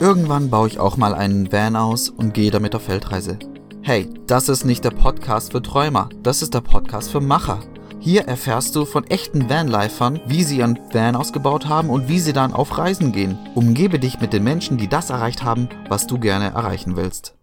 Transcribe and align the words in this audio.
Irgendwann 0.00 0.48
baue 0.48 0.66
ich 0.66 0.78
auch 0.78 0.96
mal 0.96 1.14
einen 1.14 1.52
Van 1.52 1.76
aus 1.76 2.08
und 2.08 2.32
gehe 2.32 2.50
damit 2.50 2.74
auf 2.74 2.88
Weltreise. 2.88 3.38
Hey, 3.82 4.08
das 4.26 4.48
ist 4.48 4.64
nicht 4.64 4.82
der 4.82 4.92
Podcast 4.92 5.52
für 5.52 5.60
Träumer, 5.60 6.08
das 6.22 6.40
ist 6.40 6.54
der 6.54 6.62
Podcast 6.62 7.10
für 7.10 7.20
Macher. 7.20 7.60
Hier 7.98 8.22
erfährst 8.22 8.74
du 8.74 8.86
von 8.86 9.04
echten 9.04 9.50
Vanlifern, 9.50 10.18
wie 10.26 10.42
sie 10.42 10.60
ihren 10.60 10.78
Van 10.90 11.16
ausgebaut 11.16 11.68
haben 11.68 11.90
und 11.90 12.08
wie 12.08 12.18
sie 12.18 12.32
dann 12.32 12.54
auf 12.54 12.78
Reisen 12.78 13.12
gehen. 13.12 13.38
Umgebe 13.54 13.98
dich 13.98 14.18
mit 14.20 14.32
den 14.32 14.42
Menschen, 14.42 14.78
die 14.78 14.88
das 14.88 15.10
erreicht 15.10 15.44
haben, 15.44 15.68
was 15.90 16.06
du 16.06 16.18
gerne 16.18 16.46
erreichen 16.46 16.96
willst. 16.96 17.34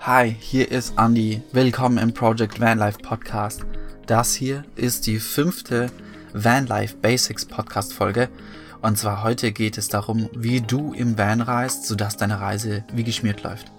Hi, 0.00 0.34
hier 0.36 0.72
ist 0.72 0.98
Andy. 0.98 1.40
Willkommen 1.52 1.98
im 1.98 2.12
Project 2.12 2.60
Vanlife 2.60 2.98
Podcast. 2.98 3.64
Das 4.06 4.34
hier 4.34 4.64
ist 4.74 5.06
die 5.06 5.20
fünfte 5.20 5.92
Vanlife 6.32 6.96
Basics 6.96 7.46
Podcast 7.46 7.92
Folge. 7.92 8.28
Und 8.84 8.98
zwar 8.98 9.22
heute 9.22 9.50
geht 9.50 9.78
es 9.78 9.88
darum, 9.88 10.28
wie 10.36 10.60
du 10.60 10.92
im 10.92 11.16
Van 11.16 11.40
reist, 11.40 11.86
sodass 11.86 12.18
deine 12.18 12.40
Reise 12.40 12.84
wie 12.92 13.02
geschmiert 13.02 13.42
läuft. 13.42 13.72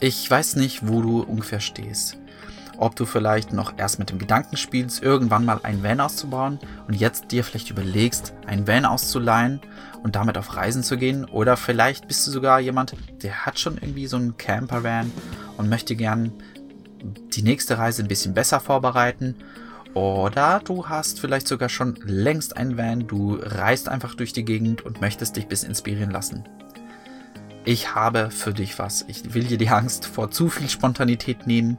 Ich 0.00 0.28
weiß 0.30 0.56
nicht, 0.56 0.88
wo 0.88 1.02
du 1.02 1.20
ungefähr 1.22 1.60
stehst 1.60 2.16
ob 2.78 2.94
du 2.94 3.04
vielleicht 3.04 3.52
noch 3.52 3.74
erst 3.76 3.98
mit 3.98 4.10
dem 4.10 4.18
Gedanken 4.18 4.56
spielst, 4.56 5.02
irgendwann 5.02 5.44
mal 5.44 5.60
einen 5.62 5.82
Van 5.82 6.00
auszubauen 6.00 6.58
und 6.86 6.94
jetzt 6.94 7.32
dir 7.32 7.44
vielleicht 7.44 7.70
überlegst, 7.70 8.32
einen 8.46 8.66
Van 8.66 8.84
auszuleihen 8.84 9.60
und 10.02 10.14
damit 10.14 10.38
auf 10.38 10.56
Reisen 10.56 10.84
zu 10.84 10.96
gehen. 10.96 11.24
Oder 11.24 11.56
vielleicht 11.56 12.06
bist 12.06 12.26
du 12.26 12.30
sogar 12.30 12.60
jemand, 12.60 12.94
der 13.22 13.44
hat 13.44 13.58
schon 13.58 13.74
irgendwie 13.74 14.06
so 14.06 14.16
einen 14.16 14.36
Camper-Van 14.36 15.12
und 15.56 15.68
möchte 15.68 15.96
gern 15.96 16.32
die 17.34 17.42
nächste 17.42 17.78
Reise 17.78 18.02
ein 18.02 18.08
bisschen 18.08 18.32
besser 18.32 18.60
vorbereiten. 18.60 19.34
Oder 19.98 20.60
du 20.64 20.88
hast 20.88 21.20
vielleicht 21.20 21.48
sogar 21.48 21.68
schon 21.68 21.96
längst 22.04 22.56
einen 22.56 22.76
Van, 22.76 23.06
du 23.06 23.38
reist 23.40 23.88
einfach 23.88 24.14
durch 24.14 24.32
die 24.32 24.44
Gegend 24.44 24.82
und 24.82 25.00
möchtest 25.00 25.36
dich 25.36 25.48
bis 25.48 25.64
inspirieren 25.64 26.10
lassen. 26.10 26.44
Ich 27.64 27.94
habe 27.94 28.30
für 28.30 28.54
dich 28.54 28.78
was. 28.78 29.04
Ich 29.08 29.34
will 29.34 29.44
dir 29.44 29.58
die 29.58 29.68
Angst 29.68 30.06
vor 30.06 30.30
zu 30.30 30.48
viel 30.48 30.68
Spontanität 30.68 31.46
nehmen 31.46 31.78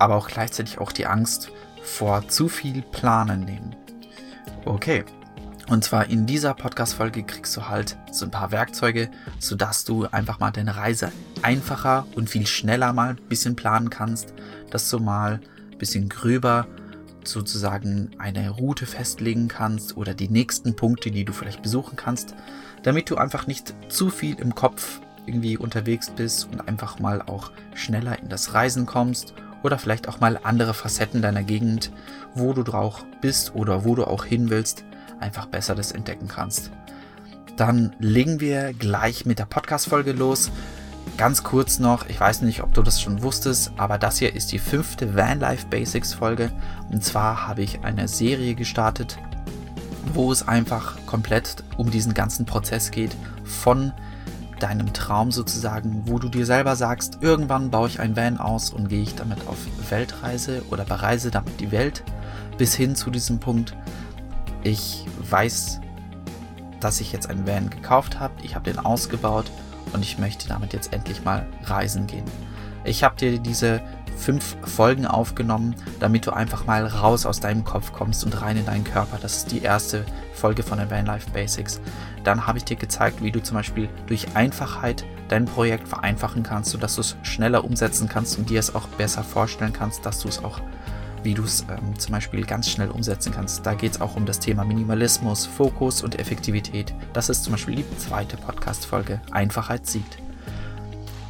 aber 0.00 0.16
auch 0.16 0.28
gleichzeitig 0.28 0.78
auch 0.78 0.90
die 0.90 1.06
Angst 1.06 1.52
vor 1.82 2.26
zu 2.26 2.48
viel 2.48 2.82
Planen 2.82 3.44
nehmen. 3.44 3.76
Okay. 4.64 5.04
Und 5.68 5.84
zwar 5.84 6.06
in 6.08 6.26
dieser 6.26 6.54
Podcast-Folge 6.54 7.22
kriegst 7.22 7.56
du 7.56 7.68
halt 7.68 7.96
so 8.10 8.24
ein 8.24 8.32
paar 8.32 8.50
Werkzeuge, 8.50 9.08
sodass 9.38 9.84
du 9.84 10.06
einfach 10.06 10.40
mal 10.40 10.50
deine 10.50 10.74
Reise 10.74 11.12
einfacher 11.42 12.06
und 12.16 12.28
viel 12.28 12.46
schneller 12.46 12.92
mal 12.92 13.10
ein 13.10 13.28
bisschen 13.28 13.54
planen 13.54 13.88
kannst, 13.88 14.34
dass 14.70 14.90
du 14.90 14.98
mal 14.98 15.40
ein 15.70 15.78
bisschen 15.78 16.08
gröber 16.08 16.66
sozusagen 17.28 18.10
eine 18.18 18.50
Route 18.50 18.86
festlegen 18.86 19.48
kannst 19.48 19.96
oder 19.96 20.14
die 20.14 20.28
nächsten 20.28 20.76
Punkte, 20.76 21.10
die 21.10 21.24
du 21.24 21.32
vielleicht 21.32 21.62
besuchen 21.62 21.96
kannst, 21.96 22.34
damit 22.82 23.10
du 23.10 23.16
einfach 23.16 23.46
nicht 23.46 23.74
zu 23.88 24.10
viel 24.10 24.38
im 24.38 24.54
Kopf 24.54 25.00
irgendwie 25.26 25.56
unterwegs 25.56 26.10
bist 26.10 26.48
und 26.50 26.66
einfach 26.66 26.98
mal 26.98 27.22
auch 27.22 27.50
schneller 27.74 28.18
in 28.18 28.28
das 28.28 28.54
Reisen 28.54 28.86
kommst 28.86 29.34
oder 29.62 29.78
vielleicht 29.78 30.08
auch 30.08 30.20
mal 30.20 30.38
andere 30.42 30.74
Facetten 30.74 31.22
deiner 31.22 31.42
Gegend, 31.42 31.92
wo 32.34 32.52
du 32.52 32.62
drauf 32.62 33.04
bist 33.20 33.54
oder 33.54 33.84
wo 33.84 33.94
du 33.94 34.04
auch 34.06 34.24
hin 34.24 34.50
willst, 34.50 34.84
einfach 35.20 35.46
besser 35.46 35.74
das 35.74 35.92
entdecken 35.92 36.28
kannst. 36.28 36.70
Dann 37.56 37.94
legen 37.98 38.40
wir 38.40 38.72
gleich 38.72 39.26
mit 39.26 39.38
der 39.38 39.44
Podcast-Folge 39.44 40.12
los. 40.12 40.50
Ganz 41.20 41.42
kurz 41.42 41.78
noch, 41.78 42.08
ich 42.08 42.18
weiß 42.18 42.40
nicht, 42.40 42.62
ob 42.62 42.72
du 42.72 42.80
das 42.80 42.98
schon 42.98 43.22
wusstest, 43.22 43.72
aber 43.76 43.98
das 43.98 44.16
hier 44.16 44.34
ist 44.34 44.52
die 44.52 44.58
fünfte 44.58 45.14
Vanlife 45.14 45.66
Basics 45.66 46.14
Folge. 46.14 46.50
Und 46.90 47.04
zwar 47.04 47.46
habe 47.46 47.60
ich 47.60 47.84
eine 47.84 48.08
Serie 48.08 48.54
gestartet, 48.54 49.18
wo 50.14 50.32
es 50.32 50.48
einfach 50.48 50.96
komplett 51.04 51.62
um 51.76 51.90
diesen 51.90 52.14
ganzen 52.14 52.46
Prozess 52.46 52.90
geht 52.90 53.14
von 53.44 53.92
deinem 54.60 54.94
Traum 54.94 55.30
sozusagen, 55.30 56.04
wo 56.06 56.18
du 56.18 56.30
dir 56.30 56.46
selber 56.46 56.74
sagst, 56.74 57.18
irgendwann 57.20 57.70
baue 57.70 57.88
ich 57.88 58.00
ein 58.00 58.16
Van 58.16 58.38
aus 58.38 58.70
und 58.70 58.88
gehe 58.88 59.02
ich 59.02 59.14
damit 59.14 59.46
auf 59.46 59.58
Weltreise 59.90 60.62
oder 60.70 60.86
bereise 60.86 61.30
damit 61.30 61.60
die 61.60 61.70
Welt, 61.70 62.02
bis 62.56 62.74
hin 62.74 62.96
zu 62.96 63.10
diesem 63.10 63.40
Punkt, 63.40 63.76
ich 64.62 65.04
weiß, 65.28 65.82
dass 66.80 66.98
ich 67.02 67.12
jetzt 67.12 67.28
einen 67.28 67.46
Van 67.46 67.68
gekauft 67.68 68.18
habe, 68.18 68.32
ich 68.42 68.54
habe 68.54 68.72
den 68.72 68.78
ausgebaut 68.78 69.50
und 69.92 70.02
ich 70.02 70.18
möchte 70.18 70.48
damit 70.48 70.72
jetzt 70.72 70.92
endlich 70.92 71.24
mal 71.24 71.46
reisen 71.64 72.06
gehen. 72.06 72.24
Ich 72.84 73.04
habe 73.04 73.16
dir 73.16 73.38
diese 73.38 73.82
fünf 74.16 74.56
Folgen 74.64 75.06
aufgenommen, 75.06 75.74
damit 75.98 76.26
du 76.26 76.32
einfach 76.32 76.66
mal 76.66 76.86
raus 76.86 77.26
aus 77.26 77.40
deinem 77.40 77.64
Kopf 77.64 77.92
kommst 77.92 78.24
und 78.24 78.40
rein 78.40 78.56
in 78.56 78.66
deinen 78.66 78.84
Körper. 78.84 79.18
Das 79.20 79.38
ist 79.38 79.52
die 79.52 79.62
erste 79.62 80.04
Folge 80.34 80.62
von 80.62 80.78
den 80.78 80.90
Vanlife 80.90 81.30
Basics. 81.30 81.80
Dann 82.22 82.46
habe 82.46 82.58
ich 82.58 82.64
dir 82.64 82.76
gezeigt, 82.76 83.22
wie 83.22 83.32
du 83.32 83.42
zum 83.42 83.56
Beispiel 83.56 83.88
durch 84.06 84.36
Einfachheit 84.36 85.04
dein 85.28 85.46
Projekt 85.46 85.88
vereinfachen 85.88 86.42
kannst, 86.42 86.70
sodass 86.70 86.96
du 86.96 87.00
es 87.00 87.16
schneller 87.22 87.64
umsetzen 87.64 88.08
kannst 88.08 88.38
und 88.38 88.50
dir 88.50 88.60
es 88.60 88.74
auch 88.74 88.86
besser 88.88 89.24
vorstellen 89.24 89.72
kannst, 89.72 90.04
dass 90.04 90.20
du 90.20 90.28
es 90.28 90.44
auch, 90.44 90.60
wie 91.22 91.34
du 91.34 91.44
es 91.44 91.64
ähm, 91.68 91.98
zum 91.98 92.12
Beispiel 92.12 92.44
ganz 92.44 92.68
schnell 92.68 92.90
umsetzen 92.90 93.32
kannst. 93.32 93.64
Da 93.66 93.74
geht 93.74 93.92
es 93.92 94.00
auch 94.00 94.16
um 94.16 94.26
das 94.26 94.40
Thema 94.40 94.64
Minimalismus, 94.64 95.46
Fokus 95.46 96.02
und 96.02 96.18
Effektivität. 96.18 96.94
Das 97.12 97.28
ist 97.28 97.44
zum 97.44 97.52
Beispiel 97.52 97.76
die 97.76 97.96
zweite 97.98 98.36
Podcast-Folge. 98.36 99.20
Einfachheit 99.30 99.86
siegt. 99.86 100.18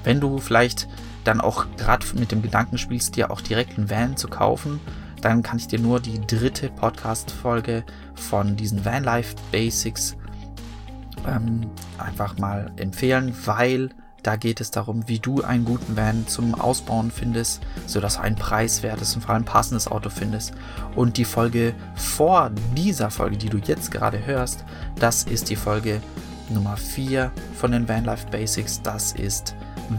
Wenn 0.04 0.20
du 0.20 0.38
vielleicht 0.38 0.88
dann 1.24 1.40
auch 1.40 1.66
gerade 1.76 2.06
mit 2.14 2.32
dem 2.32 2.42
Gedanken 2.42 2.78
spielst, 2.78 3.16
dir 3.16 3.30
auch 3.30 3.40
direkt 3.40 3.76
einen 3.76 3.90
Van 3.90 4.16
zu 4.16 4.28
kaufen, 4.28 4.80
dann 5.20 5.42
kann 5.42 5.58
ich 5.58 5.66
dir 5.66 5.78
nur 5.78 6.00
die 6.00 6.20
dritte 6.26 6.70
Podcast-Folge 6.70 7.84
von 8.14 8.56
diesen 8.56 8.84
Vanlife 8.84 9.36
Basics 9.52 10.16
ähm, 11.26 11.70
einfach 11.98 12.38
mal 12.38 12.72
empfehlen, 12.76 13.34
weil 13.44 13.90
da 14.22 14.36
geht 14.36 14.60
es 14.60 14.70
darum, 14.70 15.06
wie 15.08 15.18
du 15.18 15.42
einen 15.42 15.64
guten 15.64 15.96
Van 15.96 16.26
zum 16.26 16.54
Ausbauen 16.54 17.10
findest, 17.10 17.60
sodass 17.86 18.16
du 18.16 18.22
ein 18.22 18.36
preiswertes 18.36 19.14
und 19.14 19.22
vor 19.22 19.34
allem 19.34 19.44
passendes 19.44 19.88
Auto 19.88 20.10
findest. 20.10 20.52
Und 20.94 21.16
die 21.16 21.24
Folge 21.24 21.74
vor 21.94 22.50
dieser 22.76 23.10
Folge, 23.10 23.36
die 23.36 23.48
du 23.48 23.58
jetzt 23.58 23.90
gerade 23.90 24.24
hörst, 24.24 24.64
das 24.98 25.24
ist 25.24 25.50
die 25.50 25.56
Folge 25.56 26.00
Nummer 26.48 26.76
4 26.76 27.30
von 27.54 27.72
den 27.72 27.88
Vanlife 27.88 28.26
Basics. 28.30 28.82
Das 28.82 29.12
ist 29.12 29.54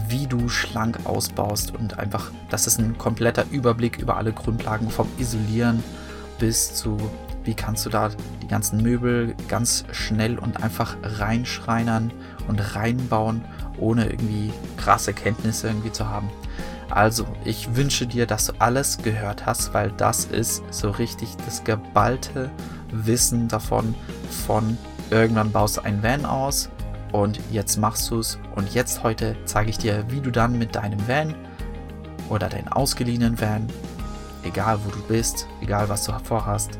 wie 0.08 0.26
du 0.26 0.48
schlank 0.48 0.98
ausbaust 1.04 1.74
und 1.74 1.98
einfach, 1.98 2.30
das 2.48 2.66
ist 2.66 2.78
ein 2.78 2.96
kompletter 2.96 3.44
Überblick 3.50 3.98
über 3.98 4.16
alle 4.16 4.32
Grundlagen 4.32 4.90
vom 4.90 5.06
Isolieren 5.18 5.82
bis 6.38 6.74
zu, 6.74 6.96
wie 7.44 7.54
kannst 7.54 7.84
du 7.86 7.90
da 7.90 8.10
die 8.42 8.48
ganzen 8.48 8.82
Möbel 8.82 9.34
ganz 9.48 9.84
schnell 9.92 10.38
und 10.38 10.62
einfach 10.62 10.96
reinschreinern 11.02 12.12
und 12.48 12.74
reinbauen, 12.74 13.44
ohne 13.78 14.06
irgendwie 14.06 14.52
krasse 14.76 15.12
Kenntnisse 15.12 15.68
irgendwie 15.68 15.92
zu 15.92 16.08
haben. 16.08 16.30
Also, 16.90 17.26
ich 17.44 17.74
wünsche 17.74 18.06
dir, 18.06 18.26
dass 18.26 18.46
du 18.46 18.52
alles 18.58 18.98
gehört 18.98 19.46
hast, 19.46 19.72
weil 19.72 19.90
das 19.92 20.26
ist 20.26 20.62
so 20.70 20.90
richtig 20.90 21.36
das 21.46 21.64
geballte 21.64 22.50
Wissen 22.90 23.48
davon, 23.48 23.94
von 24.46 24.76
irgendwann 25.10 25.50
baust 25.52 25.78
du 25.78 25.80
ein 25.82 26.02
Van 26.02 26.26
aus, 26.26 26.68
und 27.12 27.38
jetzt 27.50 27.76
machst 27.76 28.10
du 28.10 28.18
es 28.18 28.38
und 28.56 28.74
jetzt 28.74 29.02
heute 29.02 29.36
zeige 29.44 29.70
ich 29.70 29.78
dir, 29.78 30.04
wie 30.08 30.20
du 30.20 30.30
dann 30.30 30.58
mit 30.58 30.74
deinem 30.74 31.06
Van 31.06 31.34
oder 32.30 32.48
deinem 32.48 32.68
ausgeliehenen 32.68 33.38
Van, 33.40 33.68
egal 34.42 34.78
wo 34.84 34.90
du 34.90 35.02
bist, 35.02 35.46
egal 35.60 35.88
was 35.88 36.04
du 36.04 36.12
vorhast, 36.24 36.78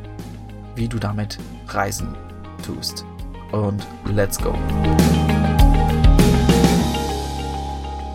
wie 0.75 0.89
du 0.89 0.99
damit 0.99 1.39
reisen 1.69 2.15
tust. 2.65 3.05
Und 3.53 3.87
let's 4.07 4.39
go. 4.39 4.55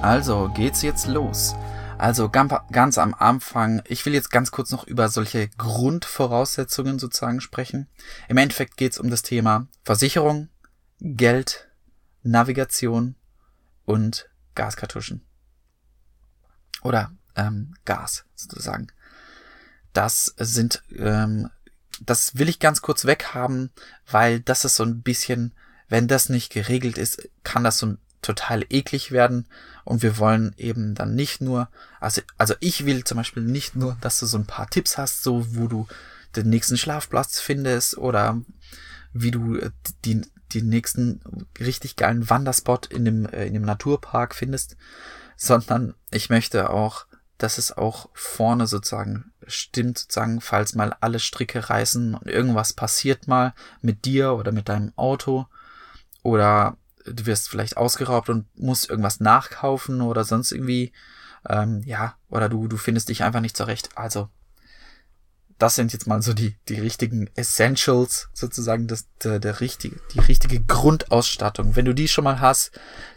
Also 0.02 0.50
geht's 0.54 0.82
jetzt 0.82 1.08
los. 1.08 1.56
Also 1.98 2.30
ganz 2.30 2.98
am 2.98 3.16
Anfang, 3.16 3.82
ich 3.86 4.06
will 4.06 4.14
jetzt 4.14 4.30
ganz 4.30 4.52
kurz 4.52 4.72
noch 4.72 4.86
über 4.86 5.10
solche 5.10 5.50
Grundvoraussetzungen 5.50 7.00
sozusagen 7.00 7.42
sprechen. 7.42 7.88
Im 8.28 8.38
Endeffekt 8.38 8.78
geht's 8.78 9.00
um 9.00 9.10
das 9.10 9.24
Thema 9.24 9.68
Versicherung, 9.84 10.50
Geld, 11.00 11.68
Navigation 12.22 13.16
und 13.86 14.30
Gaskartuschen. 14.54 15.26
Oder 16.84 17.12
ähm, 17.36 17.74
Gas 17.86 18.26
sozusagen. 18.36 18.88
Das 19.94 20.34
sind, 20.38 20.84
ähm, 20.96 21.50
das 22.02 22.38
will 22.38 22.50
ich 22.50 22.60
ganz 22.60 22.82
kurz 22.82 23.06
weghaben, 23.06 23.72
weil 24.10 24.40
das 24.40 24.66
ist 24.66 24.76
so 24.76 24.84
ein 24.84 25.02
bisschen, 25.02 25.54
wenn 25.90 26.08
das 26.08 26.30
nicht 26.30 26.52
geregelt 26.52 26.98
ist, 26.98 27.30
kann 27.44 27.64
das 27.64 27.80
so 27.80 27.96
total 28.22 28.66
eklig 28.70 29.12
werden. 29.12 29.46
Und 29.84 30.02
wir 30.02 30.18
wollen 30.18 30.54
eben 30.58 30.96
dann 30.96 31.16
nicht 31.16 31.40
nur, 31.42 31.70
also, 32.00 32.22
also 32.38 32.56
ich 32.60 32.86
will 32.86 33.04
zum 33.04 33.18
Beispiel 33.18 33.44
nicht 33.44 33.76
nur, 33.76 33.98
dass 34.02 34.20
du 34.20 34.26
so 34.26 34.38
ein 34.38 34.46
paar 34.46 34.70
Tipps 34.70 34.98
hast, 34.98 35.24
so 35.24 35.56
wo 35.56 35.68
du 35.68 35.88
den 36.36 36.50
nächsten 36.50 36.78
Schlafplatz 36.78 37.40
findest 37.40 37.98
oder 37.98 38.42
wie 39.14 39.32
du 39.32 39.56
äh, 39.56 39.72
die, 40.04 40.22
den 40.54 40.70
nächsten 40.70 41.22
richtig 41.60 41.96
geilen 41.96 42.30
Wanderspot 42.30 42.88
in 42.88 43.06
dem, 43.06 43.26
äh, 43.28 43.46
in 43.46 43.54
dem 43.54 43.64
Naturpark 43.64 44.36
findest, 44.36 44.76
sondern 45.36 45.94
ich 46.12 46.30
möchte 46.30 46.70
auch, 46.70 47.06
dass 47.38 47.58
es 47.58 47.76
auch 47.76 48.10
vorne 48.14 48.68
sozusagen 48.68 49.32
stimmt, 49.46 50.00
sozusagen, 50.00 50.42
falls 50.42 50.76
mal 50.76 50.96
alle 51.02 51.20
Stricke 51.20 51.70
reißen 51.70 52.16
und 52.16 52.28
irgendwas 52.28 52.74
passiert 52.74 53.28
mal 53.28 53.54
mit 53.82 54.06
dir 54.06 54.34
oder 54.34 54.52
mit 54.52 54.70
deinem 54.70 54.92
Auto 54.96 55.46
oder 56.24 56.78
du 57.06 57.26
wirst 57.26 57.50
vielleicht 57.50 57.78
ausgeraubt 57.78 58.30
und 58.30 58.46
musst 58.58 58.90
irgendwas 58.90 59.20
nachkaufen 59.20 60.02
oder 60.02 60.24
sonst 60.24 60.52
irgendwie, 60.52 60.92
ähm, 61.48 61.82
ja, 61.86 62.16
oder 62.30 62.50
du, 62.50 62.68
du 62.68 62.78
findest 62.78 63.10
dich 63.10 63.24
einfach 63.24 63.40
nicht 63.40 63.56
zurecht. 63.56 63.90
Also, 63.96 64.30
das 65.58 65.76
sind 65.76 65.94
jetzt 65.94 66.06
mal 66.06 66.22
so 66.22 66.34
die, 66.34 66.56
die 66.68 66.80
richtigen 66.80 67.30
Essentials, 67.36 68.30
sozusagen, 68.34 68.88
das, 68.88 69.08
der, 69.24 69.40
der 69.40 69.60
richtige, 69.60 70.00
die 70.14 70.20
richtige 70.20 70.60
Grundausstattung. 70.62 71.76
Wenn 71.76 71.86
du 71.86 71.94
die 71.94 72.08
schon 72.08 72.26
mal 72.26 72.40
hast, 72.40 72.72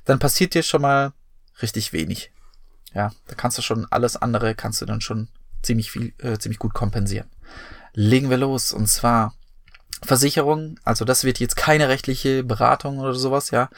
dann 0.05 0.19
passiert 0.19 0.55
dir 0.55 0.63
schon 0.63 0.83
mal 0.83 1.13
richtig 1.61 1.93
wenig. 1.93 2.33
Ja, 2.95 3.13
da 3.27 3.35
kannst 3.35 3.59
du 3.59 3.63
schon 3.63 3.87
alles 3.91 4.17
andere, 4.17 4.55
kannst 4.55 4.81
du 4.81 4.87
dann 4.87 5.01
schon 5.01 5.29
ziemlich 5.63 5.91
viel, 5.91 6.13
äh, 6.19 6.39
ziemlich 6.39 6.59
gut 6.59 6.75
kompensieren. 6.75 7.29
Legen 7.93 8.31
wir 8.31 8.37
los, 8.37 8.73
und 8.73 8.87
zwar 8.87 9.35
Versicherung, 10.03 10.79
also 10.83 11.05
das 11.05 11.25
wird 11.25 11.41
jetzt 11.41 11.57
keine 11.57 11.89
rechtliche 11.89 12.43
Beratung 12.43 12.99
oder 12.99 13.15
sowas, 13.15 13.51
ja. 13.51 13.69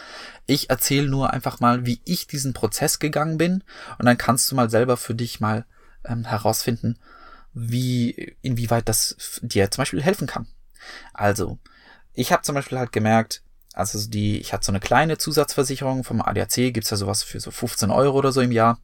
Ich 0.47 0.71
erzähle 0.71 1.09
nur 1.09 1.33
einfach 1.33 1.61
mal, 1.61 1.85
wie 1.85 2.01
ich 2.05 2.27
diesen 2.27 2.53
Prozess 2.53 2.99
gegangen 2.99 3.39
bin 3.39 3.65
und 3.99 4.07
dann 4.07 4.19
kannst 4.19 4.51
du 4.51 4.55
mal 4.55 4.71
selber 4.71 4.97
für 4.97 5.15
dich 5.15 5.41
mal 5.41 5.67
ähm, 6.05 6.25
herausfinden, 6.25 6.99
wie, 7.55 8.37
inwieweit 8.41 8.89
das 8.89 9.41
dir 9.43 9.71
zum 9.71 9.83
Beispiel 9.83 10.03
helfen 10.03 10.27
kann. 10.27 10.47
Also, 11.13 11.59
ich 12.15 12.33
habe 12.33 12.43
zum 12.43 12.55
Beispiel 12.55 12.79
halt 12.79 12.93
gemerkt, 12.93 13.43
also 13.73 14.09
die, 14.09 14.39
ich 14.39 14.53
hatte 14.53 14.67
so 14.67 14.73
eine 14.73 14.81
kleine 14.81 15.19
Zusatzversicherung 15.19 16.05
vom 16.05 16.21
ADAC, 16.21 16.73
gibt's 16.73 16.91
ja 16.91 16.97
sowas 16.97 17.23
für 17.23 17.41
so 17.41 17.51
15 17.51 17.91
Euro 17.91 18.19
oder 18.19 18.33
so 18.33 18.41
im 18.41 18.53
Jahr. 18.53 18.79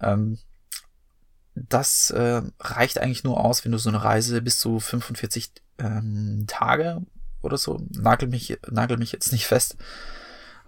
Ähm, 0.00 0.38
das 1.54 2.10
äh, 2.10 2.42
reicht 2.58 2.98
eigentlich 2.98 3.24
nur 3.24 3.42
aus, 3.42 3.64
wenn 3.64 3.72
du 3.72 3.78
so 3.78 3.88
eine 3.88 4.02
Reise 4.02 4.42
bis 4.42 4.58
zu 4.58 4.80
45 4.80 5.52
ähm, 5.78 6.44
Tage 6.46 7.02
oder 7.42 7.58
so, 7.58 7.80
nagel 7.90 8.28
mich, 8.28 8.58
nagel 8.70 8.96
mich 8.96 9.12
jetzt 9.12 9.30
nicht 9.30 9.46
fest. 9.46 9.76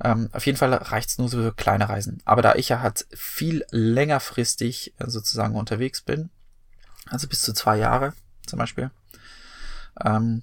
Ähm, 0.03 0.29
auf 0.33 0.45
jeden 0.45 0.59
Fall 0.59 0.75
reicht's 0.75 1.19
nur 1.19 1.29
so 1.29 1.39
für 1.39 1.53
kleine 1.55 1.89
Reisen. 1.89 2.21
Aber 2.25 2.43
da 2.43 2.55
ich 2.55 2.69
ja 2.69 2.81
halt 2.81 3.07
viel 3.15 3.65
längerfristig 3.71 4.95
äh, 4.99 5.09
sozusagen 5.09 5.57
unterwegs 5.57 6.03
bin, 6.03 6.31
also 7.07 7.27
bis 7.29 7.43
zu 7.43 7.55
zwei 7.55 7.79
Jahre 7.79 8.13
zum 8.47 8.59
Beispiel, 8.59 8.91
ähm, 10.05 10.43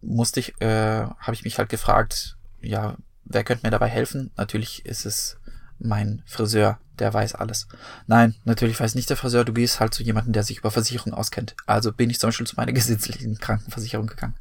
musste 0.00 0.40
ich, 0.40 0.60
äh, 0.60 1.02
habe 1.02 1.34
ich 1.34 1.44
mich 1.44 1.58
halt 1.58 1.68
gefragt, 1.68 2.36
ja, 2.60 2.96
wer 3.24 3.44
könnte 3.44 3.66
mir 3.66 3.70
dabei 3.70 3.88
helfen? 3.88 4.30
Natürlich 4.36 4.84
ist 4.86 5.06
es 5.06 5.38
mein 5.78 6.22
Friseur, 6.26 6.78
der 6.98 7.12
weiß 7.12 7.34
alles. 7.34 7.68
Nein, 8.06 8.34
natürlich 8.44 8.80
weiß 8.80 8.94
nicht 8.94 9.10
der 9.10 9.16
Friseur, 9.16 9.44
du 9.44 9.52
gehst 9.52 9.80
halt 9.80 9.94
zu 9.94 10.02
jemandem, 10.02 10.32
der 10.32 10.42
sich 10.42 10.58
über 10.58 10.70
Versicherung 10.70 11.12
auskennt. 11.12 11.54
Also 11.66 11.92
bin 11.92 12.10
ich 12.10 12.18
zum 12.18 12.28
Beispiel 12.28 12.46
zu 12.46 12.56
meiner 12.56 12.72
gesetzlichen 12.74 13.38
Krankenversicherung 13.38 14.06
gegangen. 14.06 14.36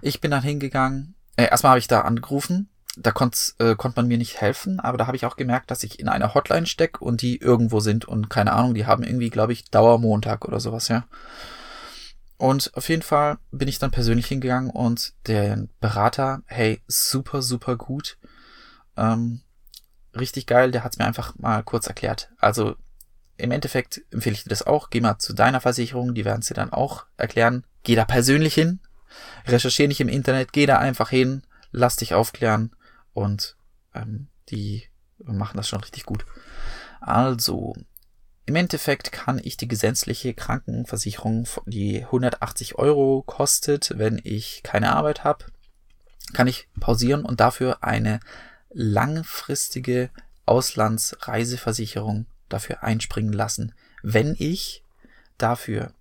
Ich 0.00 0.20
bin 0.20 0.30
dann 0.30 0.42
hingegangen, 0.42 1.14
äh, 1.36 1.48
erstmal 1.48 1.70
habe 1.70 1.78
ich 1.78 1.88
da 1.88 2.02
angerufen, 2.02 2.68
da 2.96 3.10
konnte 3.10 3.38
äh, 3.58 3.74
konnt 3.74 3.96
man 3.96 4.06
mir 4.06 4.18
nicht 4.18 4.40
helfen, 4.40 4.78
aber 4.78 4.98
da 4.98 5.06
habe 5.06 5.16
ich 5.16 5.26
auch 5.26 5.36
gemerkt, 5.36 5.70
dass 5.70 5.82
ich 5.82 5.98
in 5.98 6.08
einer 6.08 6.34
Hotline 6.34 6.66
steck 6.66 7.00
und 7.00 7.22
die 7.22 7.38
irgendwo 7.38 7.80
sind 7.80 8.04
und 8.04 8.30
keine 8.30 8.52
Ahnung, 8.52 8.74
die 8.74 8.86
haben 8.86 9.02
irgendwie, 9.02 9.30
glaube 9.30 9.52
ich, 9.52 9.70
Dauermontag 9.70 10.44
oder 10.44 10.60
sowas, 10.60 10.88
ja. 10.88 11.04
Und 12.36 12.72
auf 12.74 12.88
jeden 12.88 13.02
Fall 13.02 13.38
bin 13.52 13.68
ich 13.68 13.78
dann 13.78 13.90
persönlich 13.90 14.26
hingegangen 14.26 14.70
und 14.70 15.14
der 15.26 15.68
Berater, 15.80 16.42
hey, 16.46 16.82
super, 16.88 17.42
super 17.42 17.76
gut. 17.76 18.18
Ähm, 18.96 19.42
richtig 20.14 20.46
geil, 20.46 20.70
der 20.70 20.84
hat 20.84 20.92
es 20.92 20.98
mir 20.98 21.06
einfach 21.06 21.36
mal 21.36 21.62
kurz 21.62 21.86
erklärt. 21.86 22.30
Also 22.38 22.76
im 23.36 23.50
Endeffekt 23.50 24.02
empfehle 24.10 24.34
ich 24.34 24.44
dir 24.44 24.50
das 24.50 24.66
auch. 24.66 24.90
Geh 24.90 25.00
mal 25.00 25.18
zu 25.18 25.32
deiner 25.32 25.60
Versicherung, 25.60 26.14
die 26.14 26.24
werden 26.24 26.40
es 26.40 26.48
dir 26.48 26.54
dann 26.54 26.72
auch 26.72 27.06
erklären. 27.16 27.64
Geh 27.82 27.94
da 27.94 28.04
persönlich 28.04 28.54
hin, 28.54 28.80
recherchiere 29.46 29.88
nicht 29.88 30.00
im 30.00 30.08
Internet, 30.08 30.52
geh 30.52 30.66
da 30.66 30.78
einfach 30.78 31.10
hin, 31.10 31.42
lass 31.70 31.96
dich 31.96 32.14
aufklären 32.14 32.74
und 33.12 33.56
ähm, 33.94 34.28
die 34.48 34.84
machen 35.18 35.56
das 35.56 35.68
schon 35.68 35.80
richtig 35.80 36.04
gut. 36.04 36.24
Also, 37.00 37.74
im 38.46 38.56
Endeffekt 38.56 39.10
kann 39.10 39.40
ich 39.42 39.56
die 39.56 39.68
gesetzliche 39.68 40.34
Krankenversicherung, 40.34 41.46
die 41.66 42.04
180 42.04 42.76
Euro 42.76 43.22
kostet, 43.26 43.94
wenn 43.96 44.20
ich 44.22 44.62
keine 44.62 44.94
Arbeit 44.94 45.24
habe, 45.24 45.46
kann 46.32 46.46
ich 46.46 46.68
pausieren 46.78 47.24
und 47.24 47.40
dafür 47.40 47.82
eine 47.82 48.20
langfristige 48.70 50.10
Auslandsreiseversicherung 50.46 52.26
dafür 52.48 52.82
einspringen 52.82 53.32
lassen, 53.32 53.72
wenn 54.02 54.34
ich 54.38 54.82
dafür 55.38 55.92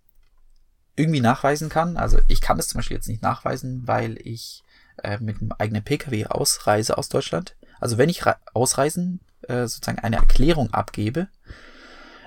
irgendwie 0.96 1.22
nachweisen 1.22 1.70
kann. 1.70 1.98
Also 1.98 2.20
ich 2.28 2.42
kann 2.42 2.60
es 2.60 2.68
zum 2.68 2.80
Beispiel 2.80 2.98
jetzt 2.98 3.08
nicht 3.08 3.22
nachweisen, 3.22 3.88
weil 3.88 4.18
ich 4.22 4.64
äh, 5.02 5.18
mit 5.20 5.40
einem 5.40 5.54
eigenen 5.58 5.84
Pkw 5.84 6.26
ausreise 6.26 6.98
aus 6.98 7.10
Deutschland. 7.10 7.56
Also 7.80 7.98
wenn 7.98 8.10
ich 8.10 8.24
ausreisen 8.54 9.22
äh, 9.44 9.68
sozusagen 9.68 10.00
eine 10.00 10.18
Erklärung 10.18 10.74
abgebe, 10.74 11.28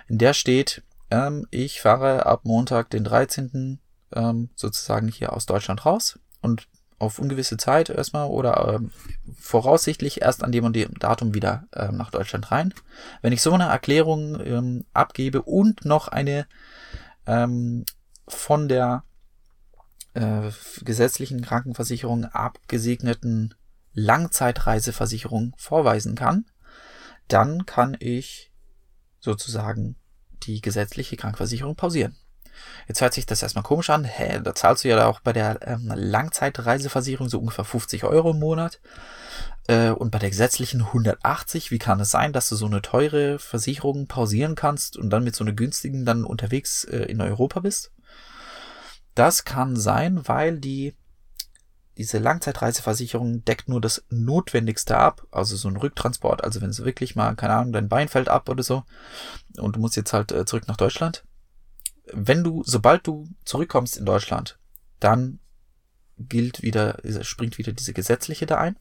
in 0.08 0.18
der 0.18 0.34
steht, 0.34 0.82
ähm, 1.10 1.46
ich 1.50 1.80
fahre 1.80 2.26
ab 2.26 2.40
Montag, 2.44 2.90
den 2.90 3.04
13. 3.04 3.80
Ähm, 4.12 4.50
sozusagen 4.54 5.08
hier 5.08 5.32
aus 5.32 5.46
Deutschland 5.46 5.84
raus 5.84 6.18
und 6.40 6.68
auf 6.98 7.18
ungewisse 7.18 7.56
Zeit 7.56 7.90
erstmal 7.90 8.28
oder 8.28 8.74
ähm, 8.74 8.90
voraussichtlich 9.38 10.22
erst 10.22 10.42
an 10.42 10.52
dem 10.52 10.64
und 10.64 10.74
dem 10.74 10.94
Datum 10.98 11.34
wieder 11.34 11.64
ähm, 11.74 11.96
nach 11.96 12.10
Deutschland 12.10 12.50
rein. 12.50 12.72
Wenn 13.20 13.32
ich 13.32 13.42
so 13.42 13.52
eine 13.52 13.64
Erklärung 13.64 14.40
ähm, 14.40 14.84
abgebe 14.94 15.42
und 15.42 15.84
noch 15.84 16.08
eine 16.08 16.46
ähm, 17.26 17.84
von 18.26 18.68
der 18.68 19.04
äh, 20.14 20.50
gesetzlichen 20.82 21.42
Krankenversicherung 21.42 22.24
abgesegneten 22.24 23.54
Langzeitreiseversicherung 23.92 25.54
vorweisen 25.58 26.14
kann, 26.14 26.46
dann 27.28 27.66
kann 27.66 27.96
ich 27.98 28.52
sozusagen 29.26 29.96
die 30.44 30.60
gesetzliche 30.60 31.16
Krankenversicherung 31.16 31.76
pausieren. 31.76 32.16
Jetzt 32.88 33.00
hört 33.00 33.12
sich 33.12 33.26
das 33.26 33.42
erstmal 33.42 33.64
komisch 33.64 33.90
an. 33.90 34.04
Hä, 34.04 34.40
da 34.42 34.54
zahlst 34.54 34.84
du 34.84 34.88
ja 34.88 35.06
auch 35.06 35.20
bei 35.20 35.32
der 35.32 35.58
ähm, 35.66 35.92
Langzeitreiseversicherung 35.94 37.28
so 37.28 37.38
ungefähr 37.38 37.64
50 37.64 38.04
Euro 38.04 38.30
im 38.30 38.38
Monat. 38.38 38.80
Äh, 39.66 39.90
und 39.90 40.10
bei 40.10 40.18
der 40.18 40.30
gesetzlichen 40.30 40.80
180. 40.80 41.70
Wie 41.70 41.78
kann 41.78 42.00
es 42.00 42.10
sein, 42.10 42.32
dass 42.32 42.48
du 42.48 42.56
so 42.56 42.66
eine 42.66 42.80
teure 42.80 43.38
Versicherung 43.38 44.06
pausieren 44.06 44.54
kannst 44.54 44.96
und 44.96 45.10
dann 45.10 45.24
mit 45.24 45.36
so 45.36 45.44
einer 45.44 45.52
günstigen 45.52 46.06
dann 46.06 46.24
unterwegs 46.24 46.84
äh, 46.84 47.00
in 47.00 47.20
Europa 47.20 47.60
bist? 47.60 47.92
Das 49.14 49.44
kann 49.44 49.76
sein, 49.76 50.26
weil 50.28 50.58
die 50.58 50.94
diese 51.96 52.18
Langzeitreiseversicherung 52.18 53.44
deckt 53.44 53.68
nur 53.68 53.80
das 53.80 54.04
Notwendigste 54.10 54.96
ab, 54.96 55.26
also 55.30 55.56
so 55.56 55.68
ein 55.68 55.76
Rücktransport, 55.76 56.44
also 56.44 56.60
wenn 56.60 56.70
es 56.70 56.84
wirklich 56.84 57.16
mal, 57.16 57.34
keine 57.34 57.54
Ahnung, 57.54 57.72
dein 57.72 57.88
Bein 57.88 58.08
fällt 58.08 58.28
ab 58.28 58.48
oder 58.48 58.62
so 58.62 58.84
und 59.58 59.76
du 59.76 59.80
musst 59.80 59.96
jetzt 59.96 60.12
halt 60.12 60.32
äh, 60.32 60.44
zurück 60.44 60.68
nach 60.68 60.76
Deutschland, 60.76 61.24
wenn 62.12 62.44
du, 62.44 62.62
sobald 62.64 63.06
du 63.06 63.28
zurückkommst 63.44 63.96
in 63.96 64.04
Deutschland, 64.04 64.58
dann 65.00 65.38
gilt 66.18 66.62
wieder, 66.62 66.98
springt 67.22 67.58
wieder 67.58 67.72
diese 67.72 67.92
gesetzliche 67.92 68.46
da 68.46 68.58
ein. 68.58 68.76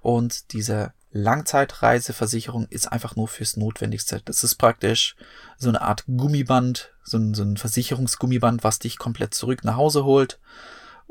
Und 0.00 0.52
diese 0.52 0.92
Langzeitreiseversicherung 1.10 2.66
ist 2.68 2.90
einfach 2.90 3.16
nur 3.16 3.28
fürs 3.28 3.56
Notwendigste. 3.56 4.22
Das 4.24 4.44
ist 4.44 4.54
praktisch 4.54 5.16
so 5.58 5.68
eine 5.68 5.82
Art 5.82 6.04
Gummiband, 6.06 6.94
so 7.02 7.18
ein, 7.18 7.34
so 7.34 7.42
ein 7.42 7.56
Versicherungsgummiband, 7.56 8.62
was 8.62 8.78
dich 8.78 8.98
komplett 8.98 9.34
zurück 9.34 9.64
nach 9.64 9.76
Hause 9.76 10.04
holt. 10.04 10.38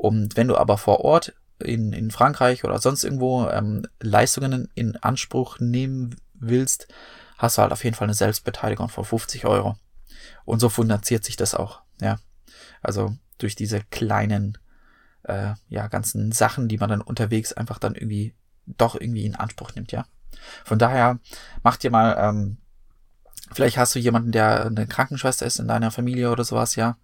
Und 0.00 0.38
wenn 0.38 0.48
du 0.48 0.56
aber 0.56 0.78
vor 0.78 1.00
Ort 1.04 1.34
in, 1.58 1.92
in 1.92 2.10
Frankreich 2.10 2.64
oder 2.64 2.78
sonst 2.78 3.04
irgendwo 3.04 3.46
ähm, 3.50 3.86
Leistungen 4.00 4.70
in 4.74 4.96
Anspruch 4.96 5.58
nehmen 5.58 6.16
willst, 6.32 6.88
hast 7.36 7.58
du 7.58 7.62
halt 7.62 7.70
auf 7.70 7.84
jeden 7.84 7.94
Fall 7.94 8.06
eine 8.06 8.14
Selbstbeteiligung 8.14 8.88
von 8.88 9.04
50 9.04 9.44
Euro. 9.44 9.76
Und 10.46 10.58
so 10.58 10.70
finanziert 10.70 11.22
sich 11.22 11.36
das 11.36 11.54
auch, 11.54 11.82
ja. 12.00 12.18
Also 12.80 13.14
durch 13.36 13.56
diese 13.56 13.82
kleinen, 13.90 14.56
äh, 15.24 15.52
ja, 15.68 15.86
ganzen 15.88 16.32
Sachen, 16.32 16.66
die 16.66 16.78
man 16.78 16.88
dann 16.88 17.02
unterwegs 17.02 17.52
einfach 17.52 17.78
dann 17.78 17.94
irgendwie 17.94 18.34
doch 18.64 18.98
irgendwie 18.98 19.26
in 19.26 19.36
Anspruch 19.36 19.74
nimmt, 19.74 19.92
ja. 19.92 20.06
Von 20.64 20.78
daher 20.78 21.18
mach 21.62 21.76
dir 21.76 21.90
mal, 21.90 22.16
ähm, 22.18 22.56
vielleicht 23.52 23.78
hast 23.78 23.94
du 23.94 23.98
jemanden, 23.98 24.32
der 24.32 24.66
eine 24.66 24.86
Krankenschwester 24.86 25.46
ist 25.46 25.58
in 25.58 25.68
deiner 25.68 25.90
Familie 25.90 26.30
oder 26.30 26.44
sowas, 26.44 26.76
ja, 26.76 26.96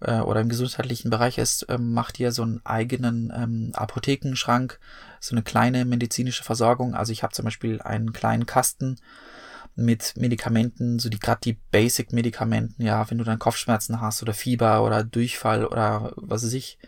äh, 0.00 0.20
oder 0.20 0.40
im 0.40 0.48
gesundheitlichen 0.48 1.10
Bereich 1.10 1.38
ist, 1.38 1.66
ähm, 1.68 1.92
mach 1.92 2.10
dir 2.10 2.32
so 2.32 2.42
einen 2.42 2.60
eigenen 2.64 3.32
ähm, 3.34 3.70
Apothekenschrank, 3.74 4.78
so 5.20 5.34
eine 5.34 5.42
kleine 5.42 5.84
medizinische 5.84 6.44
Versorgung. 6.44 6.94
Also 6.94 7.12
ich 7.12 7.22
habe 7.22 7.32
zum 7.32 7.44
Beispiel 7.44 7.80
einen 7.80 8.12
kleinen 8.12 8.46
Kasten, 8.46 8.98
mit 9.76 10.16
Medikamenten, 10.16 10.98
so 10.98 11.08
die 11.08 11.18
gerade 11.18 11.40
die 11.42 11.58
Basic-Medikamenten, 11.70 12.82
ja, 12.82 13.08
wenn 13.10 13.18
du 13.18 13.24
dann 13.24 13.38
Kopfschmerzen 13.38 14.00
hast 14.00 14.22
oder 14.22 14.34
Fieber 14.34 14.84
oder 14.84 15.02
Durchfall 15.02 15.64
oder 15.66 16.12
was 16.16 16.44
weiß 16.44 16.52
ich, 16.52 16.78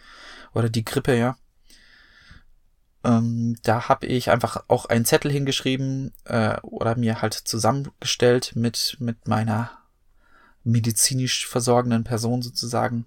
oder 0.55 0.69
die 0.69 0.85
Grippe, 0.85 1.17
ja. 1.17 1.37
Ähm, 3.07 3.57
da 3.63 3.89
habe 3.89 4.07
ich 4.07 4.31
einfach 4.31 4.65
auch 4.69 4.87
einen 4.87 5.05
Zettel 5.05 5.31
hingeschrieben 5.31 6.13
äh, 6.25 6.59
oder 6.63 6.97
mir 6.97 7.23
halt 7.23 7.35
zusammengestellt 7.35 8.53
mit, 8.55 8.97
mit 8.99 9.29
meiner 9.29 9.71
medizinisch 10.65 11.47
versorgenden 11.47 12.05
Person 12.05 12.43
sozusagen. 12.43 13.07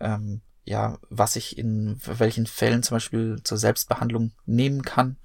Ähm, 0.00 0.40
ja, 0.64 0.98
was 1.10 1.36
ich 1.36 1.58
in 1.58 2.00
welchen 2.04 2.46
Fällen 2.46 2.82
zum 2.82 2.96
Beispiel 2.96 3.40
zur 3.44 3.58
Selbstbehandlung 3.58 4.32
nehmen 4.46 4.82
kann 4.82 5.16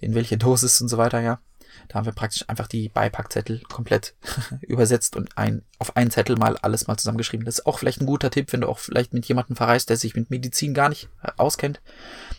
in 0.00 0.14
welche 0.14 0.36
Dosis 0.36 0.80
und 0.80 0.88
so 0.88 0.98
weiter, 0.98 1.20
ja. 1.20 1.40
Da 1.88 1.96
haben 1.96 2.06
wir 2.06 2.12
praktisch 2.12 2.48
einfach 2.48 2.66
die 2.66 2.88
Beipackzettel 2.88 3.60
komplett 3.62 4.14
übersetzt 4.62 5.16
und 5.16 5.36
ein, 5.36 5.62
auf 5.78 5.96
einen 5.96 6.10
Zettel 6.10 6.36
mal 6.36 6.56
alles 6.58 6.86
mal 6.86 6.96
zusammengeschrieben. 6.96 7.44
Das 7.44 7.58
ist 7.58 7.66
auch 7.66 7.78
vielleicht 7.78 8.00
ein 8.00 8.06
guter 8.06 8.30
Tipp, 8.30 8.52
wenn 8.52 8.62
du 8.62 8.68
auch 8.68 8.78
vielleicht 8.78 9.12
mit 9.12 9.26
jemandem 9.26 9.56
verreist, 9.56 9.90
der 9.90 9.96
sich 9.96 10.14
mit 10.14 10.30
Medizin 10.30 10.74
gar 10.74 10.88
nicht 10.88 11.08
äh, 11.22 11.30
auskennt. 11.36 11.80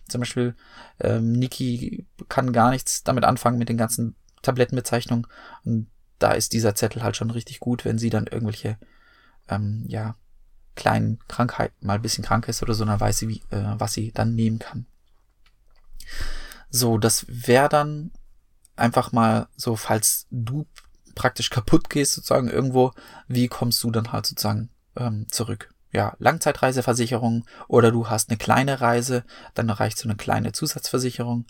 Zum 0.08 0.22
Beispiel 0.22 0.56
ähm, 1.00 1.32
Niki 1.32 2.06
kann 2.30 2.54
gar 2.54 2.72
nichts 2.72 3.04
damit 3.04 3.24
anfangen 3.24 3.58
mit 3.58 3.70
den 3.70 3.78
ganzen 3.78 4.16
Tablettenbezeichnungen. 4.42 5.28
Und 5.64 5.88
da 6.20 6.32
ist 6.32 6.54
dieser 6.54 6.76
Zettel 6.76 7.04
halt 7.04 7.16
schon 7.16 7.32
richtig 7.32 7.60
gut, 7.60 7.86
wenn 7.86 7.98
sie 7.98 8.10
dann 8.10 8.28
irgendwelche, 8.28 8.78
ähm, 9.50 9.84
ja, 9.88 10.16
kleinen 10.76 11.20
Krankheiten 11.28 11.86
mal 11.86 11.96
ein 11.96 12.02
bisschen 12.02 12.24
krank 12.24 12.48
ist 12.48 12.62
oder 12.62 12.74
so, 12.74 12.86
dann 12.86 13.00
weiß 13.00 13.18
sie, 13.18 13.28
wie, 13.28 13.42
äh, 13.50 13.74
was 13.78 13.94
sie 13.94 14.12
dann 14.12 14.36
nehmen 14.36 14.60
kann. 14.60 14.86
So, 16.70 16.98
das 16.98 17.26
wäre 17.28 17.70
dann 17.70 18.12
einfach 18.78 19.12
mal 19.12 19.48
so, 19.56 19.76
falls 19.76 20.28
du 20.32 20.66
praktisch 21.16 21.50
kaputt 21.50 21.90
gehst, 21.90 22.14
sozusagen 22.14 22.50
irgendwo, 22.50 22.92
wie 23.28 23.48
kommst 23.48 23.84
du 23.84 23.92
dann 23.92 24.12
halt 24.12 24.26
sozusagen 24.26 24.70
ähm, 24.96 25.28
zurück? 25.30 25.74
Ja, 25.92 26.16
Langzeitreiseversicherung 26.20 27.46
oder 27.68 27.92
du 27.92 28.10
hast 28.10 28.30
eine 28.30 28.38
kleine 28.38 28.82
Reise, 28.82 29.24
dann 29.56 29.70
reicht 29.70 29.98
so 29.98 30.08
eine 30.08 30.16
kleine 30.16 30.52
Zusatzversicherung. 30.52 31.46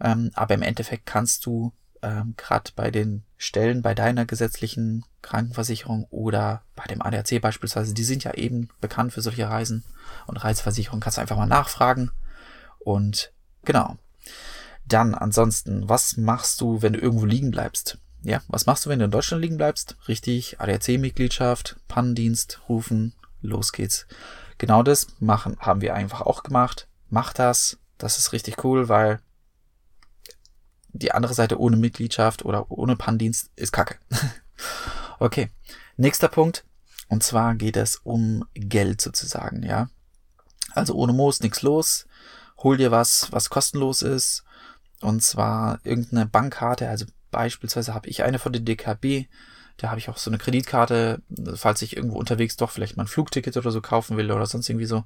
Ähm, 0.00 0.30
aber 0.34 0.54
im 0.54 0.62
Endeffekt 0.62 1.06
kannst 1.06 1.44
du 1.44 1.72
ähm, 2.02 2.34
gerade 2.36 2.70
bei 2.76 2.90
den 2.90 3.24
Stellen 3.36 3.82
bei 3.82 3.94
deiner 3.94 4.26
gesetzlichen 4.26 5.04
Krankenversicherung 5.22 6.06
oder 6.10 6.62
bei 6.76 6.84
dem 6.84 7.02
ADAC 7.02 7.40
beispielsweise, 7.40 7.94
die 7.94 8.04
sind 8.04 8.24
ja 8.24 8.34
eben 8.34 8.68
bekannt 8.80 9.12
für 9.12 9.22
solche 9.22 9.48
Reisen 9.48 9.84
und 10.26 10.36
Reiseversicherung, 10.36 11.00
kannst 11.00 11.18
du 11.18 11.22
einfach 11.22 11.36
mal 11.36 11.46
nachfragen. 11.46 12.10
Und 12.78 13.32
genau. 13.64 13.96
Dann 14.86 15.14
ansonsten, 15.14 15.88
was 15.88 16.16
machst 16.16 16.60
du, 16.60 16.82
wenn 16.82 16.92
du 16.92 17.00
irgendwo 17.00 17.24
liegen 17.24 17.50
bleibst? 17.50 17.98
Ja, 18.22 18.40
was 18.48 18.66
machst 18.66 18.86
du, 18.86 18.90
wenn 18.90 18.98
du 18.98 19.06
in 19.06 19.10
Deutschland 19.10 19.42
liegen 19.42 19.56
bleibst? 19.56 19.96
Richtig, 20.08 20.60
ADAC-Mitgliedschaft, 20.60 21.76
Pannendienst, 21.88 22.60
rufen, 22.68 23.14
los 23.40 23.72
geht's. 23.72 24.06
Genau 24.58 24.82
das 24.82 25.08
machen, 25.20 25.56
haben 25.60 25.80
wir 25.80 25.94
einfach 25.94 26.22
auch 26.22 26.42
gemacht. 26.42 26.88
Mach 27.10 27.32
das. 27.32 27.78
Das 27.98 28.18
ist 28.18 28.32
richtig 28.32 28.64
cool, 28.64 28.88
weil 28.88 29.20
die 30.88 31.12
andere 31.12 31.34
Seite 31.34 31.60
ohne 31.60 31.76
Mitgliedschaft 31.76 32.44
oder 32.44 32.70
ohne 32.70 32.96
Pannendienst 32.96 33.50
ist 33.56 33.72
kacke. 33.72 33.96
okay. 35.18 35.50
Nächster 35.96 36.28
Punkt. 36.28 36.64
Und 37.08 37.22
zwar 37.22 37.54
geht 37.54 37.76
es 37.76 37.96
um 37.96 38.44
Geld 38.54 39.00
sozusagen, 39.00 39.62
ja. 39.62 39.88
Also 40.72 40.94
ohne 40.94 41.12
Moos 41.12 41.40
nichts 41.40 41.62
los. 41.62 42.06
Hol 42.58 42.76
dir 42.76 42.90
was, 42.90 43.30
was 43.30 43.50
kostenlos 43.50 44.02
ist. 44.02 44.43
Und 45.04 45.22
zwar 45.22 45.80
irgendeine 45.84 46.26
Bankkarte, 46.26 46.88
also 46.88 47.04
beispielsweise 47.30 47.94
habe 47.94 48.08
ich 48.08 48.22
eine 48.22 48.38
von 48.38 48.52
der 48.52 48.62
DKB, 48.62 49.26
da 49.76 49.90
habe 49.90 49.98
ich 49.98 50.08
auch 50.08 50.16
so 50.16 50.30
eine 50.30 50.38
Kreditkarte, 50.38 51.20
falls 51.54 51.82
ich 51.82 51.96
irgendwo 51.96 52.16
unterwegs 52.16 52.56
doch 52.56 52.70
vielleicht 52.70 52.96
mal 52.96 53.04
ein 53.04 53.08
Flugticket 53.08 53.56
oder 53.56 53.70
so 53.70 53.80
kaufen 53.80 54.16
will 54.16 54.30
oder 54.30 54.46
sonst 54.46 54.68
irgendwie 54.68 54.86
so. 54.86 55.04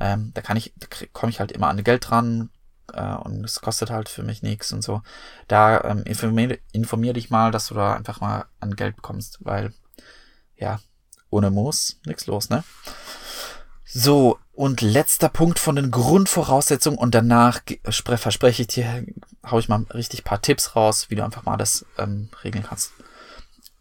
Ähm, 0.00 0.32
da 0.34 0.42
kann 0.42 0.56
ich, 0.56 0.74
da 0.76 0.88
komme 1.12 1.30
ich 1.30 1.40
halt 1.40 1.52
immer 1.52 1.68
an 1.68 1.82
Geld 1.84 2.10
dran 2.10 2.50
äh, 2.92 3.14
und 3.14 3.44
es 3.44 3.60
kostet 3.60 3.90
halt 3.90 4.08
für 4.08 4.24
mich 4.24 4.42
nichts 4.42 4.72
und 4.72 4.82
so. 4.82 5.02
Da 5.48 5.84
ähm, 5.84 6.02
informier, 6.02 6.58
informier 6.72 7.12
dich 7.12 7.30
mal, 7.30 7.50
dass 7.52 7.68
du 7.68 7.74
da 7.74 7.94
einfach 7.94 8.20
mal 8.20 8.46
an 8.58 8.74
Geld 8.74 8.96
bekommst, 8.96 9.38
weil 9.40 9.72
ja, 10.56 10.80
ohne 11.30 11.50
Moos 11.50 12.00
nichts 12.04 12.26
los, 12.26 12.50
ne? 12.50 12.64
So, 13.92 14.38
und 14.52 14.82
letzter 14.82 15.28
Punkt 15.28 15.58
von 15.58 15.74
den 15.74 15.90
Grundvoraussetzungen 15.90 16.98
und 16.98 17.14
danach 17.14 17.60
verspreche 17.88 18.62
ich 18.62 18.68
dir, 18.68 19.04
hau 19.44 19.58
ich 19.58 19.68
mal 19.68 19.84
richtig 19.92 20.22
paar 20.22 20.40
Tipps 20.40 20.76
raus, 20.76 21.06
wie 21.08 21.16
du 21.16 21.24
einfach 21.24 21.44
mal 21.44 21.56
das 21.56 21.84
ähm, 21.98 22.28
regeln 22.44 22.64
kannst. 22.64 22.92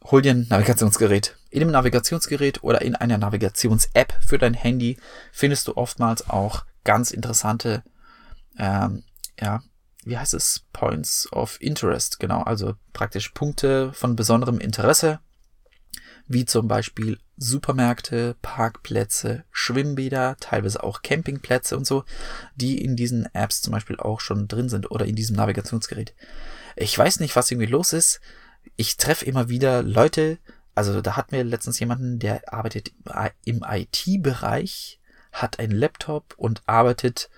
Hol 0.06 0.24
dir 0.24 0.32
ein 0.32 0.48
Navigationsgerät. 0.50 1.38
In 1.51 1.60
dem 1.60 1.72
Navigationsgerät 1.72 2.63
oder 2.63 2.82
in 2.82 2.96
einer 2.96 3.20
Navigations-App 3.20 4.13
für 4.25 4.39
dein 4.39 4.54
Handy 4.56 4.98
findest 5.32 5.68
du 5.68 5.78
oftmals 5.78 6.28
auch 6.30 6.66
ganz 6.84 7.12
interessante, 7.12 7.84
ähm, 8.58 9.04
ja, 9.39 9.62
wie 10.06 10.18
heißt 10.18 10.34
es? 10.34 10.66
Points 10.74 11.32
of 11.32 11.62
Interest, 11.62 12.20
genau, 12.20 12.42
also 12.42 12.74
praktisch 12.94 13.30
Punkte 13.30 13.94
von 13.94 14.16
besonderem 14.16 14.60
Interesse, 14.60 15.20
wie 16.29 16.45
zum 16.45 16.67
Beispiel 16.67 17.17
Supermärkte, 17.38 18.36
Parkplätze, 18.41 19.43
Schwimmbäder, 19.51 20.38
teilweise 20.39 20.83
auch 20.83 21.01
Campingplätze 21.01 21.75
und 21.75 21.86
so, 21.86 22.05
die 22.55 22.83
in 22.83 22.95
diesen 22.95 23.27
Apps 23.33 23.62
zum 23.62 23.74
Beispiel 23.74 23.98
auch 23.98 24.21
schon 24.21 24.48
drin 24.48 24.69
sind 24.69 24.91
oder 24.91 25.05
in 25.05 25.15
diesem 25.15 25.36
Navigationsgerät. 25.36 26.13
Ich 26.75 26.98
weiß 26.98 27.19
nicht, 27.19 27.36
was 27.36 27.50
irgendwie 27.50 27.71
los 27.71 27.93
ist. 27.93 28.21
Ich 28.75 28.98
treffe 28.98 29.25
immer 29.25 29.50
wieder 29.50 29.81
Leute, 29.81 30.38
also 30.75 31.01
da 31.01 31.17
hatten 31.17 31.31
wir 31.31 31.43
letztens 31.43 31.79
jemanden, 31.79 32.19
der 32.19 32.53
arbeitet 32.53 32.91
im 33.43 33.65
IT-Bereich, 33.67 35.00
hat 35.31 35.59
einen 35.59 35.74
Laptop 35.74 36.36
und 36.38 36.62
arbeitet 36.67 37.29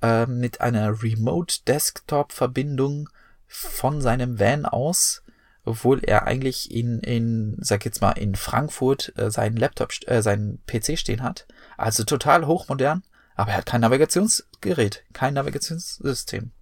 äh, 0.00 0.24
mit 0.26 0.62
einer 0.62 1.02
Remote 1.02 1.56
Desktop 1.66 2.32
Verbindung 2.32 3.10
von 3.46 4.00
seinem 4.00 4.38
Van 4.38 4.64
aus 4.64 5.22
obwohl 5.64 6.00
er 6.04 6.26
eigentlich 6.26 6.70
in, 6.70 7.00
in 7.00 7.56
sag 7.60 7.84
jetzt 7.84 8.00
mal, 8.00 8.12
in 8.12 8.34
Frankfurt 8.34 9.12
äh, 9.16 9.30
seinen 9.30 9.56
Laptop, 9.56 9.92
äh, 10.06 10.22
seinen 10.22 10.62
PC 10.66 10.98
stehen 10.98 11.22
hat. 11.22 11.46
Also 11.76 12.04
total 12.04 12.46
hochmodern, 12.46 13.02
aber 13.34 13.52
er 13.52 13.58
hat 13.58 13.66
kein 13.66 13.82
Navigationsgerät, 13.82 15.04
kein 15.12 15.34
Navigationssystem. 15.34 16.52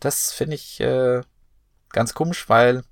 Das 0.00 0.32
finde 0.32 0.56
ich 0.56 0.80
äh, 0.80 1.22
ganz 1.90 2.14
komisch, 2.14 2.48
weil 2.48 2.84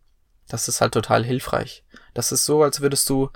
das 0.48 0.68
ist 0.68 0.80
halt 0.80 0.92
total 0.92 1.24
hilfreich. 1.24 1.84
Das 2.14 2.32
ist 2.32 2.44
so, 2.44 2.62
als 2.62 2.80
würdest 2.80 3.08
du 3.08 3.30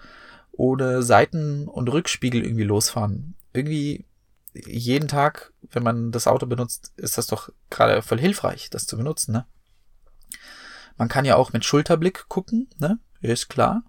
ohne 0.53 1.03
Seiten- 1.03 1.69
und 1.69 1.89
Rückspiegel 1.89 2.45
irgendwie 2.45 2.65
losfahren. 2.65 3.35
Irgendwie 3.53 4.05
jeden 4.55 5.09
Tag, 5.09 5.53
wenn 5.71 5.83
man 5.83 6.13
das 6.13 6.27
Auto 6.27 6.47
benutzt, 6.47 6.93
ist 6.97 7.19
das 7.19 7.27
doch 7.27 7.51
gerade 7.71 8.01
voll 8.03 8.19
hilfreich, 8.19 8.71
das 8.71 8.87
zu 8.87 8.97
benutzen, 8.97 9.33
ne? 9.33 9.47
Man 10.97 11.09
kann 11.09 11.25
ja 11.25 11.37
auch 11.37 11.53
mit 11.53 11.65
Schulterblick 11.65 12.29
gucken, 12.29 12.69
ne? 12.79 12.99
Ist 13.21 13.49
klar. 13.49 13.83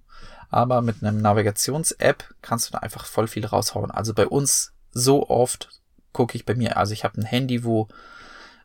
Aber 0.49 0.81
mit 0.81 1.03
einem 1.03 1.21
Navigations-App 1.21 2.23
kannst 2.41 2.67
du 2.67 2.71
da 2.71 2.79
einfach 2.79 3.05
voll 3.05 3.27
viel 3.27 3.45
raushauen. 3.45 3.91
Also 3.91 4.13
bei 4.13 4.27
uns 4.27 4.73
so 4.91 5.29
oft 5.29 5.69
gucke 6.13 6.35
ich 6.35 6.45
bei 6.45 6.55
mir, 6.55 6.77
also 6.77 6.93
ich 6.93 7.03
habe 7.03 7.19
ein 7.19 7.25
Handy, 7.25 7.63
wo 7.63 7.87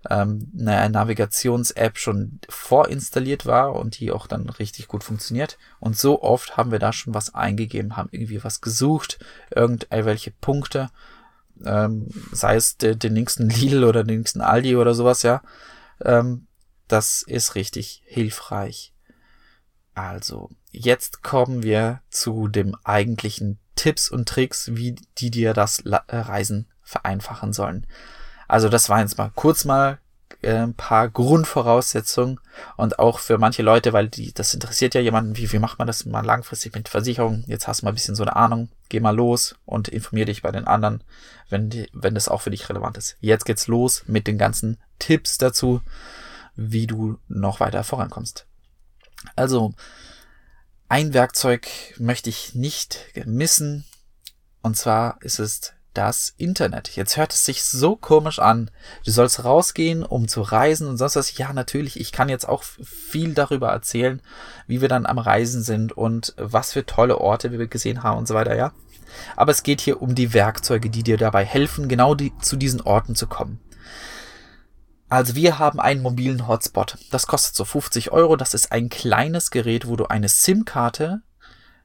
ähm, 0.08 0.50
eine 0.58 0.88
Navigations-App 0.90 1.99
schon 1.99 2.40
vorinstalliert 2.49 3.46
war 3.46 3.75
und 3.75 3.99
die 4.00 4.11
auch 4.11 4.26
dann 4.26 4.49
richtig 4.49 4.88
gut 4.88 5.04
funktioniert. 5.04 5.58
Und 5.80 5.96
so 5.96 6.22
oft 6.22 6.56
haben 6.56 6.70
wir 6.72 6.78
da 6.78 6.92
schon 6.92 7.14
was 7.14 7.34
eingegeben, 7.34 7.96
haben 7.96 8.08
irgendwie 8.11 8.42
was 8.42 8.61
gesucht, 8.61 9.18
irgendwelche 9.50 10.30
Punkte, 10.30 10.90
ähm, 11.64 12.08
sei 12.32 12.56
es 12.56 12.76
den, 12.78 13.12
nächsten 13.12 13.49
Lidl 13.50 13.84
oder 13.84 14.04
den 14.04 14.18
nächsten 14.18 14.40
Aldi 14.40 14.76
oder 14.76 14.94
sowas, 14.94 15.22
ja. 15.22 15.42
Ähm, 16.04 16.46
das 16.92 17.22
ist 17.22 17.54
richtig 17.54 18.02
hilfreich. 18.04 18.92
Also, 19.94 20.50
jetzt 20.70 21.22
kommen 21.22 21.62
wir 21.62 22.00
zu 22.11 22.49
dem 22.49 22.76
eigentlichen 22.84 23.58
Tipps 23.75 24.11
und 24.11 24.28
Tricks, 24.28 24.70
wie 24.75 24.96
die 25.18 25.30
dir 25.30 25.54
das 25.54 25.80
äh, 25.80 26.16
Reisen 26.16 26.68
vereinfachen 26.82 27.52
sollen. 27.52 27.87
Also, 28.49 28.68
das 28.68 28.88
war 28.88 29.00
jetzt 29.00 29.18
mal 29.18 29.30
kurz 29.34 29.64
mal 29.64 29.99
äh, 30.42 30.54
ein 30.54 30.75
paar 30.75 31.08
Grundvoraussetzungen 31.08 32.40
und 32.76 32.99
auch 32.99 33.18
für 33.18 33.38
manche 33.38 33.62
Leute, 33.62 33.92
weil 33.92 34.08
die, 34.08 34.32
das 34.34 34.52
interessiert 34.52 34.94
ja 34.94 35.00
jemanden, 35.00 35.37
wie, 35.37 35.50
wie 35.50 35.58
macht 35.58 35.78
man 35.78 35.87
das 35.87 36.04
mal 36.04 36.25
langfristig 36.25 36.75
mit 36.75 36.88
Versicherung? 36.88 37.44
Jetzt 37.46 37.68
hast 37.68 37.80
du 37.80 37.87
mal 37.87 37.92
ein 37.92 37.96
bisschen 37.96 38.16
so 38.16 38.22
eine 38.22 38.37
Ahnung, 38.37 38.68
geh 38.90 39.00
mal 39.00 39.16
los 39.16 39.56
und 39.64 39.88
informier 39.88 40.26
dich 40.26 40.42
bei 40.42 40.50
den 40.50 40.66
anderen, 40.66 41.02
wenn, 41.49 41.70
die, 41.70 41.88
wenn 41.92 42.14
das 42.14 42.28
auch 42.28 42.42
für 42.42 42.50
dich 42.50 42.68
relevant 42.68 42.99
ist. 42.99 43.16
Jetzt 43.20 43.44
geht's 43.44 43.66
los 43.66 44.04
mit 44.06 44.26
den 44.26 44.37
ganzen 44.37 44.78
Tipps 44.99 45.38
dazu 45.38 45.80
wie 46.54 46.87
du 46.87 47.18
noch 47.28 47.61
weiter 47.61 47.85
vorankommst. 47.85 48.47
Also, 49.37 49.75
ein 50.88 51.14
Werkzeug 51.14 51.68
möchte 51.99 52.30
ich 52.30 52.54
nicht 52.54 53.06
missen, 53.25 53.85
und 54.62 54.76
zwar 54.76 55.21
ist 55.23 55.38
es 55.38 55.73
das 55.94 56.32
Internet. 56.38 56.97
Jetzt 56.97 57.16
hört 57.16 57.32
es 57.32 57.44
sich 57.44 57.64
so 57.64 57.97
komisch 57.97 58.38
an. 58.38 58.71
Du 59.04 59.11
sollst 59.11 59.44
rausgehen, 59.44 60.02
um 60.02 60.26
zu 60.28 60.40
reisen 60.40 60.88
und 60.88 60.97
sonst 60.97 61.16
was. 61.16 61.37
Ja, 61.37 61.52
natürlich, 61.52 62.00
ich 62.00 62.12
kann 62.12 62.28
jetzt 62.28 62.49
auch 62.49 62.62
viel 62.62 63.35
darüber 63.35 63.68
erzählen, 63.68 64.23
wie 64.66 64.80
wir 64.80 64.88
dann 64.88 65.06
am 65.06 65.18
Reisen 65.18 65.62
sind 65.62 65.92
und 65.92 66.35
was 66.38 66.73
für 66.73 66.87
tolle 66.87 67.18
Orte 67.18 67.52
wir 67.52 67.66
gesehen 67.66 68.02
haben 68.02 68.18
und 68.18 68.28
so 68.28 68.35
weiter, 68.35 68.56
ja. 68.56 68.73
Aber 69.37 69.52
es 69.52 69.62
geht 69.62 69.82
hier 69.82 70.00
um 70.00 70.14
die 70.14 70.32
Werkzeuge, 70.32 70.88
die 70.88 71.02
dir 71.02 71.18
dabei 71.18 71.44
helfen, 71.44 71.88
genau 71.88 72.14
die, 72.14 72.32
zu 72.38 72.56
diesen 72.56 72.80
Orten 72.80 73.14
zu 73.14 73.26
kommen. 73.26 73.61
Also 75.12 75.35
wir 75.35 75.59
haben 75.59 75.78
einen 75.78 76.00
mobilen 76.00 76.49
Hotspot. 76.49 76.97
Das 77.11 77.26
kostet 77.26 77.54
so 77.54 77.66
50 77.66 78.12
Euro. 78.12 78.35
Das 78.37 78.54
ist 78.54 78.73
ein 78.73 78.88
kleines 78.88 79.50
Gerät, 79.50 79.87
wo 79.87 79.95
du 79.95 80.07
eine 80.07 80.31
SIM-Karte 80.31 81.21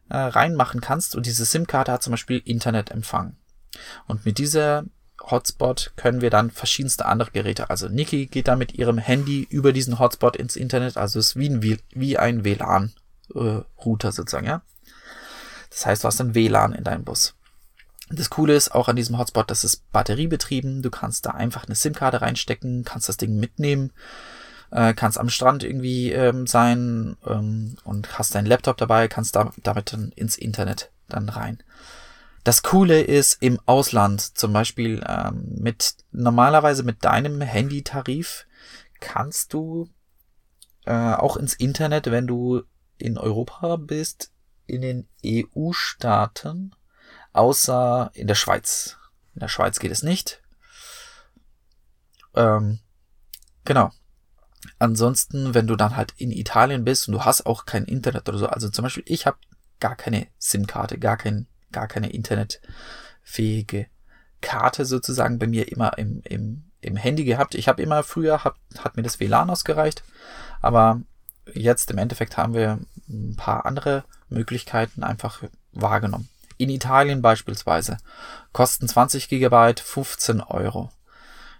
äh, 0.07 0.15
reinmachen 0.15 0.79
kannst. 0.79 1.13
Und 1.13 1.25
diese 1.25 1.43
SIM-Karte 1.43 1.91
hat 1.91 2.01
zum 2.01 2.11
Beispiel 2.11 2.41
Internetempfang. 2.45 3.35
Und 4.07 4.25
mit 4.25 4.37
dieser 4.37 4.85
Hotspot 5.21 5.91
können 5.97 6.21
wir 6.21 6.29
dann 6.29 6.51
verschiedenste 6.51 7.05
andere 7.05 7.31
Geräte. 7.31 7.69
Also 7.69 7.89
Niki 7.89 8.27
geht 8.27 8.47
dann 8.47 8.59
mit 8.59 8.75
ihrem 8.75 8.97
Handy 8.97 9.45
über 9.49 9.73
diesen 9.73 9.99
Hotspot 9.99 10.37
ins 10.37 10.55
Internet. 10.55 10.95
Also 10.95 11.19
es 11.19 11.31
ist 11.31 11.35
wie 11.35 11.49
ein, 11.49 11.61
wie 11.61 12.17
ein 12.17 12.45
WLAN-Router 12.45 14.07
äh, 14.07 14.11
sozusagen, 14.13 14.47
ja. 14.47 14.61
Das 15.69 15.85
heißt, 15.85 16.05
du 16.05 16.07
hast 16.07 16.21
ein 16.21 16.33
WLAN 16.33 16.71
in 16.71 16.85
deinem 16.85 17.03
Bus. 17.03 17.35
Das 18.09 18.29
Coole 18.29 18.55
ist 18.55 18.73
auch 18.73 18.87
an 18.87 18.95
diesem 18.95 19.17
Hotspot, 19.17 19.51
das 19.51 19.63
ist 19.63 19.91
batteriebetrieben. 19.91 20.81
Du 20.81 20.89
kannst 20.89 21.25
da 21.25 21.31
einfach 21.31 21.65
eine 21.65 21.75
SIM-Karte 21.75 22.21
reinstecken, 22.21 22.83
kannst 22.85 23.09
das 23.09 23.17
Ding 23.17 23.37
mitnehmen, 23.37 23.91
äh, 24.71 24.93
kannst 24.93 25.19
am 25.19 25.29
Strand 25.29 25.63
irgendwie 25.63 26.11
ähm, 26.11 26.47
sein 26.47 27.17
ähm, 27.25 27.77
und 27.83 28.17
hast 28.17 28.33
deinen 28.33 28.45
Laptop 28.45 28.77
dabei, 28.77 29.07
kannst 29.07 29.35
da, 29.35 29.51
damit 29.61 29.91
dann 29.91 30.11
ins 30.15 30.37
Internet 30.37 30.91
dann 31.09 31.27
rein. 31.27 31.61
Das 32.45 32.63
Coole 32.63 33.01
ist 33.01 33.41
im 33.41 33.59
Ausland, 33.65 34.21
zum 34.37 34.53
Beispiel 34.53 35.03
ähm, 35.05 35.43
mit 35.57 35.95
normalerweise 36.13 36.83
mit 36.83 37.03
deinem 37.03 37.41
Handytarif 37.41 38.45
kannst 39.01 39.53
du 39.53 39.89
äh, 40.85 41.13
auch 41.13 41.35
ins 41.35 41.55
Internet, 41.55 42.09
wenn 42.09 42.25
du 42.25 42.63
in 42.97 43.17
Europa 43.17 43.75
bist, 43.75 44.31
in 44.65 44.81
den 44.81 45.07
EU-Staaten, 45.25 46.73
außer 47.37 48.11
in 48.13 48.27
der 48.27 48.35
Schweiz. 48.35 48.97
In 49.35 49.41
der 49.41 49.47
Schweiz 49.47 49.79
geht 49.79 49.91
es 49.91 50.03
nicht. 50.03 50.41
Ähm, 52.35 52.79
genau. 53.63 53.91
Ansonsten, 54.79 55.53
wenn 55.53 55.67
du 55.67 55.75
dann 55.75 55.95
halt 55.95 56.13
in 56.17 56.31
Italien 56.31 56.83
bist 56.83 57.07
und 57.07 57.13
du 57.13 57.25
hast 57.25 57.45
auch 57.45 57.65
kein 57.65 57.85
Internet 57.85 58.27
oder 58.27 58.37
so, 58.37 58.47
also 58.47 58.69
zum 58.69 58.83
Beispiel 58.83 59.03
ich 59.05 59.25
habe 59.25 59.37
gar 59.79 59.95
keine 59.95 60.27
SIM-Karte, 60.39 60.97
gar 60.97 61.17
kein 61.17 61.47
gar 61.71 61.87
keine 61.87 62.09
internetfähige 62.09 63.87
Karte 64.41 64.85
sozusagen 64.85 65.39
bei 65.39 65.47
mir 65.47 65.71
immer 65.71 65.97
im, 65.97 66.21
im, 66.23 66.71
im 66.81 66.95
Handy 66.95 67.23
gehabt. 67.23 67.55
Ich 67.55 67.67
habe 67.67 67.81
immer 67.81 68.03
früher, 68.03 68.43
hab, 68.43 68.57
hat 68.79 68.97
mir 68.97 69.03
das 69.03 69.19
WLAN 69.19 69.49
ausgereicht, 69.49 70.03
aber 70.61 71.01
jetzt 71.53 71.91
im 71.91 71.97
Endeffekt 71.97 72.37
haben 72.37 72.53
wir 72.53 72.79
ein 73.09 73.35
paar 73.35 73.65
andere 73.65 74.03
Möglichkeiten 74.29 75.03
einfach 75.03 75.43
wahrgenommen. 75.71 76.29
In 76.57 76.69
Italien 76.69 77.21
beispielsweise 77.21 77.97
kosten 78.51 78.87
20 78.87 79.29
Gigabyte 79.29 79.79
15 79.79 80.41
Euro. 80.41 80.91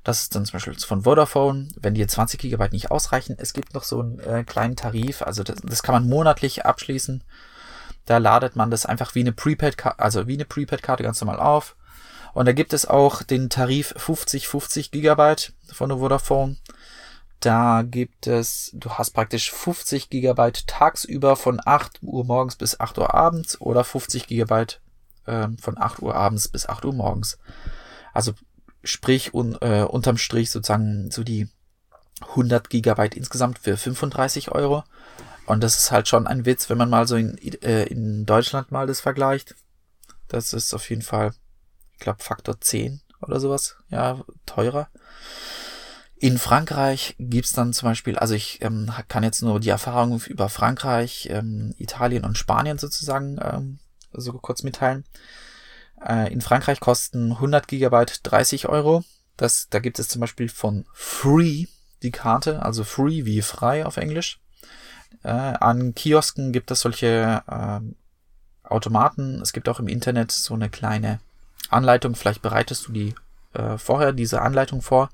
Das 0.03 0.21
ist 0.21 0.35
dann 0.35 0.45
zum 0.45 0.53
Beispiel 0.53 0.73
von 0.79 1.03
Vodafone. 1.03 1.67
Wenn 1.75 1.93
dir 1.93 2.07
20 2.07 2.39
Gigabyte 2.39 2.71
nicht 2.71 2.91
ausreichen, 2.91 3.35
es 3.37 3.53
gibt 3.53 3.73
noch 3.73 3.83
so 3.83 3.99
einen 3.99 4.19
äh, 4.19 4.43
kleinen 4.43 4.75
Tarif, 4.75 5.21
also 5.21 5.43
das, 5.43 5.57
das 5.61 5.83
kann 5.83 5.93
man 5.93 6.07
monatlich 6.07 6.65
abschließen. 6.65 7.23
Da 8.05 8.17
ladet 8.17 8.55
man 8.55 8.71
das 8.71 8.85
einfach 8.85 9.15
wie 9.15 9.19
eine 9.19 9.33
Prepaid, 9.33 9.75
also 9.97 10.27
wie 10.27 10.35
eine 10.35 10.45
Prepaid-Karte 10.45 11.03
ganz 11.03 11.19
normal 11.19 11.39
auf. 11.39 11.75
Und 12.33 12.45
da 12.45 12.53
gibt 12.53 12.71
es 12.71 12.85
auch 12.85 13.21
den 13.21 13.49
Tarif 13.49 13.93
50, 13.97 14.47
50 14.47 14.91
Gigabyte 14.91 15.53
von 15.73 15.89
der 15.89 15.97
Vodafone. 15.97 16.55
Da 17.41 17.83
gibt 17.83 18.27
es, 18.27 18.71
du 18.73 18.91
hast 18.91 19.11
praktisch 19.11 19.51
50 19.51 20.09
Gigabyte 20.09 20.67
tagsüber 20.67 21.35
von 21.35 21.59
8 21.63 21.99
Uhr 22.01 22.23
morgens 22.23 22.55
bis 22.55 22.79
8 22.79 22.97
Uhr 22.97 23.13
abends 23.13 23.59
oder 23.59 23.83
50 23.83 24.27
Gigabyte 24.27 24.79
äh, 25.27 25.47
von 25.59 25.77
8 25.77 26.01
Uhr 26.01 26.15
abends 26.15 26.47
bis 26.47 26.67
8 26.67 26.85
Uhr 26.85 26.93
morgens. 26.93 27.37
Also 28.13 28.33
sprich 28.83 29.33
un, 29.33 29.57
äh, 29.61 29.83
unterm 29.83 30.17
Strich 30.17 30.51
sozusagen 30.51 31.11
so 31.11 31.23
die 31.23 31.49
100 32.21 32.69
Gigabyte 32.69 33.15
insgesamt 33.15 33.59
für 33.59 33.77
35 33.77 34.51
Euro. 34.51 34.83
Und 35.45 35.63
das 35.63 35.77
ist 35.77 35.91
halt 35.91 36.07
schon 36.07 36.27
ein 36.27 36.45
Witz, 36.45 36.69
wenn 36.69 36.77
man 36.77 36.89
mal 36.89 37.07
so 37.07 37.15
in, 37.15 37.37
äh, 37.61 37.83
in 37.85 38.25
Deutschland 38.25 38.71
mal 38.71 38.87
das 38.87 38.99
vergleicht. 38.99 39.55
Das 40.27 40.53
ist 40.53 40.73
auf 40.73 40.89
jeden 40.89 41.01
Fall, 41.01 41.31
ich 41.93 41.99
glaube, 41.99 42.21
Faktor 42.21 42.59
10 42.59 43.01
oder 43.21 43.39
sowas, 43.39 43.77
ja, 43.89 44.19
teurer. 44.45 44.89
In 46.19 46.39
Frankreich 46.39 47.15
gibt's 47.19 47.53
dann 47.53 47.73
zum 47.73 47.89
Beispiel, 47.89 48.17
also 48.17 48.33
ich 48.33 48.61
ähm, 48.61 48.91
kann 49.07 49.23
jetzt 49.23 49.41
nur 49.41 49.59
die 49.59 49.69
Erfahrungen 49.69 50.19
über 50.27 50.49
Frankreich, 50.49 51.29
ähm, 51.31 51.75
Italien 51.77 52.25
und 52.25 52.37
Spanien 52.37 52.79
sozusagen 52.79 53.37
ähm, 53.41 53.79
so 54.17 54.33
kurz 54.33 54.63
mitteilen. 54.63 55.05
Äh, 56.05 56.31
in 56.31 56.41
Frankreich 56.41 56.79
kosten 56.79 57.33
100 57.33 57.67
Gigabyte 57.67 58.19
30 58.23 58.69
Euro. 58.69 59.03
Das, 59.35 59.67
da 59.69 59.79
gibt 59.79 59.99
es 59.99 60.07
zum 60.07 60.21
Beispiel 60.21 60.49
von 60.49 60.85
Free 60.93 61.65
die 62.03 62.11
Karte, 62.11 62.63
also 62.63 62.83
Free 62.83 63.25
wie 63.25 63.41
frei 63.41 63.85
auf 63.85 63.97
Englisch. 63.97 64.39
Äh, 65.23 65.29
an 65.29 65.95
Kiosken 65.95 66.51
gibt 66.51 66.71
es 66.71 66.81
solche 66.81 67.43
äh, 67.47 67.79
Automaten. 68.63 69.41
Es 69.41 69.53
gibt 69.53 69.69
auch 69.69 69.79
im 69.79 69.87
Internet 69.87 70.31
so 70.31 70.53
eine 70.53 70.69
kleine 70.69 71.19
Anleitung. 71.69 72.15
Vielleicht 72.15 72.41
bereitest 72.41 72.87
du 72.87 72.91
die 72.91 73.15
äh, 73.53 73.77
vorher 73.77 74.13
diese 74.13 74.41
Anleitung 74.41 74.81
vor, 74.81 75.09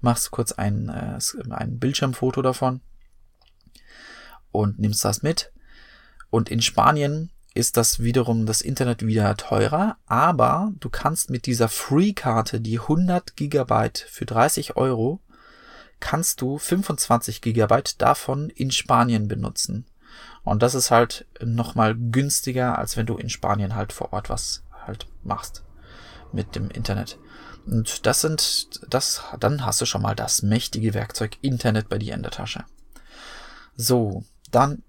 machst 0.00 0.30
kurz 0.30 0.52
ein, 0.52 0.88
äh, 0.88 1.18
ein 1.50 1.78
Bildschirmfoto 1.78 2.42
davon 2.42 2.80
und 4.52 4.78
nimmst 4.78 5.04
das 5.04 5.22
mit. 5.22 5.52
Und 6.30 6.50
in 6.50 6.60
Spanien 6.60 7.30
ist 7.54 7.76
das 7.76 8.00
wiederum 8.00 8.46
das 8.46 8.60
Internet 8.60 9.04
wieder 9.04 9.36
teurer, 9.36 9.96
aber 10.06 10.72
du 10.78 10.90
kannst 10.90 11.30
mit 11.30 11.46
dieser 11.46 11.68
Free-Karte, 11.68 12.60
die 12.60 12.78
100 12.78 13.36
Gigabyte 13.36 14.06
für 14.08 14.26
30 14.26 14.76
Euro, 14.76 15.20
kannst 16.00 16.40
du 16.40 16.58
25 16.58 17.40
Gigabyte 17.40 18.00
davon 18.00 18.50
in 18.50 18.70
Spanien 18.70 19.28
benutzen. 19.28 19.86
Und 20.44 20.62
das 20.62 20.74
ist 20.74 20.90
halt 20.90 21.26
nochmal 21.44 21.94
günstiger, 21.96 22.78
als 22.78 22.96
wenn 22.96 23.06
du 23.06 23.16
in 23.16 23.28
Spanien 23.28 23.74
halt 23.74 23.92
vor 23.92 24.12
Ort 24.12 24.30
was 24.30 24.62
halt 24.86 25.06
machst 25.22 25.64
mit 26.32 26.54
dem 26.54 26.70
Internet. 26.70 27.18
Und 27.66 28.06
das 28.06 28.20
sind, 28.20 28.70
das, 28.88 29.22
dann 29.40 29.66
hast 29.66 29.80
du 29.80 29.86
schon 29.86 30.02
mal 30.02 30.14
das 30.14 30.42
mächtige 30.42 30.94
Werkzeug 30.94 31.36
Internet 31.42 31.88
bei 31.88 31.98
dir 31.98 32.14
in 32.14 32.22
der 32.22 32.30
Tasche. 32.30 32.64
So, 33.76 34.24
dann 34.50 34.82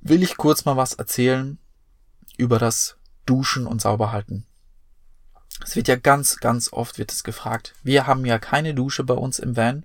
will 0.00 0.22
ich 0.22 0.36
kurz 0.36 0.64
mal 0.64 0.76
was 0.76 0.94
erzählen 0.94 1.58
über 2.38 2.58
das 2.58 2.96
Duschen 3.26 3.66
und 3.66 3.82
Sauberhalten. 3.82 4.46
Es 5.62 5.76
wird 5.76 5.88
ja 5.88 5.96
ganz, 5.96 6.38
ganz 6.38 6.72
oft 6.72 6.98
wird 6.98 7.12
es 7.12 7.24
gefragt. 7.24 7.74
Wir 7.82 8.06
haben 8.06 8.24
ja 8.24 8.38
keine 8.38 8.72
Dusche 8.72 9.04
bei 9.04 9.14
uns 9.14 9.38
im 9.38 9.56
Van. 9.56 9.84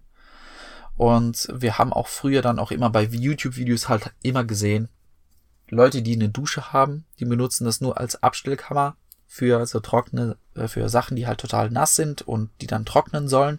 Und 0.95 1.49
wir 1.51 1.77
haben 1.77 1.91
auch 1.91 2.07
früher 2.07 2.41
dann 2.41 2.59
auch 2.59 2.71
immer 2.71 2.89
bei 2.89 3.03
YouTube-Videos 3.03 3.89
halt 3.89 4.11
immer 4.21 4.43
gesehen, 4.43 4.89
Leute, 5.69 6.03
die 6.03 6.13
eine 6.13 6.29
Dusche 6.29 6.71
haben, 6.71 7.05
die 7.19 7.25
benutzen 7.25 7.65
das 7.65 7.81
nur 7.81 7.97
als 7.97 8.21
Abstellkammer 8.21 8.95
für 9.25 9.65
so 9.65 9.79
trockene, 9.79 10.37
äh, 10.55 10.67
für 10.67 10.87
Sachen, 10.89 11.15
die 11.15 11.25
halt 11.25 11.39
total 11.39 11.71
nass 11.71 11.95
sind 11.95 12.21
und 12.21 12.51
die 12.61 12.67
dann 12.67 12.85
trocknen 12.85 13.27
sollen. 13.27 13.57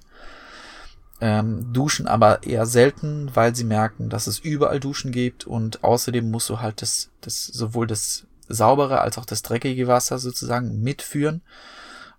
Ähm, 1.21 1.73
duschen 1.73 2.07
aber 2.07 2.45
eher 2.45 2.67
selten, 2.67 3.35
weil 3.35 3.57
sie 3.57 3.65
merken, 3.65 4.11
dass 4.11 4.29
es 4.29 4.39
überall 4.39 4.79
Duschen 4.79 5.11
gibt 5.11 5.45
und 5.45 5.83
außerdem 5.83 6.31
musst 6.31 6.49
du 6.51 6.61
halt 6.61 6.83
das, 6.83 7.11
das 7.21 7.47
sowohl 7.47 7.87
das 7.87 8.27
saubere 8.49 9.01
als 9.01 9.19
auch 9.19 9.25
das 9.25 9.43
dreckige 9.43 9.89
Wasser 9.89 10.19
sozusagen 10.19 10.81
mitführen. 10.81 11.43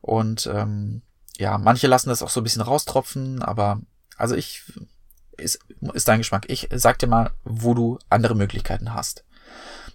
Und 0.02 0.48
ähm, 0.48 1.02
ja, 1.38 1.58
manche 1.58 1.88
lassen 1.88 2.10
das 2.10 2.22
auch 2.22 2.30
so 2.30 2.42
ein 2.42 2.44
bisschen 2.44 2.62
raustropfen, 2.62 3.42
aber 3.42 3.82
also 4.18 4.36
ich 4.36 4.64
ist, 5.38 5.60
ist 5.94 6.08
dein 6.08 6.20
Geschmack. 6.20 6.46
Ich 6.48 6.70
sag 6.74 7.00
dir 7.00 7.08
mal, 7.08 7.32
wo 7.44 7.74
du 7.74 8.00
andere 8.10 8.36
Möglichkeiten 8.36 8.94
hast. 8.94 9.24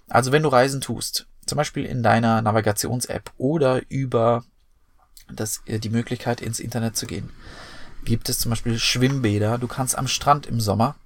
Also 0.09 0.33
wenn 0.33 0.43
du 0.43 0.49
Reisen 0.49 0.81
tust, 0.81 1.27
zum 1.47 1.57
Beispiel 1.57 1.85
in 1.85 2.03
deiner 2.03 2.43
Navigations-App 2.43 3.33
oder 3.39 3.83
über 3.89 4.45
das, 5.33 5.63
äh, 5.67 5.79
die 5.79 5.91
Möglichkeit 5.91 6.41
ins 6.41 6.61
Internet 6.61 6.97
zu 6.97 7.07
gehen, 7.07 7.31
gibt 8.05 8.29
es 8.29 8.39
zum 8.39 8.51
Beispiel 8.51 8.79
Schwimmbäder. 8.79 9.59
Du 9.59 9.69
kannst 9.69 9.97
am 9.97 10.09
Strand 10.09 10.47
im 10.47 10.61
Sommer 10.61 10.97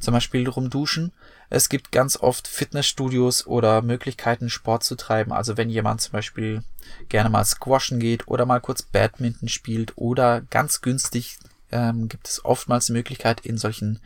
zum 0.00 0.14
Beispiel 0.14 0.48
rumduschen. 0.48 1.12
Es 1.50 1.68
gibt 1.68 1.92
ganz 1.92 2.16
oft 2.16 2.46
Fitnessstudios 2.46 3.46
oder 3.46 3.80
Möglichkeiten, 3.82 4.50
Sport 4.50 4.84
zu 4.84 4.96
treiben. 4.96 5.32
Also 5.32 5.56
wenn 5.56 5.70
jemand 5.70 6.00
zum 6.00 6.12
Beispiel 6.12 6.62
gerne 7.08 7.30
mal 7.30 7.44
squashen 7.44 8.00
geht 8.00 8.28
oder 8.28 8.44
mal 8.44 8.60
kurz 8.60 8.82
Badminton 8.82 9.48
spielt 9.48 9.92
oder 9.96 10.42
ganz 10.42 10.80
günstig 10.80 11.38
ähm, 11.70 12.08
gibt 12.08 12.28
es 12.28 12.44
oftmals 12.44 12.86
die 12.86 12.92
Möglichkeit 12.92 13.40
in 13.40 13.58
solchen 13.58 14.00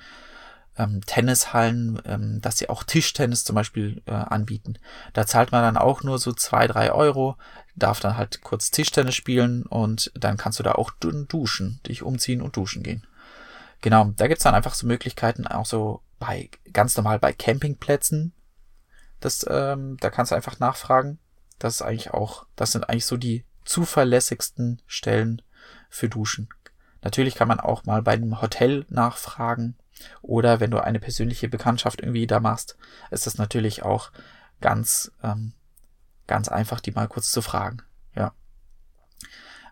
ähm, 0.78 1.04
Tennishallen, 1.04 2.00
ähm, 2.06 2.40
dass 2.40 2.58
sie 2.58 2.68
auch 2.68 2.82
Tischtennis 2.82 3.44
zum 3.44 3.54
Beispiel 3.54 4.02
äh, 4.06 4.12
anbieten. 4.12 4.78
Da 5.12 5.26
zahlt 5.26 5.52
man 5.52 5.62
dann 5.62 5.76
auch 5.76 6.02
nur 6.02 6.18
so 6.18 6.32
zwei, 6.32 6.66
drei 6.66 6.92
Euro, 6.92 7.36
darf 7.76 8.00
dann 8.00 8.16
halt 8.16 8.42
kurz 8.42 8.70
Tischtennis 8.70 9.14
spielen 9.14 9.64
und 9.64 10.10
dann 10.14 10.36
kannst 10.36 10.58
du 10.58 10.62
da 10.62 10.72
auch 10.72 10.90
duschen, 10.90 11.80
dich 11.86 12.02
umziehen 12.02 12.42
und 12.42 12.56
duschen 12.56 12.82
gehen. 12.82 13.06
Genau, 13.80 14.12
da 14.16 14.28
gibt's 14.28 14.44
dann 14.44 14.54
einfach 14.54 14.74
so 14.74 14.86
Möglichkeiten, 14.86 15.46
auch 15.46 15.66
so 15.66 16.00
bei 16.22 16.50
ganz 16.72 16.96
normal 16.96 17.18
bei 17.18 17.32
Campingplätzen. 17.32 18.32
Das, 19.18 19.44
ähm, 19.48 19.96
da 20.00 20.08
kannst 20.10 20.30
du 20.30 20.36
einfach 20.36 20.60
nachfragen. 20.60 21.18
Das 21.58 21.74
ist 21.74 21.82
eigentlich 21.82 22.12
auch, 22.12 22.46
das 22.54 22.72
sind 22.72 22.88
eigentlich 22.88 23.06
so 23.06 23.16
die 23.16 23.44
zuverlässigsten 23.64 24.80
Stellen 24.86 25.42
für 25.88 26.08
Duschen. 26.08 26.48
Natürlich 27.02 27.34
kann 27.34 27.48
man 27.48 27.58
auch 27.58 27.84
mal 27.84 28.02
bei 28.02 28.12
einem 28.12 28.40
Hotel 28.40 28.86
nachfragen 28.88 29.76
oder 30.20 30.60
wenn 30.60 30.70
du 30.70 30.78
eine 30.82 31.00
persönliche 31.00 31.48
Bekanntschaft 31.48 32.00
irgendwie 32.00 32.26
da 32.26 32.38
machst, 32.40 32.76
ist 33.10 33.26
das 33.26 33.38
natürlich 33.38 33.82
auch 33.82 34.12
ganz, 34.60 35.10
ähm, 35.22 35.52
ganz 36.28 36.48
einfach, 36.48 36.80
die 36.80 36.92
mal 36.92 37.08
kurz 37.08 37.32
zu 37.32 37.42
fragen. 37.42 37.82
Ja. 38.14 38.32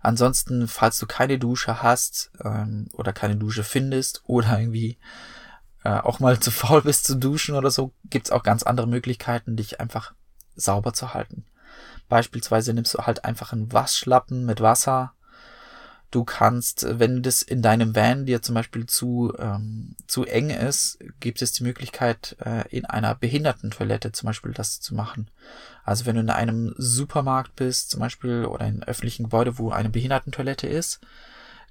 Ansonsten, 0.01 0.67
falls 0.67 0.99
du 0.99 1.07
keine 1.07 1.39
Dusche 1.39 1.83
hast 1.83 2.33
ähm, 2.43 2.89
oder 2.93 3.13
keine 3.13 3.37
Dusche 3.37 3.63
findest 3.63 4.23
oder 4.27 4.59
irgendwie 4.59 4.99
äh, 5.85 5.91
auch 5.91 6.21
mal 6.21 6.41
zu 6.41 6.51
faul 6.51 6.83
bist 6.83 7.07
zu 7.07 7.17
duschen 7.17 7.55
oder 7.55 7.71
so, 7.71 7.93
gibt's 8.05 8.31
auch 8.31 8.43
ganz 8.43 8.63
andere 8.63 8.87
Möglichkeiten, 8.87 9.57
dich 9.57 9.81
einfach 9.81 10.13
sauber 10.57 10.93
zu 10.93 11.15
halten. 11.15 11.45
Beispielsweise 12.09 12.75
nimmst 12.75 12.95
du 12.95 12.99
halt 12.99 13.25
einfach 13.25 13.53
einen 13.53 13.73
Waschlappen 13.73 14.45
mit 14.45 14.61
Wasser. 14.61 15.13
Du 16.11 16.25
kannst, 16.25 16.85
wenn 16.99 17.23
das 17.23 17.41
in 17.41 17.63
deinem 17.63 17.95
Van 17.95 18.27
dir 18.27 18.43
zum 18.43 18.57
Beispiel 18.57 18.87
zu, 18.87 19.33
ähm, 19.39 19.95
zu 20.09 20.25
eng 20.25 20.51
ist, 20.51 20.99
gibt 21.21 21.41
es 21.41 21.53
die 21.53 21.63
Möglichkeit, 21.63 22.37
äh, 22.45 22.69
in 22.69 22.85
einer 22.85 23.15
Behindertentoilette 23.15 24.11
zum 24.11 24.27
Beispiel 24.27 24.53
das 24.53 24.81
zu 24.81 24.97
machen. 24.97 25.31
Also 25.85 26.07
wenn 26.07 26.17
du 26.17 26.23
in 26.23 26.31
einem 26.31 26.75
Supermarkt 26.77 27.55
bist 27.55 27.91
zum 27.91 28.01
Beispiel 28.01 28.45
oder 28.45 28.67
in 28.67 28.75
einem 28.75 28.83
öffentlichen 28.83 29.25
Gebäude, 29.25 29.57
wo 29.57 29.71
eine 29.71 29.89
Behindertentoilette 29.89 30.67
ist, 30.67 30.99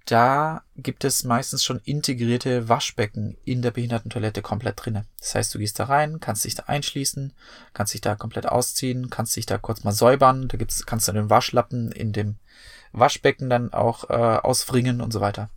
da 0.05 0.63
gibt 0.75 1.03
es 1.03 1.23
meistens 1.23 1.63
schon 1.63 1.81
integrierte 1.83 2.67
Waschbecken 2.67 3.37
in 3.43 3.61
der 3.61 3.71
Behindertentoilette 3.71 4.41
komplett 4.41 4.83
drinne. 4.83 5.05
Das 5.19 5.35
heißt, 5.35 5.53
du 5.53 5.59
gehst 5.59 5.79
da 5.79 5.85
rein, 5.85 6.19
kannst 6.19 6.45
dich 6.45 6.55
da 6.55 6.63
einschließen, 6.63 7.33
kannst 7.73 7.93
dich 7.93 8.01
da 8.01 8.15
komplett 8.15 8.47
ausziehen, 8.47 9.09
kannst 9.09 9.35
dich 9.35 9.45
da 9.45 9.57
kurz 9.57 9.83
mal 9.83 9.91
säubern, 9.91 10.47
da 10.47 10.57
gibt's, 10.57 10.85
kannst 10.85 11.07
du 11.07 11.11
den 11.11 11.29
Waschlappen 11.29 11.91
in 11.91 12.11
dem 12.11 12.37
Waschbecken 12.91 13.49
dann 13.49 13.71
auch 13.71 14.09
äh, 14.09 14.13
ausfringen 14.13 15.01
und 15.01 15.13
so 15.13 15.21
weiter. 15.21 15.49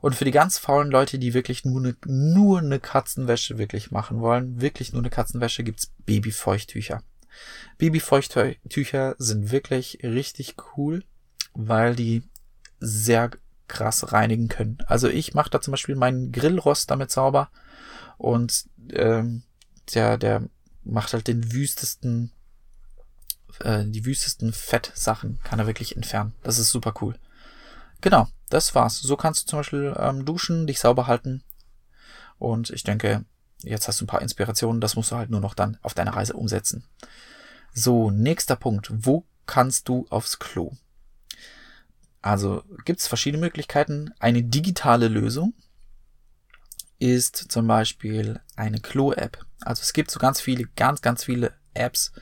Und 0.00 0.16
für 0.16 0.24
die 0.24 0.32
ganz 0.32 0.58
faulen 0.58 0.90
Leute, 0.90 1.18
die 1.18 1.32
wirklich 1.32 1.64
nur 1.64 1.80
eine, 1.80 1.96
nur 2.06 2.58
eine 2.58 2.80
Katzenwäsche 2.80 3.58
wirklich 3.58 3.90
machen 3.90 4.20
wollen, 4.20 4.60
wirklich 4.60 4.92
nur 4.92 5.00
eine 5.00 5.10
Katzenwäsche, 5.10 5.62
gibt's 5.62 5.92
Babyfeuchttücher. 6.06 7.02
Babyfeuchttücher 7.78 9.14
sind 9.18 9.50
wirklich 9.50 10.00
richtig 10.02 10.56
cool, 10.76 11.04
weil 11.54 11.94
die 11.94 12.22
sehr 12.80 13.30
krass 13.72 14.12
reinigen 14.12 14.48
können. 14.48 14.78
Also 14.86 15.08
ich 15.08 15.34
mache 15.34 15.50
da 15.50 15.60
zum 15.60 15.72
Beispiel 15.72 15.96
meinen 15.96 16.30
Grillrost 16.30 16.90
damit 16.90 17.10
sauber 17.10 17.48
und 18.18 18.66
ähm, 18.90 19.42
der, 19.94 20.18
der 20.18 20.42
macht 20.84 21.12
halt 21.14 21.26
den 21.26 21.52
wüstesten, 21.52 22.32
äh, 23.60 23.84
die 23.86 24.04
wüstesten 24.04 24.52
Fettsachen 24.52 25.38
kann 25.42 25.58
er 25.58 25.66
wirklich 25.66 25.96
entfernen. 25.96 26.34
Das 26.42 26.58
ist 26.58 26.70
super 26.70 26.94
cool. 27.00 27.18
Genau, 28.00 28.28
das 28.50 28.74
war's. 28.74 29.00
So 29.00 29.16
kannst 29.16 29.42
du 29.42 29.46
zum 29.46 29.58
Beispiel 29.60 29.94
ähm, 29.98 30.24
duschen, 30.24 30.66
dich 30.66 30.78
sauber 30.78 31.06
halten. 31.06 31.42
Und 32.38 32.70
ich 32.70 32.82
denke, 32.82 33.24
jetzt 33.62 33.88
hast 33.88 34.00
du 34.00 34.04
ein 34.04 34.08
paar 34.08 34.22
Inspirationen. 34.22 34.80
Das 34.80 34.96
musst 34.96 35.12
du 35.12 35.16
halt 35.16 35.30
nur 35.30 35.40
noch 35.40 35.54
dann 35.54 35.78
auf 35.82 35.94
deiner 35.94 36.14
Reise 36.14 36.34
umsetzen. 36.34 36.84
So, 37.72 38.10
nächster 38.10 38.56
Punkt. 38.56 38.90
Wo 38.92 39.24
kannst 39.46 39.88
du 39.88 40.06
aufs 40.10 40.38
Klo? 40.38 40.72
Also 42.22 42.62
gibt 42.84 43.00
es 43.00 43.08
verschiedene 43.08 43.40
Möglichkeiten. 43.40 44.14
Eine 44.20 44.42
digitale 44.42 45.08
Lösung 45.08 45.54
ist 46.98 47.36
zum 47.36 47.66
Beispiel 47.66 48.40
eine 48.54 48.78
Klo-App. 48.78 49.44
Also 49.60 49.82
es 49.82 49.92
gibt 49.92 50.10
so 50.10 50.20
ganz 50.20 50.40
viele, 50.40 50.66
ganz, 50.76 51.02
ganz 51.02 51.24
viele 51.24 51.52
Apps 51.74 52.12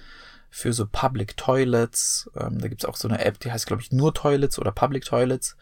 für 0.49 0.73
so 0.73 0.87
Public 0.87 1.37
Toilets. 1.37 2.31
Ähm, 2.35 2.59
da 2.59 2.69
gibt 2.69 2.83
es 2.83 2.89
auch 2.89 2.97
so 2.97 3.07
eine 3.07 3.25
App, 3.25 3.39
die 3.41 3.53
heißt, 3.53 3.67
glaube 3.67 3.83
ich, 3.83 3.93
nur 3.93 4.15
Toilets 4.15 4.59
oder 4.59 4.73
Public 4.73 5.05
Toilets. 5.05 5.57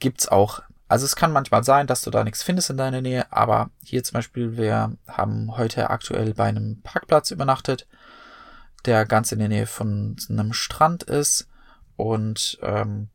Gibt's 0.00 0.26
auch. 0.26 0.62
Also 0.88 1.06
es 1.06 1.16
kann 1.16 1.32
manchmal 1.32 1.64
sein, 1.64 1.86
dass 1.86 2.02
du 2.02 2.10
da 2.10 2.22
nichts 2.22 2.42
findest 2.42 2.68
in 2.68 2.76
deiner 2.76 3.00
Nähe, 3.00 3.32
aber 3.32 3.70
hier 3.82 4.04
zum 4.04 4.14
Beispiel, 4.14 4.58
wir 4.58 4.96
haben 5.06 5.56
heute 5.56 5.88
aktuell 5.88 6.34
bei 6.34 6.44
einem 6.44 6.82
Parkplatz 6.82 7.30
übernachtet, 7.30 7.86
der 8.84 9.06
ganz 9.06 9.32
in 9.32 9.38
der 9.38 9.48
Nähe 9.48 9.66
von 9.66 10.16
einem 10.28 10.52
Strand 10.52 11.04
ist. 11.04 11.48
Und 11.96 12.58
ähm, 12.62 13.08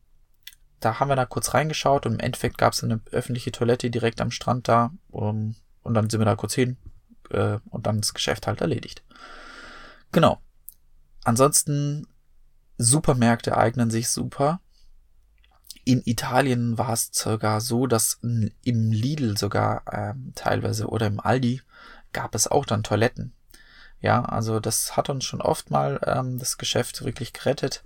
da 0.80 1.00
haben 1.00 1.08
wir 1.08 1.16
da 1.16 1.26
kurz 1.26 1.54
reingeschaut 1.54 2.06
und 2.06 2.14
im 2.14 2.20
Endeffekt 2.20 2.58
gab 2.58 2.72
es 2.72 2.84
eine 2.84 3.00
öffentliche 3.10 3.52
Toilette 3.52 3.90
direkt 3.90 4.20
am 4.20 4.30
Strand 4.30 4.68
da. 4.68 4.92
Um, 5.10 5.56
und 5.82 5.94
dann 5.94 6.08
sind 6.08 6.20
wir 6.20 6.24
da 6.24 6.36
kurz 6.36 6.54
hin 6.54 6.76
äh, 7.30 7.58
und 7.70 7.86
dann 7.86 8.00
das 8.00 8.14
Geschäft 8.14 8.46
halt 8.46 8.60
erledigt. 8.60 9.02
Genau. 10.12 10.40
Ansonsten, 11.24 12.06
Supermärkte 12.78 13.56
eignen 13.56 13.90
sich 13.90 14.08
super. 14.08 14.60
In 15.84 16.02
Italien 16.04 16.78
war 16.78 16.92
es 16.92 17.10
sogar 17.12 17.60
so, 17.60 17.86
dass 17.86 18.20
im 18.22 18.92
Lidl 18.92 19.36
sogar 19.36 19.82
ähm, 19.90 20.32
teilweise 20.34 20.86
oder 20.86 21.06
im 21.06 21.18
Aldi 21.18 21.62
gab 22.12 22.34
es 22.34 22.46
auch 22.46 22.64
dann 22.64 22.84
Toiletten. 22.84 23.32
Ja, 24.00 24.24
also 24.24 24.60
das 24.60 24.96
hat 24.96 25.10
uns 25.10 25.24
schon 25.24 25.40
oft 25.40 25.70
mal 25.70 26.00
ähm, 26.06 26.38
das 26.38 26.56
Geschäft 26.56 27.04
wirklich 27.04 27.32
gerettet 27.32 27.82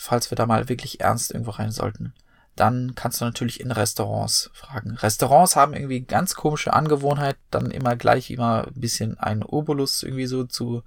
falls 0.00 0.30
wir 0.30 0.36
da 0.36 0.46
mal 0.46 0.68
wirklich 0.68 1.00
ernst 1.00 1.30
irgendwo 1.30 1.50
rein 1.50 1.70
sollten. 1.70 2.14
Dann 2.56 2.94
kannst 2.94 3.20
du 3.20 3.26
natürlich 3.26 3.60
in 3.60 3.70
Restaurants 3.70 4.50
fragen. 4.54 4.96
Restaurants 4.96 5.56
haben 5.56 5.74
irgendwie 5.74 6.00
ganz 6.00 6.34
komische 6.34 6.72
Angewohnheit, 6.72 7.36
dann 7.50 7.70
immer 7.70 7.96
gleich 7.96 8.30
immer 8.30 8.66
ein 8.66 8.80
bisschen 8.80 9.18
einen 9.18 9.42
Obolus 9.42 10.02
irgendwie 10.02 10.26
so 10.26 10.44
zu, 10.44 10.82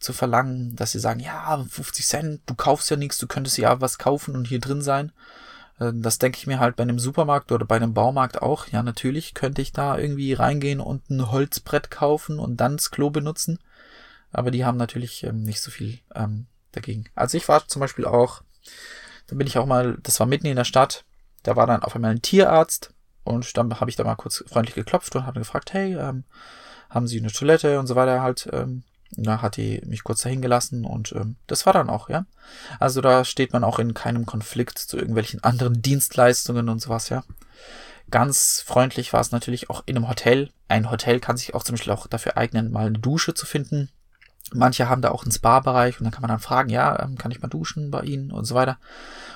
zu 0.00 0.12
verlangen, 0.12 0.74
dass 0.74 0.92
sie 0.92 0.98
sagen, 0.98 1.20
ja, 1.20 1.64
50 1.68 2.06
Cent, 2.06 2.40
du 2.46 2.54
kaufst 2.54 2.90
ja 2.90 2.96
nichts, 2.96 3.18
du 3.18 3.28
könntest 3.28 3.56
ja 3.56 3.80
was 3.80 3.98
kaufen 3.98 4.34
und 4.34 4.48
hier 4.48 4.60
drin 4.60 4.82
sein. 4.82 5.12
Äh, 5.78 5.92
das 5.94 6.18
denke 6.18 6.38
ich 6.38 6.48
mir 6.48 6.58
halt 6.58 6.74
bei 6.74 6.82
einem 6.82 6.98
Supermarkt 6.98 7.52
oder 7.52 7.64
bei 7.64 7.76
einem 7.76 7.94
Baumarkt 7.94 8.42
auch. 8.42 8.66
Ja, 8.66 8.82
natürlich 8.82 9.34
könnte 9.34 9.62
ich 9.62 9.72
da 9.72 9.96
irgendwie 9.96 10.32
reingehen 10.32 10.80
und 10.80 11.08
ein 11.08 11.30
Holzbrett 11.30 11.90
kaufen 11.90 12.40
und 12.40 12.56
dann 12.56 12.78
das 12.78 12.90
Klo 12.90 13.10
benutzen. 13.10 13.60
Aber 14.32 14.50
die 14.50 14.64
haben 14.64 14.76
natürlich 14.76 15.22
ähm, 15.22 15.44
nicht 15.44 15.60
so 15.60 15.70
viel 15.70 16.00
ähm, 16.14 16.46
dagegen. 16.74 17.04
Also 17.14 17.36
ich 17.36 17.48
war 17.48 17.66
zum 17.68 17.80
Beispiel 17.80 18.04
auch, 18.04 18.42
da 19.26 19.36
bin 19.36 19.46
ich 19.46 19.58
auch 19.58 19.66
mal, 19.66 19.98
das 20.02 20.20
war 20.20 20.26
mitten 20.26 20.46
in 20.46 20.56
der 20.56 20.64
Stadt, 20.64 21.04
da 21.42 21.56
war 21.56 21.66
dann 21.66 21.82
auf 21.82 21.94
einmal 21.94 22.10
ein 22.10 22.22
Tierarzt 22.22 22.92
und 23.24 23.56
dann 23.56 23.80
habe 23.80 23.90
ich 23.90 23.96
da 23.96 24.04
mal 24.04 24.16
kurz 24.16 24.44
freundlich 24.46 24.74
geklopft 24.74 25.14
und 25.16 25.26
habe 25.26 25.40
gefragt, 25.40 25.72
hey, 25.72 25.94
ähm, 25.94 26.24
haben 26.90 27.06
Sie 27.06 27.18
eine 27.18 27.32
Toilette 27.32 27.80
und 27.80 27.86
so 27.86 27.96
weiter 27.96 28.22
halt. 28.22 28.48
Ähm, 28.52 28.84
da 29.16 29.42
hat 29.42 29.56
die 29.56 29.80
mich 29.86 30.02
kurz 30.02 30.22
dahin 30.22 30.42
gelassen 30.42 30.84
und 30.84 31.12
ähm, 31.12 31.36
das 31.46 31.66
war 31.66 31.72
dann 31.72 31.90
auch, 31.90 32.08
ja. 32.08 32.26
Also 32.80 33.00
da 33.00 33.24
steht 33.24 33.52
man 33.52 33.64
auch 33.64 33.78
in 33.78 33.94
keinem 33.94 34.26
Konflikt 34.26 34.78
zu 34.78 34.96
irgendwelchen 34.96 35.42
anderen 35.44 35.82
Dienstleistungen 35.82 36.68
und 36.68 36.80
sowas, 36.80 37.08
ja. 37.08 37.24
Ganz 38.10 38.62
freundlich 38.64 39.12
war 39.12 39.20
es 39.20 39.30
natürlich 39.30 39.70
auch 39.70 39.82
in 39.86 39.96
einem 39.96 40.08
Hotel. 40.08 40.50
Ein 40.68 40.90
Hotel 40.90 41.20
kann 41.20 41.36
sich 41.36 41.54
auch 41.54 41.62
zum 41.62 41.74
Beispiel 41.74 41.92
auch 41.92 42.06
dafür 42.06 42.36
eignen, 42.36 42.70
mal 42.70 42.86
eine 42.86 42.98
Dusche 42.98 43.34
zu 43.34 43.46
finden. 43.46 43.90
Manche 44.52 44.88
haben 44.88 45.02
da 45.02 45.10
auch 45.10 45.22
einen 45.22 45.32
Spa-Bereich 45.32 45.98
und 45.98 46.04
dann 46.04 46.12
kann 46.12 46.22
man 46.22 46.28
dann 46.28 46.38
fragen, 46.38 46.68
ja, 46.68 47.02
ähm, 47.02 47.16
kann 47.16 47.30
ich 47.30 47.40
mal 47.40 47.48
duschen 47.48 47.90
bei 47.90 48.02
Ihnen 48.02 48.30
und 48.30 48.44
so 48.44 48.54
weiter. 48.54 48.78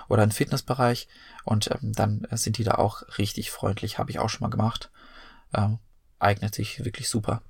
Oder 0.08 0.22
einen 0.22 0.32
Fitnessbereich. 0.32 1.08
Und 1.44 1.70
ähm, 1.70 1.92
dann 1.92 2.26
sind 2.32 2.58
die 2.58 2.64
da 2.64 2.72
auch 2.72 3.02
richtig 3.16 3.50
freundlich, 3.50 3.98
habe 3.98 4.10
ich 4.10 4.18
auch 4.18 4.28
schon 4.28 4.42
mal 4.42 4.50
gemacht. 4.50 4.90
Ähm, 5.54 5.78
eignet 6.18 6.54
sich 6.54 6.84
wirklich 6.84 7.08
super. 7.08 7.42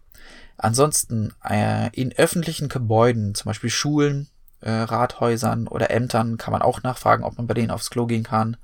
Ansonsten 0.56 1.34
äh, 1.44 1.90
in 1.92 2.12
öffentlichen 2.16 2.68
Gebäuden, 2.68 3.34
zum 3.34 3.46
Beispiel 3.46 3.70
Schulen, 3.70 4.28
äh, 4.60 4.70
Rathäusern 4.70 5.68
oder 5.68 5.90
Ämtern, 5.90 6.36
kann 6.36 6.52
man 6.52 6.62
auch 6.62 6.82
nachfragen, 6.82 7.24
ob 7.24 7.36
man 7.38 7.46
bei 7.46 7.54
denen 7.54 7.70
aufs 7.70 7.90
Klo 7.90 8.06
gehen 8.06 8.24
kann. 8.24 8.56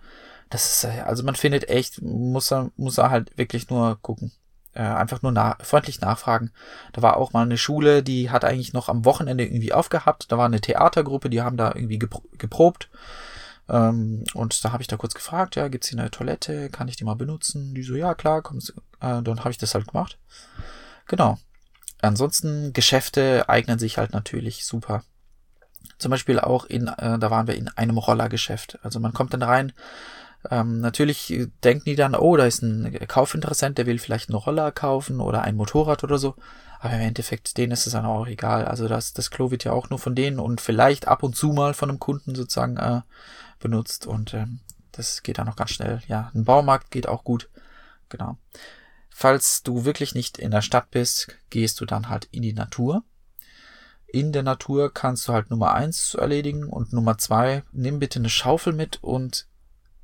Das 0.50 0.66
ist, 0.66 0.84
äh, 0.84 1.00
also 1.00 1.24
man 1.24 1.34
findet 1.34 1.68
echt, 1.68 2.00
muss 2.00 2.52
er, 2.52 2.70
muss 2.76 2.98
er 2.98 3.10
halt 3.10 3.36
wirklich 3.36 3.70
nur 3.70 4.00
gucken 4.00 4.32
äh, 4.74 4.80
einfach 4.80 5.22
nur 5.22 5.32
na 5.32 5.56
freundlich 5.60 6.00
nachfragen. 6.00 6.50
Da 6.92 7.02
war 7.02 7.16
auch 7.16 7.32
mal 7.32 7.42
eine 7.42 7.58
Schule, 7.58 8.02
die 8.02 8.30
hat 8.30 8.44
eigentlich 8.44 8.72
noch 8.72 8.88
am 8.88 9.04
Wochenende 9.04 9.44
irgendwie 9.44 9.72
aufgehabt. 9.72 10.30
Da 10.30 10.38
war 10.38 10.46
eine 10.46 10.60
Theatergruppe, 10.60 11.30
die 11.30 11.42
haben 11.42 11.56
da 11.56 11.72
irgendwie 11.74 11.98
gepro 11.98 12.22
geprobt. 12.38 12.90
Ähm, 13.68 14.24
und 14.34 14.64
da 14.64 14.72
habe 14.72 14.82
ich 14.82 14.88
da 14.88 14.96
kurz 14.96 15.14
gefragt, 15.14 15.56
ja, 15.56 15.68
gibt's 15.68 15.88
hier 15.88 15.98
eine 15.98 16.10
Toilette? 16.10 16.68
Kann 16.70 16.88
ich 16.88 16.96
die 16.96 17.04
mal 17.04 17.14
benutzen? 17.14 17.74
Die 17.74 17.82
so, 17.82 17.94
ja, 17.94 18.14
klar, 18.14 18.42
komm. 18.42 18.58
Äh, 18.58 19.22
dann 19.22 19.40
habe 19.40 19.50
ich 19.50 19.58
das 19.58 19.74
halt 19.74 19.88
gemacht. 19.88 20.18
Genau. 21.06 21.38
Ansonsten 22.02 22.72
Geschäfte 22.72 23.48
eignen 23.48 23.78
sich 23.78 23.96
halt 23.96 24.12
natürlich 24.12 24.66
super. 24.66 25.02
Zum 25.98 26.10
Beispiel 26.10 26.38
auch 26.40 26.66
in, 26.66 26.88
äh, 26.88 27.18
da 27.18 27.30
waren 27.30 27.46
wir 27.46 27.54
in 27.54 27.68
einem 27.68 27.98
Rollergeschäft. 27.98 28.78
Also 28.82 29.00
man 29.00 29.12
kommt 29.12 29.32
dann 29.32 29.42
rein, 29.42 29.72
ähm, 30.50 30.80
natürlich 30.80 31.48
denken 31.62 31.84
die 31.86 31.96
dann, 31.96 32.14
oh, 32.14 32.36
da 32.36 32.46
ist 32.46 32.62
ein 32.62 32.98
Kaufinteressent, 33.08 33.78
der 33.78 33.86
will 33.86 33.98
vielleicht 33.98 34.28
einen 34.28 34.38
Roller 34.38 34.72
kaufen 34.72 35.20
oder 35.20 35.42
ein 35.42 35.56
Motorrad 35.56 36.04
oder 36.04 36.18
so. 36.18 36.34
Aber 36.80 36.94
im 36.94 37.00
Endeffekt, 37.00 37.56
denen 37.56 37.72
ist 37.72 37.86
es 37.86 37.94
dann 37.94 38.04
auch 38.04 38.26
egal. 38.26 38.66
Also 38.66 38.88
das, 38.88 39.14
das 39.14 39.30
Klo 39.30 39.50
wird 39.50 39.64
ja 39.64 39.72
auch 39.72 39.88
nur 39.90 39.98
von 39.98 40.14
denen 40.14 40.38
und 40.38 40.60
vielleicht 40.60 41.08
ab 41.08 41.22
und 41.22 41.34
zu 41.34 41.48
mal 41.48 41.72
von 41.72 41.88
einem 41.88 41.98
Kunden 41.98 42.34
sozusagen 42.34 42.76
äh, 42.76 43.00
benutzt. 43.58 44.06
Und 44.06 44.34
ähm, 44.34 44.60
das 44.92 45.22
geht 45.22 45.38
dann 45.38 45.46
noch 45.46 45.56
ganz 45.56 45.70
schnell. 45.70 46.02
Ja, 46.08 46.30
ein 46.34 46.44
Baumarkt 46.44 46.90
geht 46.90 47.08
auch 47.08 47.24
gut. 47.24 47.48
Genau. 48.10 48.36
Falls 49.08 49.62
du 49.62 49.84
wirklich 49.84 50.14
nicht 50.14 50.38
in 50.38 50.50
der 50.50 50.60
Stadt 50.60 50.90
bist, 50.90 51.36
gehst 51.48 51.80
du 51.80 51.86
dann 51.86 52.08
halt 52.08 52.26
in 52.32 52.42
die 52.42 52.52
Natur. 52.52 53.02
In 54.06 54.32
der 54.32 54.42
Natur 54.42 54.92
kannst 54.92 55.26
du 55.26 55.32
halt 55.32 55.50
Nummer 55.50 55.72
eins 55.72 56.14
erledigen 56.14 56.64
und 56.64 56.92
Nummer 56.92 57.16
zwei, 57.18 57.64
nimm 57.72 57.98
bitte 57.98 58.18
eine 58.18 58.28
Schaufel 58.28 58.72
mit 58.72 59.02
und 59.02 59.46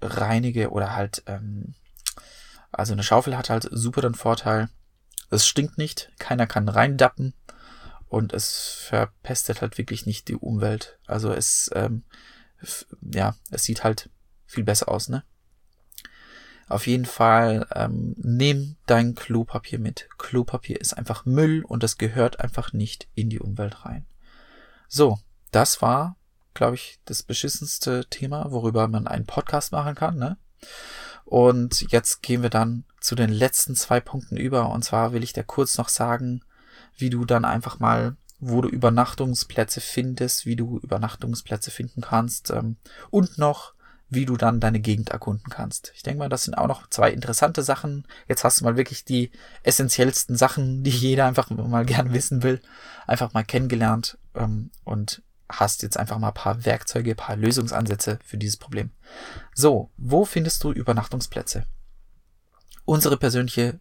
reinige 0.03 0.71
oder 0.71 0.95
halt, 0.95 1.23
ähm, 1.27 1.75
also 2.73 2.93
eine 2.93 3.03
Schaufel 3.03 3.37
hat 3.37 3.51
halt 3.51 3.69
super 3.71 4.03
den 4.03 4.15
Vorteil, 4.15 4.69
es 5.31 5.47
stinkt 5.47 5.79
nicht, 5.79 6.13
keiner 6.19 6.47
kann 6.47 6.69
reindappen 6.69 7.35
und 8.09 8.33
es 8.33 8.85
verpestet 8.89 9.61
halt 9.61 9.79
wirklich 9.79 10.07
nicht 10.07 10.29
die 10.29 10.35
Umwelt. 10.35 10.99
Also 11.07 11.33
es 11.33 11.71
ähm, 11.75 12.05
ja, 13.01 13.35
es 13.51 13.65
sieht 13.65 13.85
halt 13.85 14.11
viel 14.47 14.65
besser 14.65 14.89
aus, 14.89 15.09
ne? 15.09 15.25
Auf 16.69 16.87
jeden 16.87 17.05
Fall 17.05 17.67
ähm, 17.75 18.15
nimm 18.17 18.77
dein 18.87 19.17
Klopapier 19.17 19.81
mit. 19.81 20.09
Klopapier 20.19 20.81
ist 20.81 20.97
einfach 20.97 21.25
Müll 21.25 21.65
und 21.65 21.83
es 21.83 21.99
gehört 21.99 22.39
einfach 22.39 22.73
nicht 22.73 23.09
in 23.15 23.29
die 23.29 23.41
Umwelt 23.41 23.85
rein. 23.85 24.07
So, 24.87 25.19
das 25.51 25.83
war, 25.83 26.17
glaube 26.61 26.75
ich, 26.75 27.01
das 27.07 27.23
beschissenste 27.23 28.05
Thema, 28.11 28.53
worüber 28.53 28.87
man 28.87 29.07
einen 29.07 29.25
Podcast 29.25 29.73
machen 29.73 29.95
kann. 29.95 30.19
Ne? 30.19 30.37
Und 31.25 31.91
jetzt 31.91 32.23
gehen 32.23 32.43
wir 32.43 32.51
dann 32.51 32.85
zu 33.01 33.15
den 33.15 33.31
letzten 33.31 33.75
zwei 33.77 33.99
Punkten 33.99 34.37
über. 34.37 34.69
Und 34.69 34.85
zwar 34.85 35.15
will 35.15 35.23
ich 35.23 35.33
dir 35.33 35.43
kurz 35.43 35.79
noch 35.79 35.89
sagen, 35.89 36.43
wie 36.99 37.09
du 37.09 37.25
dann 37.25 37.47
einfach 37.47 37.79
mal 37.79 38.17
wo 38.41 38.61
du 38.61 38.69
Übernachtungsplätze 38.69 39.81
findest, 39.81 40.45
wie 40.45 40.57
du 40.57 40.79
Übernachtungsplätze 40.79 41.71
finden 41.71 42.03
kannst 42.03 42.51
ähm, 42.51 42.77
und 43.11 43.39
noch 43.39 43.75
wie 44.09 44.27
du 44.27 44.37
dann 44.37 44.61
deine 44.61 44.81
Gegend 44.81 45.11
erkunden 45.11 45.51
kannst. 45.51 45.93
Ich 45.95 46.03
denke 46.03 46.19
mal, 46.19 46.29
das 46.29 46.45
sind 46.45 46.55
auch 46.55 46.67
noch 46.67 46.89
zwei 46.91 47.11
interessante 47.11 47.63
Sachen. 47.63 48.07
Jetzt 48.29 48.43
hast 48.45 48.61
du 48.61 48.65
mal 48.65 48.77
wirklich 48.77 49.05
die 49.05 49.31
essentiellsten 49.63 50.37
Sachen, 50.37 50.83
die 50.83 50.91
jeder 50.91 51.27
einfach 51.27 51.49
mal 51.51 51.85
gern 51.87 52.13
wissen 52.13 52.43
will, 52.43 52.61
einfach 53.07 53.33
mal 53.33 53.45
kennengelernt 53.45 54.19
ähm, 54.35 54.71
und 54.85 55.23
hast 55.51 55.83
jetzt 55.83 55.97
einfach 55.97 56.19
mal 56.19 56.29
ein 56.29 56.35
paar 56.35 56.65
Werkzeuge, 56.65 57.11
ein 57.11 57.17
paar 57.17 57.37
Lösungsansätze 57.37 58.19
für 58.25 58.39
dieses 58.39 58.57
Problem. 58.57 58.91
So, 59.55 59.91
wo 59.97 60.25
findest 60.25 60.65
du 60.65 60.73
Übernachtungsplätze? 60.73 61.67
Unsere 62.85 63.17
persönliche 63.17 63.81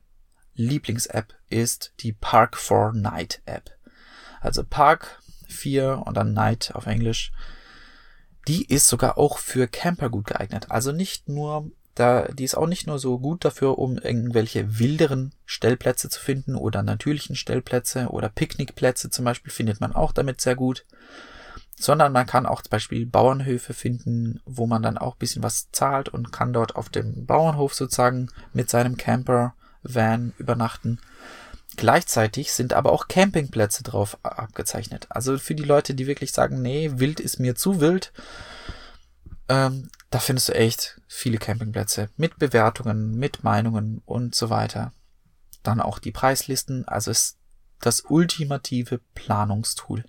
Lieblings-App 0.56 1.34
ist 1.50 1.94
die 2.02 2.14
Park 2.14 2.58
4 2.58 2.92
Night 2.94 3.42
App. 3.46 3.72
Also 4.42 4.64
Park 4.64 5.22
4 5.48 6.04
und 6.06 6.16
dann 6.16 6.34
Night 6.34 6.72
auf 6.76 6.86
Englisch 6.86 7.32
die 8.50 8.66
ist 8.66 8.88
sogar 8.88 9.20
auch 9.20 9.38
für 9.38 9.68
Camper 9.68 10.10
gut 10.10 10.26
geeignet. 10.26 10.68
Also 10.70 10.92
nicht 10.92 11.30
nur, 11.30 11.70
da, 11.94 12.24
die 12.30 12.44
ist 12.44 12.56
auch 12.56 12.66
nicht 12.66 12.88
nur 12.88 12.98
so 12.98 13.20
gut 13.20 13.46
dafür, 13.46 13.78
um 13.78 14.00
irgendwelche 14.00 14.80
wilderen 14.80 15.36
Stellplätze 15.46 16.10
zu 16.10 16.20
finden 16.20 16.56
oder 16.56 16.82
natürlichen 16.82 17.36
Stellplätze 17.36 18.08
oder 18.10 18.28
Picknickplätze 18.28 19.12
zum 19.12 19.26
Beispiel 19.26 19.52
findet 19.52 19.82
man 19.82 19.94
auch 19.94 20.12
damit 20.12 20.42
sehr 20.42 20.56
gut. 20.56 20.86
Sondern 21.80 22.12
man 22.12 22.26
kann 22.26 22.46
auch 22.46 22.62
zum 22.62 22.72
Beispiel 22.72 23.06
Bauernhöfe 23.06 23.74
finden, 23.74 24.42
wo 24.46 24.68
man 24.68 24.82
dann 24.82 24.98
auch 24.98 25.16
bisschen 25.16 25.44
was 25.44 25.72
zahlt 25.72 26.10
und 26.10 26.32
kann 26.32 26.52
dort 26.52 26.76
auf 26.76 26.90
dem 26.90 27.26
Bauernhof 27.26 27.74
sozusagen 27.74 28.30
mit 28.52 28.70
seinem 28.70 28.98
Camper 28.98 29.54
Van 29.82 30.34
übernachten. 30.38 31.00
Gleichzeitig 31.78 32.52
sind 32.52 32.74
aber 32.74 32.92
auch 32.92 33.08
Campingplätze 33.08 33.84
drauf 33.84 34.18
abgezeichnet. 34.24 35.08
Also 35.10 35.38
für 35.38 35.56
die 35.56 35.64
Leute, 35.64 35.94
die 35.94 36.08
wirklich 36.08 36.34
sagen, 36.34 36.62
nee, 36.62 36.92
wild 36.96 37.22
ist 37.22 37.40
mir 37.40 37.56
zu 37.56 37.80
wild, 37.80 38.12
ähm, 39.48 39.90
da 40.10 40.20
findest 40.20 40.50
du 40.50 40.56
echt 40.56 41.00
viele 41.08 41.38
Campingplätze 41.38 42.10
mit 42.18 42.38
Bewertungen, 42.38 43.16
mit 43.16 43.44
Meinungen 43.44 44.02
und 44.06 44.36
so 44.36 44.50
weiter. 44.50 44.92
Dann 45.64 45.80
auch 45.80 46.00
die 46.00 46.12
Preislisten. 46.12 46.88
Also 46.88 47.12
ist 47.12 47.38
das 47.80 48.02
ultimative 48.02 49.00
Planungstool. 49.16 50.04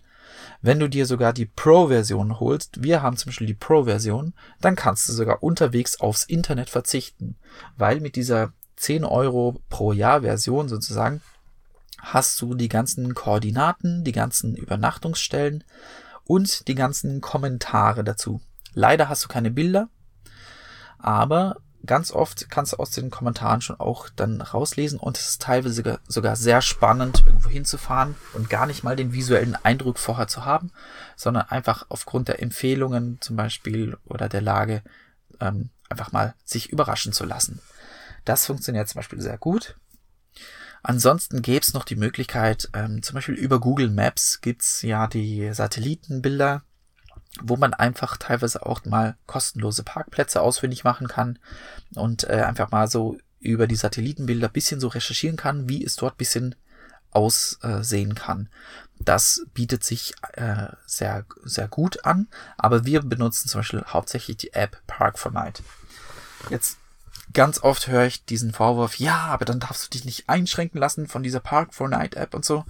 Wenn 0.63 0.79
du 0.79 0.89
dir 0.89 1.07
sogar 1.07 1.33
die 1.33 1.47
Pro-Version 1.47 2.41
holst, 2.41 2.83
wir 2.83 3.03
haben 3.03 3.17
zum 3.17 3.31
Beispiel 3.31 3.47
die 3.47 3.55
Pro-Version, 3.55 4.35
dann 4.61 4.77
kannst 4.77 5.09
du 5.09 5.13
sogar 5.13 5.43
unterwegs 5.43 6.01
aufs 6.01 6.25
Internet 6.25 6.71
verzichten, 6.71 7.37
weil 7.77 8.01
mit 8.01 8.17
dieser 8.17 8.53
10 8.77 9.05
Euro 9.05 9.61
pro 9.69 9.93
Jahr 9.93 10.23
Version 10.23 10.69
sozusagen 10.69 11.21
hast 11.99 12.41
du 12.41 12.55
die 12.55 12.69
ganzen 12.69 13.15
Koordinaten, 13.15 14.05
die 14.05 14.13
ganzen 14.13 14.57
Übernachtungsstellen 14.57 15.65
und 16.25 16.69
die 16.69 16.75
ganzen 16.75 17.21
Kommentare 17.21 18.05
dazu. 18.05 18.41
Leider 18.73 19.09
hast 19.09 19.25
du 19.25 19.29
keine 19.29 19.51
Bilder, 19.51 19.89
aber 20.99 21.57
ganz 21.87 22.13
oft 22.13 22.51
kannst 22.51 22.73
du 22.73 22.77
aus 22.77 22.91
den 22.91 23.11
Kommentaren 23.11 23.61
schon 23.61 23.81
auch 23.81 24.09
dann 24.09 24.41
rauslesen 24.41 24.99
und 24.99 25.19
es 25.19 25.31
ist 25.31 25.43
teilweise 25.43 26.01
sogar 26.07 26.37
sehr 26.37 26.63
spannend, 26.63 27.25
irgendwo 27.27 27.49
hinzufahren 27.49 28.17
und 28.35 28.51
gar 28.51 28.67
nicht 28.67 28.85
mal 28.85 28.97
den 28.97 29.13
visuellen 29.13 29.57
Eindruck 29.57 29.99
vorher 29.99 30.29
zu 30.29 30.45
haben, 30.45 30.73
sondern 31.17 31.49
einfach 31.49 31.87
aufgrund 31.89 32.29
der 32.29 32.43
Empfehlungen 32.43 33.19
zum 33.21 33.37
Beispiel 33.37 33.97
oder 34.05 34.29
der 34.29 34.43
Lage 34.43 34.83
ähm, 35.41 35.71
einfach 35.89 36.13
mal 36.13 36.35
sich 36.45 36.71
überraschen 36.71 37.13
zu 37.13 37.25
lassen. 37.25 37.61
Das 38.25 38.47
funktioniert 38.47 38.89
zum 38.89 38.99
Beispiel 38.99 39.21
sehr 39.21 39.39
gut. 39.39 39.77
Ansonsten 40.83 41.43
gäbe 41.43 41.61
es 41.61 41.75
noch 41.75 41.85
die 41.85 41.97
Möglichkeit, 41.97 42.71
ähm, 42.75 43.03
zum 43.03 43.15
Beispiel 43.15 43.35
über 43.35 43.61
Google 43.61 43.91
Maps 43.91 44.41
gibt's 44.41 44.83
ja 44.83 45.07
die 45.07 45.53
Satellitenbilder, 45.53 46.63
wo 47.41 47.57
man 47.57 47.75
einfach 47.75 48.17
teilweise 48.17 48.67
auch 48.67 48.85
mal 48.85 49.17
kostenlose 49.27 49.83
Parkplätze 49.83 50.41
ausfindig 50.41 50.85
machen 50.85 51.09
kann 51.09 51.39
und 51.95 52.25
äh, 52.25 52.43
einfach 52.43 52.71
mal 52.71 52.89
so 52.89 53.19
über 53.39 53.67
die 53.67 53.77
Satellitenbilder 53.77 54.49
bisschen 54.49 54.81
so 54.81 54.89
recherchieren 54.89 55.37
kann, 55.37 55.69
wie 55.69 55.85
es 55.85 55.97
dort 55.97 56.19
bisschen 56.19 56.55
aussehen 57.13 58.15
kann. 58.15 58.49
Das 58.99 59.47
bietet 59.55 59.83
sich 59.83 60.15
äh, 60.35 60.67
sehr, 60.87 61.25
sehr 61.43 61.69
gut 61.69 62.05
an, 62.05 62.29
aber 62.57 62.85
wir 62.85 63.03
benutzen 63.03 63.49
zum 63.49 63.61
Beispiel 63.61 63.85
hauptsächlich 63.87 64.37
die 64.37 64.53
App 64.53 64.81
Park 64.87 65.19
for 65.19 65.33
Night. 65.33 65.63
Jetzt 66.51 66.77
ganz 67.33 67.63
oft 67.63 67.89
höre 67.89 68.07
ich 68.07 68.25
diesen 68.25 68.53
Vorwurf, 68.53 68.97
ja, 68.97 69.17
aber 69.17 69.45
dann 69.45 69.61
darfst 69.61 69.87
du 69.87 69.91
dich 69.91 70.05
nicht 70.05 70.29
einschränken 70.29 70.81
lassen 70.81 71.07
von 71.07 71.23
dieser 71.23 71.41
Park 71.41 71.75
for 71.75 71.89
Night 71.89 72.15
App 72.15 72.35
und 72.35 72.45
so. 72.45 72.65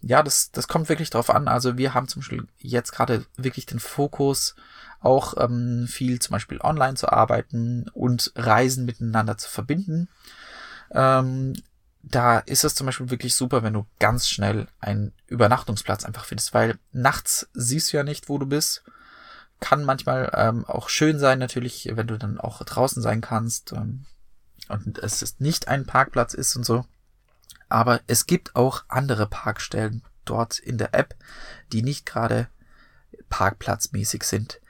Ja, 0.00 0.22
das, 0.22 0.50
das 0.52 0.68
kommt 0.68 0.88
wirklich 0.88 1.10
drauf 1.10 1.30
an. 1.30 1.48
Also 1.48 1.76
wir 1.76 1.94
haben 1.94 2.08
zum 2.08 2.20
Beispiel 2.20 2.46
jetzt 2.58 2.92
gerade 2.92 3.24
wirklich 3.36 3.66
den 3.66 3.80
Fokus, 3.80 4.54
auch 5.00 5.34
ähm, 5.38 5.86
viel 5.88 6.18
zum 6.20 6.32
Beispiel 6.32 6.60
online 6.60 6.94
zu 6.94 7.08
arbeiten 7.10 7.88
und 7.92 8.32
Reisen 8.36 8.84
miteinander 8.84 9.38
zu 9.38 9.48
verbinden. 9.48 10.08
Ähm, 10.90 11.54
da 12.02 12.38
ist 12.38 12.64
es 12.64 12.74
zum 12.74 12.86
Beispiel 12.86 13.10
wirklich 13.10 13.34
super, 13.34 13.62
wenn 13.62 13.74
du 13.74 13.86
ganz 13.98 14.28
schnell 14.28 14.66
einen 14.80 15.12
Übernachtungsplatz 15.26 16.04
einfach 16.04 16.24
findest, 16.24 16.54
weil 16.54 16.78
nachts 16.92 17.48
siehst 17.54 17.92
du 17.92 17.96
ja 17.96 18.02
nicht, 18.02 18.28
wo 18.28 18.38
du 18.38 18.46
bist 18.46 18.82
kann 19.60 19.84
manchmal 19.84 20.30
ähm, 20.34 20.64
auch 20.66 20.88
schön 20.88 21.18
sein, 21.18 21.38
natürlich, 21.38 21.90
wenn 21.92 22.06
du 22.06 22.18
dann 22.18 22.38
auch 22.38 22.62
draußen 22.62 23.02
sein 23.02 23.20
kannst 23.20 23.72
ähm, 23.72 24.04
und 24.68 24.98
es 24.98 25.22
ist 25.22 25.40
nicht 25.40 25.68
ein 25.68 25.86
Parkplatz 25.86 26.34
ist 26.34 26.54
und 26.56 26.64
so. 26.64 26.84
Aber 27.68 28.00
es 28.06 28.26
gibt 28.26 28.56
auch 28.56 28.84
andere 28.88 29.26
Parkstellen 29.26 30.02
dort 30.24 30.58
in 30.58 30.78
der 30.78 30.94
App, 30.94 31.14
die 31.72 31.82
nicht 31.82 32.06
gerade 32.06 32.48
parkplatzmäßig 33.28 34.22
sind. 34.24 34.60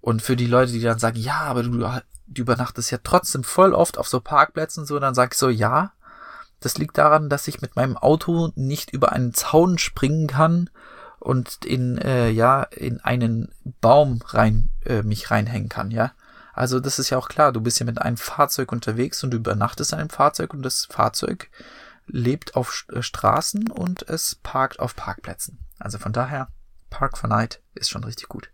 Und 0.00 0.22
für 0.22 0.36
die 0.36 0.46
Leute, 0.46 0.72
die 0.72 0.80
dann 0.80 0.98
sagen, 0.98 1.18
ja, 1.18 1.40
aber 1.40 1.62
du, 1.62 1.78
du 2.26 2.42
übernachtest 2.42 2.90
ja 2.90 2.98
trotzdem 3.02 3.44
voll 3.44 3.74
oft 3.74 3.98
auf 3.98 4.08
so 4.08 4.20
Parkplätzen 4.20 4.86
so, 4.86 4.98
dann 4.98 5.14
sag 5.14 5.32
ich 5.32 5.38
so, 5.38 5.48
ja, 5.48 5.92
das 6.60 6.78
liegt 6.78 6.96
daran, 6.98 7.28
dass 7.28 7.48
ich 7.48 7.60
mit 7.60 7.76
meinem 7.76 7.96
Auto 7.96 8.52
nicht 8.54 8.90
über 8.90 9.12
einen 9.12 9.34
Zaun 9.34 9.78
springen 9.78 10.26
kann 10.26 10.70
und 11.18 11.64
in 11.64 11.98
äh, 11.98 12.30
ja 12.30 12.62
in 12.62 13.00
einen 13.00 13.52
Baum 13.80 14.20
rein 14.26 14.70
äh, 14.84 15.02
mich 15.02 15.30
reinhängen 15.30 15.68
kann, 15.68 15.90
ja. 15.90 16.12
Also 16.54 16.80
das 16.80 16.98
ist 16.98 17.10
ja 17.10 17.18
auch 17.18 17.28
klar, 17.28 17.52
du 17.52 17.60
bist 17.60 17.78
ja 17.80 17.86
mit 17.86 18.00
einem 18.00 18.16
Fahrzeug 18.16 18.72
unterwegs 18.72 19.22
und 19.22 19.30
du 19.32 19.36
übernachtest 19.36 19.92
in 19.92 19.98
einem 19.98 20.08
Fahrzeug 20.08 20.54
und 20.54 20.62
das 20.62 20.86
Fahrzeug 20.86 21.50
lebt 22.06 22.56
auf 22.56 22.86
äh, 22.92 23.02
Straßen 23.02 23.70
und 23.70 24.08
es 24.08 24.36
parkt 24.36 24.78
auf 24.78 24.96
Parkplätzen. 24.96 25.58
Also 25.78 25.98
von 25.98 26.12
daher, 26.12 26.48
Park 26.90 27.18
for 27.18 27.28
Night 27.28 27.62
ist 27.74 27.90
schon 27.90 28.04
richtig 28.04 28.28
gut. 28.28 28.50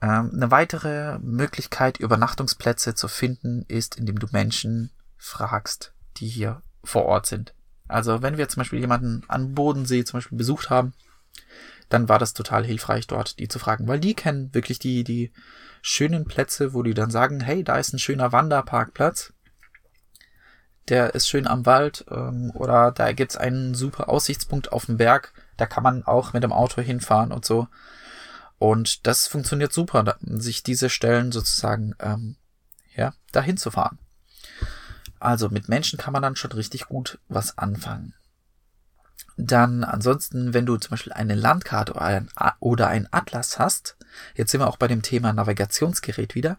Ähm, 0.00 0.30
eine 0.34 0.50
weitere 0.50 1.18
Möglichkeit, 1.20 1.98
Übernachtungsplätze 1.98 2.94
zu 2.94 3.08
finden, 3.08 3.64
ist, 3.68 3.96
indem 3.96 4.18
du 4.18 4.26
Menschen 4.32 4.90
fragst, 5.16 5.94
die 6.18 6.28
hier 6.28 6.62
vor 6.82 7.06
Ort 7.06 7.26
sind. 7.26 7.54
Also 7.88 8.22
wenn 8.22 8.36
wir 8.36 8.48
zum 8.48 8.60
Beispiel 8.60 8.80
jemanden 8.80 9.22
an 9.28 9.54
Bodensee 9.54 10.04
zum 10.04 10.18
Beispiel 10.18 10.38
besucht 10.38 10.70
haben 10.70 10.94
dann 11.88 12.08
war 12.08 12.18
das 12.18 12.34
total 12.34 12.64
hilfreich, 12.64 13.06
dort 13.06 13.38
die 13.38 13.48
zu 13.48 13.58
fragen, 13.58 13.86
weil 13.86 14.00
die 14.00 14.14
kennen 14.14 14.54
wirklich 14.54 14.78
die, 14.78 15.04
die 15.04 15.32
schönen 15.82 16.24
Plätze, 16.24 16.74
wo 16.74 16.82
die 16.82 16.94
dann 16.94 17.10
sagen, 17.10 17.40
hey, 17.40 17.62
da 17.62 17.76
ist 17.76 17.92
ein 17.92 17.98
schöner 17.98 18.32
Wanderparkplatz, 18.32 19.32
der 20.88 21.14
ist 21.14 21.28
schön 21.28 21.46
am 21.46 21.66
Wald 21.66 22.04
ähm, 22.10 22.52
oder 22.54 22.92
da 22.92 23.12
gibt's 23.12 23.36
einen 23.36 23.74
super 23.74 24.08
Aussichtspunkt 24.08 24.72
auf 24.72 24.86
dem 24.86 24.96
Berg, 24.96 25.32
da 25.56 25.66
kann 25.66 25.82
man 25.82 26.04
auch 26.04 26.32
mit 26.32 26.42
dem 26.42 26.52
Auto 26.52 26.82
hinfahren 26.82 27.32
und 27.32 27.44
so. 27.44 27.68
Und 28.58 29.06
das 29.06 29.26
funktioniert 29.26 29.72
super, 29.72 30.16
sich 30.20 30.62
diese 30.62 30.88
Stellen 30.88 31.32
sozusagen 31.32 31.94
ähm, 32.00 32.36
ja, 32.94 33.12
dahin 33.32 33.56
zu 33.56 33.70
fahren. 33.70 33.98
Also 35.18 35.48
mit 35.48 35.68
Menschen 35.68 35.98
kann 35.98 36.12
man 36.12 36.22
dann 36.22 36.36
schon 36.36 36.52
richtig 36.52 36.86
gut 36.86 37.18
was 37.28 37.58
anfangen. 37.58 38.14
Dann 39.36 39.82
ansonsten, 39.82 40.54
wenn 40.54 40.66
du 40.66 40.76
zum 40.76 40.90
Beispiel 40.90 41.12
eine 41.12 41.34
Landkarte 41.34 41.92
oder 41.92 42.02
ein, 42.02 42.28
oder 42.60 42.88
ein 42.88 43.08
Atlas 43.10 43.58
hast, 43.58 43.96
jetzt 44.34 44.50
sind 44.50 44.60
wir 44.60 44.68
auch 44.68 44.76
bei 44.76 44.86
dem 44.86 45.02
Thema 45.02 45.32
Navigationsgerät 45.32 46.34
wieder. 46.34 46.58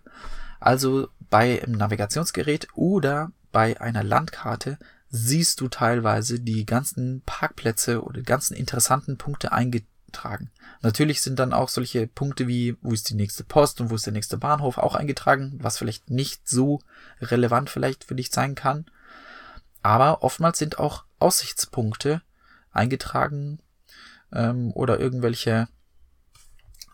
Also 0.59 1.09
bei 1.29 1.61
einem 1.63 1.77
Navigationsgerät 1.77 2.67
oder 2.73 3.31
bei 3.55 3.79
einer 3.79 4.03
Landkarte 4.03 4.77
siehst 5.07 5.61
du 5.61 5.69
teilweise 5.69 6.41
die 6.41 6.65
ganzen 6.65 7.21
Parkplätze 7.25 8.03
oder 8.03 8.19
die 8.19 8.25
ganzen 8.25 8.53
interessanten 8.53 9.17
Punkte 9.17 9.53
einge 9.53 9.83
eingetragen. 10.15 10.51
Natürlich 10.81 11.21
sind 11.21 11.39
dann 11.39 11.53
auch 11.53 11.69
solche 11.69 12.05
Punkte 12.05 12.49
wie, 12.49 12.75
wo 12.81 12.91
ist 12.91 13.09
die 13.09 13.15
nächste 13.15 13.45
Post 13.45 13.79
und 13.79 13.89
wo 13.89 13.95
ist 13.95 14.05
der 14.05 14.11
nächste 14.11 14.37
Bahnhof 14.37 14.77
auch 14.77 14.93
eingetragen, 14.93 15.57
was 15.61 15.77
vielleicht 15.77 16.09
nicht 16.09 16.49
so 16.49 16.81
relevant 17.21 17.69
vielleicht 17.69 18.03
für 18.03 18.15
dich 18.15 18.29
sein 18.29 18.55
kann. 18.55 18.85
Aber 19.83 20.21
oftmals 20.21 20.59
sind 20.59 20.77
auch 20.77 21.05
Aussichtspunkte 21.19 22.21
eingetragen 22.73 23.59
ähm, 24.33 24.73
oder 24.73 24.99
irgendwelche 24.99 25.69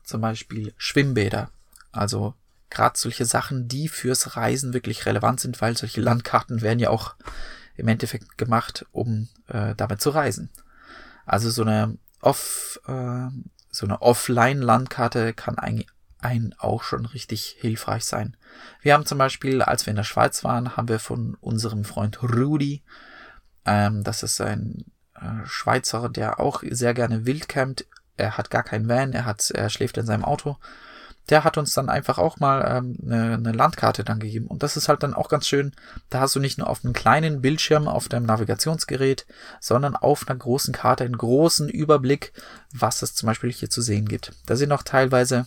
zum 0.04 0.22
Beispiel 0.22 0.76
Schwimmbäder. 0.78 1.50
Also 1.92 2.36
gerade 2.72 2.98
solche 2.98 3.26
Sachen, 3.26 3.68
die 3.68 3.88
fürs 3.88 4.36
Reisen 4.36 4.74
wirklich 4.74 5.06
relevant 5.06 5.40
sind, 5.40 5.62
weil 5.62 5.78
solche 5.78 6.02
Landkarten 6.02 6.62
werden 6.62 6.80
ja 6.80 6.90
auch 6.90 7.16
im 7.76 7.88
Endeffekt 7.88 8.38
gemacht, 8.38 8.86
um 8.92 9.28
äh, 9.48 9.76
damit 9.76 10.02
zu 10.02 10.10
reisen. 10.10 10.50
Also 11.26 11.50
so 11.50 11.62
eine 11.62 11.98
off, 12.22 12.80
äh, 12.88 13.28
so 13.70 13.86
eine 13.86 14.02
Offline-Landkarte 14.02 15.34
kann 15.34 15.58
eigentlich 15.58 15.88
einen 16.20 16.54
auch 16.58 16.84
schon 16.84 17.06
richtig 17.06 17.56
hilfreich 17.60 18.06
sein. 18.06 18.38
Wir 18.82 18.94
haben 18.94 19.06
zum 19.06 19.18
Beispiel, 19.18 19.62
als 19.62 19.86
wir 19.86 19.92
in 19.92 19.98
der 19.98 20.04
Schweiz 20.04 20.44
waren, 20.44 20.78
haben 20.78 20.88
wir 20.88 21.00
von 21.00 21.36
unserem 21.42 21.84
Freund 21.84 22.22
Rudi, 22.22 22.84
ähm, 23.66 24.04
das 24.04 24.24
ist 24.24 24.40
ein 24.40 24.86
äh, 25.16 25.46
Schweizer, 25.46 26.10
der 26.10 26.40
auch 26.40 26.64
sehr 26.70 26.94
gerne 26.94 27.26
wild 27.26 27.50
campt. 27.50 27.86
Er 28.18 28.38
hat 28.38 28.50
gar 28.50 28.64
keinen 28.64 28.88
Van, 28.88 29.14
er 29.14 29.26
hat, 29.26 29.50
er 29.52 29.70
schläft 29.70 29.98
in 29.98 30.06
seinem 30.06 30.26
Auto 30.26 30.58
der 31.30 31.44
hat 31.44 31.58
uns 31.58 31.74
dann 31.74 31.90
einfach 31.90 32.18
auch 32.18 32.40
mal 32.40 32.66
ähm, 32.68 32.98
eine, 33.04 33.34
eine 33.36 33.52
Landkarte 33.52 34.04
dann 34.04 34.20
gegeben. 34.20 34.48
Und 34.48 34.64
das 34.64 34.76
ist 34.76 34.90
halt 34.90 35.04
dann 35.04 35.14
auch 35.14 35.30
ganz 35.30 35.48
schön. 35.48 35.72
Da 36.10 36.20
hast 36.20 36.36
du 36.36 36.40
nicht 36.40 36.58
nur 36.58 36.70
auf 36.70 36.84
einem 36.84 36.94
kleinen 36.94 37.42
Bildschirm 37.42 37.88
auf 37.88 38.10
deinem 38.10 38.26
Navigationsgerät, 38.26 39.26
sondern 39.60 39.96
auf 39.96 40.28
einer 40.28 40.38
großen 40.38 40.74
Karte 40.74 41.04
einen 41.04 41.18
großen 41.18 41.70
Überblick, 41.70 42.34
was 42.74 43.02
es 43.02 43.16
zum 43.16 43.28
Beispiel 43.28 43.52
hier 43.52 43.70
zu 43.70 43.82
sehen 43.82 44.08
gibt. 44.08 44.34
Da 44.46 44.56
sind 44.56 44.72
auch 44.72 44.84
teilweise 44.84 45.46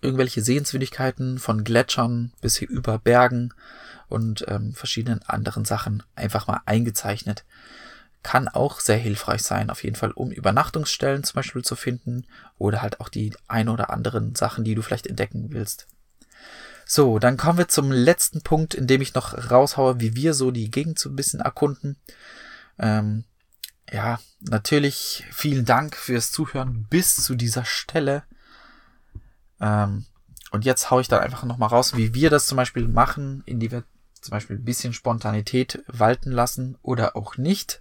irgendwelche 0.00 0.42
Sehenswürdigkeiten 0.42 1.38
von 1.38 1.64
Gletschern 1.64 2.32
bis 2.40 2.56
hier 2.56 2.68
über 2.68 2.98
Bergen 2.98 3.54
und 4.08 4.44
ähm, 4.48 4.74
verschiedenen 4.74 5.22
anderen 5.22 5.64
Sachen 5.64 6.02
einfach 6.16 6.48
mal 6.48 6.60
eingezeichnet 6.66 7.44
kann 8.22 8.48
auch 8.48 8.80
sehr 8.80 8.96
hilfreich 8.96 9.42
sein, 9.42 9.70
auf 9.70 9.82
jeden 9.82 9.96
Fall, 9.96 10.12
um 10.12 10.30
Übernachtungsstellen 10.30 11.24
zum 11.24 11.34
Beispiel 11.34 11.62
zu 11.62 11.76
finden 11.76 12.26
oder 12.58 12.82
halt 12.82 13.00
auch 13.00 13.08
die 13.08 13.34
ein 13.48 13.68
oder 13.68 13.90
anderen 13.90 14.34
Sachen, 14.34 14.64
die 14.64 14.74
du 14.74 14.82
vielleicht 14.82 15.06
entdecken 15.06 15.48
willst. 15.50 15.86
So, 16.84 17.18
dann 17.18 17.36
kommen 17.36 17.58
wir 17.58 17.68
zum 17.68 17.90
letzten 17.90 18.42
Punkt, 18.42 18.74
in 18.74 18.86
dem 18.86 19.00
ich 19.00 19.14
noch 19.14 19.50
raushaue, 19.50 20.00
wie 20.00 20.14
wir 20.14 20.34
so 20.34 20.50
die 20.50 20.70
Gegend 20.70 20.98
so 20.98 21.08
ein 21.08 21.16
bisschen 21.16 21.40
erkunden. 21.40 21.96
Ähm, 22.78 23.24
ja, 23.90 24.20
natürlich 24.40 25.24
vielen 25.30 25.64
Dank 25.64 25.96
fürs 25.96 26.32
Zuhören 26.32 26.86
bis 26.90 27.16
zu 27.16 27.34
dieser 27.34 27.64
Stelle. 27.64 28.24
Ähm, 29.60 30.06
und 30.50 30.64
jetzt 30.64 30.90
haue 30.90 31.00
ich 31.00 31.08
dann 31.08 31.20
einfach 31.20 31.44
nochmal 31.44 31.70
raus, 31.70 31.96
wie 31.96 32.14
wir 32.14 32.30
das 32.30 32.46
zum 32.46 32.56
Beispiel 32.56 32.88
machen, 32.88 33.42
in 33.46 33.58
die 33.58 33.70
wir 33.70 33.84
zum 34.20 34.32
Beispiel 34.32 34.56
ein 34.56 34.64
bisschen 34.64 34.92
Spontanität 34.92 35.82
walten 35.86 36.30
lassen 36.30 36.76
oder 36.82 37.16
auch 37.16 37.36
nicht. 37.36 37.80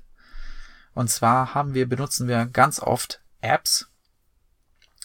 Und 0.94 1.10
zwar 1.10 1.54
haben 1.54 1.74
wir, 1.74 1.88
benutzen 1.88 2.28
wir 2.28 2.46
ganz 2.46 2.80
oft 2.80 3.22
Apps. 3.42 3.90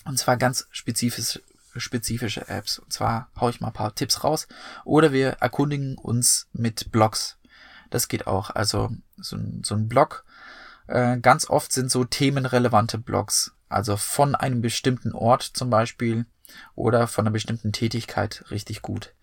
Und 0.04 0.18
zwar 0.18 0.36
ganz 0.36 0.66
spezifisch, 0.70 1.40
spezifische 1.76 2.48
Apps. 2.48 2.78
Und 2.78 2.92
zwar 2.92 3.30
haue 3.40 3.50
ich 3.50 3.60
mal 3.60 3.68
ein 3.68 3.72
paar 3.72 3.94
Tipps 3.94 4.24
raus. 4.24 4.46
Oder 4.84 5.12
wir 5.12 5.30
erkundigen 5.40 5.96
uns 5.96 6.48
mit 6.52 6.92
Blogs. 6.92 7.38
Das 7.90 8.08
geht 8.08 8.26
auch. 8.26 8.50
Also 8.50 8.90
so 9.16 9.36
ein, 9.36 9.62
so 9.64 9.74
ein 9.74 9.88
Blog. 9.88 10.24
Äh, 10.86 11.18
ganz 11.18 11.48
oft 11.48 11.72
sind 11.72 11.90
so 11.90 12.04
themenrelevante 12.04 12.98
Blogs. 12.98 13.52
Also 13.68 13.96
von 13.96 14.34
einem 14.34 14.60
bestimmten 14.60 15.12
Ort 15.12 15.42
zum 15.42 15.70
Beispiel 15.70 16.26
oder 16.74 17.08
von 17.08 17.26
einer 17.26 17.32
bestimmten 17.32 17.72
Tätigkeit 17.72 18.44
richtig 18.50 18.82
gut. 18.82 19.14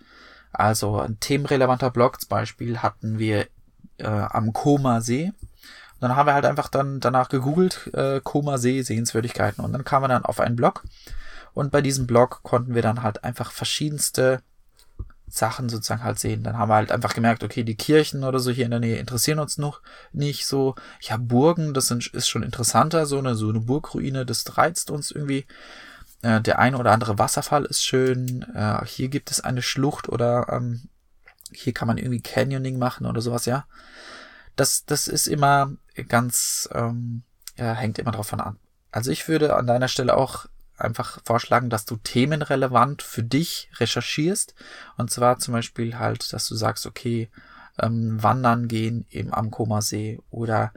Also 0.51 0.99
ein 0.99 1.19
themenrelevanter 1.19 1.89
Blog 1.89 2.19
zum 2.21 2.29
Beispiel 2.29 2.79
hatten 2.79 3.19
wir 3.19 3.47
äh, 3.97 4.07
am 4.07 4.53
Koma 4.53 5.01
See 5.01 5.31
dann 6.03 6.15
haben 6.15 6.27
wir 6.27 6.33
halt 6.33 6.45
einfach 6.45 6.67
dann 6.67 6.99
danach 6.99 7.29
gegoogelt, 7.29 7.89
äh, 7.93 8.19
Koma 8.23 8.57
See, 8.57 8.81
Sehenswürdigkeiten. 8.81 9.63
Und 9.63 9.73
dann 9.73 9.83
kamen 9.85 10.03
wir 10.03 10.09
dann 10.09 10.25
auf 10.25 10.39
einen 10.39 10.55
Blog. 10.55 10.83
Und 11.53 11.71
bei 11.71 11.81
diesem 11.81 12.07
Blog 12.07 12.41
konnten 12.43 12.75
wir 12.75 12.81
dann 12.81 13.03
halt 13.03 13.23
einfach 13.23 13.51
verschiedenste 13.51 14.41
Sachen 15.27 15.69
sozusagen 15.69 16.03
halt 16.03 16.19
sehen. 16.19 16.43
Dann 16.43 16.57
haben 16.57 16.69
wir 16.69 16.75
halt 16.75 16.91
einfach 16.91 17.13
gemerkt, 17.13 17.43
okay, 17.43 17.63
die 17.63 17.75
Kirchen 17.75 18.23
oder 18.23 18.39
so 18.39 18.51
hier 18.51 18.65
in 18.65 18.71
der 18.71 18.79
Nähe 18.79 18.97
interessieren 18.97 19.39
uns 19.39 19.57
noch 19.57 19.81
nicht 20.11 20.45
so. 20.45 20.75
Ja, 21.01 21.17
Burgen, 21.17 21.73
das 21.73 21.87
sind, 21.87 22.05
ist 22.07 22.27
schon 22.27 22.43
interessanter, 22.43 23.05
so 23.05 23.17
eine, 23.17 23.35
so 23.35 23.49
eine 23.49 23.59
Burgruine, 23.59 24.25
das 24.25 24.57
reizt 24.57 24.91
uns 24.91 25.09
irgendwie. 25.09 25.45
Äh, 26.21 26.41
der 26.41 26.59
eine 26.59 26.77
oder 26.77 26.91
andere 26.91 27.17
Wasserfall 27.17 27.65
ist 27.65 27.83
schön. 27.83 28.45
Äh, 28.53 28.85
hier 28.85 29.09
gibt 29.09 29.31
es 29.31 29.41
eine 29.41 29.61
Schlucht 29.61 30.09
oder 30.09 30.47
ähm, 30.51 30.89
hier 31.51 31.73
kann 31.73 31.87
man 31.87 31.97
irgendwie 31.97 32.21
Canyoning 32.21 32.77
machen 32.77 33.05
oder 33.05 33.21
sowas, 33.21 33.45
ja. 33.45 33.65
Das, 34.55 34.85
das 34.85 35.07
ist 35.07 35.27
immer 35.27 35.71
ganz, 36.07 36.69
ähm, 36.73 37.23
ja, 37.57 37.73
hängt 37.73 37.99
immer 37.99 38.11
davon 38.11 38.39
an. 38.39 38.57
Also 38.91 39.11
ich 39.11 39.27
würde 39.27 39.55
an 39.55 39.67
deiner 39.67 39.87
Stelle 39.87 40.15
auch 40.15 40.45
einfach 40.77 41.19
vorschlagen, 41.23 41.69
dass 41.69 41.85
du 41.85 41.97
themenrelevant 41.97 43.01
für 43.01 43.23
dich 43.23 43.69
recherchierst. 43.77 44.53
Und 44.97 45.11
zwar 45.11 45.39
zum 45.39 45.53
Beispiel 45.53 45.97
halt, 45.97 46.33
dass 46.33 46.47
du 46.47 46.55
sagst, 46.55 46.85
okay, 46.85 47.29
ähm, 47.79 48.21
wandern 48.21 48.67
gehen 48.67 49.05
eben 49.09 49.33
am 49.33 49.49
Komasee 49.49 50.19
oder 50.29 50.73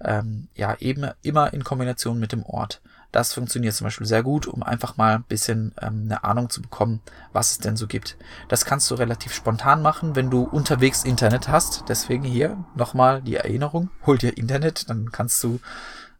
ähm, 0.00 0.48
ja, 0.54 0.76
eben 0.78 1.10
immer 1.22 1.52
in 1.52 1.64
Kombination 1.64 2.18
mit 2.18 2.32
dem 2.32 2.44
Ort. 2.44 2.80
Das 3.12 3.34
funktioniert 3.34 3.74
zum 3.74 3.84
Beispiel 3.84 4.06
sehr 4.06 4.22
gut, 4.22 4.46
um 4.46 4.62
einfach 4.62 4.96
mal 4.96 5.16
ein 5.16 5.24
bisschen 5.24 5.74
ähm, 5.80 6.02
eine 6.06 6.24
Ahnung 6.24 6.50
zu 6.50 6.62
bekommen, 6.62 7.00
was 7.32 7.52
es 7.52 7.58
denn 7.58 7.76
so 7.76 7.86
gibt. 7.86 8.16
Das 8.48 8.64
kannst 8.64 8.90
du 8.90 8.94
relativ 8.94 9.34
spontan 9.34 9.82
machen, 9.82 10.16
wenn 10.16 10.30
du 10.30 10.42
unterwegs 10.42 11.04
Internet 11.04 11.48
hast. 11.48 11.84
Deswegen 11.88 12.24
hier 12.24 12.64
nochmal 12.74 13.22
die 13.22 13.36
Erinnerung, 13.36 13.90
hol 14.06 14.18
dir 14.18 14.36
Internet, 14.36 14.88
dann 14.88 15.12
kannst 15.12 15.42
du 15.44 15.60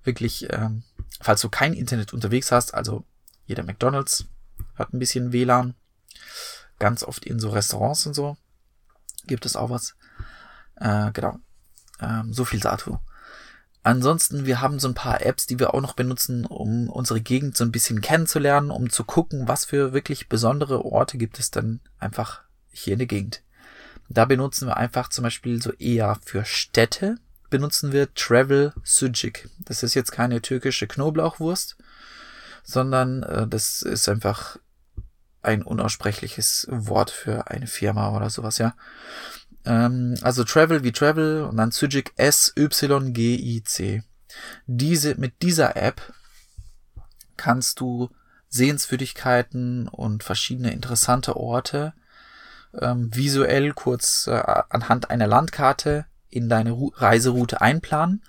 wirklich, 0.04 0.46
ähm, 0.52 0.84
falls 1.20 1.40
du 1.40 1.48
kein 1.48 1.72
Internet 1.72 2.12
unterwegs 2.12 2.52
hast, 2.52 2.74
also 2.74 3.04
jeder 3.46 3.64
McDonald's 3.64 4.26
hat 4.76 4.92
ein 4.92 4.98
bisschen 4.98 5.32
WLAN, 5.32 5.74
ganz 6.78 7.02
oft 7.02 7.24
in 7.24 7.40
so 7.40 7.50
Restaurants 7.50 8.06
und 8.06 8.14
so 8.14 8.36
gibt 9.26 9.46
es 9.46 9.56
auch 9.56 9.70
was. 9.70 9.94
Äh, 10.76 11.12
genau. 11.12 11.38
Ähm, 12.00 12.32
so 12.32 12.44
viel 12.44 12.60
dazu. 12.60 12.98
Ansonsten, 13.84 14.46
wir 14.46 14.60
haben 14.60 14.78
so 14.78 14.86
ein 14.86 14.94
paar 14.94 15.22
Apps, 15.22 15.46
die 15.46 15.58
wir 15.58 15.74
auch 15.74 15.80
noch 15.80 15.94
benutzen, 15.94 16.46
um 16.46 16.88
unsere 16.88 17.20
Gegend 17.20 17.56
so 17.56 17.64
ein 17.64 17.72
bisschen 17.72 18.00
kennenzulernen, 18.00 18.70
um 18.70 18.90
zu 18.90 19.02
gucken, 19.02 19.48
was 19.48 19.64
für 19.64 19.92
wirklich 19.92 20.28
besondere 20.28 20.84
Orte 20.84 21.18
gibt 21.18 21.40
es 21.40 21.50
dann 21.50 21.80
einfach 21.98 22.42
hier 22.70 22.92
in 22.92 23.00
der 23.00 23.08
Gegend. 23.08 23.42
Da 24.08 24.24
benutzen 24.24 24.68
wir 24.68 24.76
einfach 24.76 25.08
zum 25.08 25.24
Beispiel 25.24 25.60
so 25.60 25.72
eher 25.72 26.18
für 26.24 26.44
Städte, 26.44 27.16
benutzen 27.50 27.92
wir 27.92 28.14
Travel 28.14 28.72
Sucuk. 28.84 29.48
Das 29.58 29.82
ist 29.82 29.94
jetzt 29.94 30.12
keine 30.12 30.40
türkische 30.40 30.86
Knoblauchwurst, 30.86 31.76
sondern 32.62 33.24
äh, 33.24 33.48
das 33.48 33.82
ist 33.82 34.08
einfach 34.08 34.58
ein 35.42 35.62
unaussprechliches 35.62 36.68
Wort 36.70 37.10
für 37.10 37.48
eine 37.48 37.66
Firma 37.66 38.16
oder 38.16 38.30
sowas, 38.30 38.58
ja. 38.58 38.74
Ähm, 39.64 40.16
also 40.22 40.44
Travel 40.44 40.82
wie 40.84 40.92
Travel 40.92 41.42
und 41.42 41.56
dann 41.56 41.70
Sygic 41.70 42.12
S-Y-G-I-C. 42.16 44.02
Diese, 44.66 45.14
mit 45.16 45.42
dieser 45.42 45.76
App 45.76 46.12
kannst 47.36 47.80
du 47.80 48.10
Sehenswürdigkeiten 48.48 49.88
und 49.88 50.22
verschiedene 50.22 50.72
interessante 50.72 51.36
Orte 51.36 51.94
ähm, 52.80 53.14
visuell 53.14 53.72
kurz 53.72 54.26
äh, 54.26 54.42
anhand 54.68 55.10
einer 55.10 55.26
Landkarte 55.26 56.06
in 56.28 56.48
deine 56.48 56.72
Ru 56.72 56.92
Reiseroute 56.94 57.60
einplanen 57.60 58.22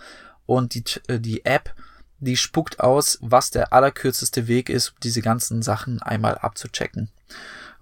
und 0.46 0.74
die, 0.76 0.84
äh, 1.08 1.20
die 1.20 1.46
App, 1.46 1.74
die 2.20 2.38
spuckt 2.38 2.80
aus, 2.80 3.18
was 3.22 3.52
der 3.52 3.74
allerkürzeste 3.74 4.48
Weg 4.48 4.70
ist, 4.70 4.94
diese 5.04 5.22
ganzen 5.22 5.62
Sachen 5.62 6.02
einmal 6.02 6.38
abzuchecken. 6.38 7.10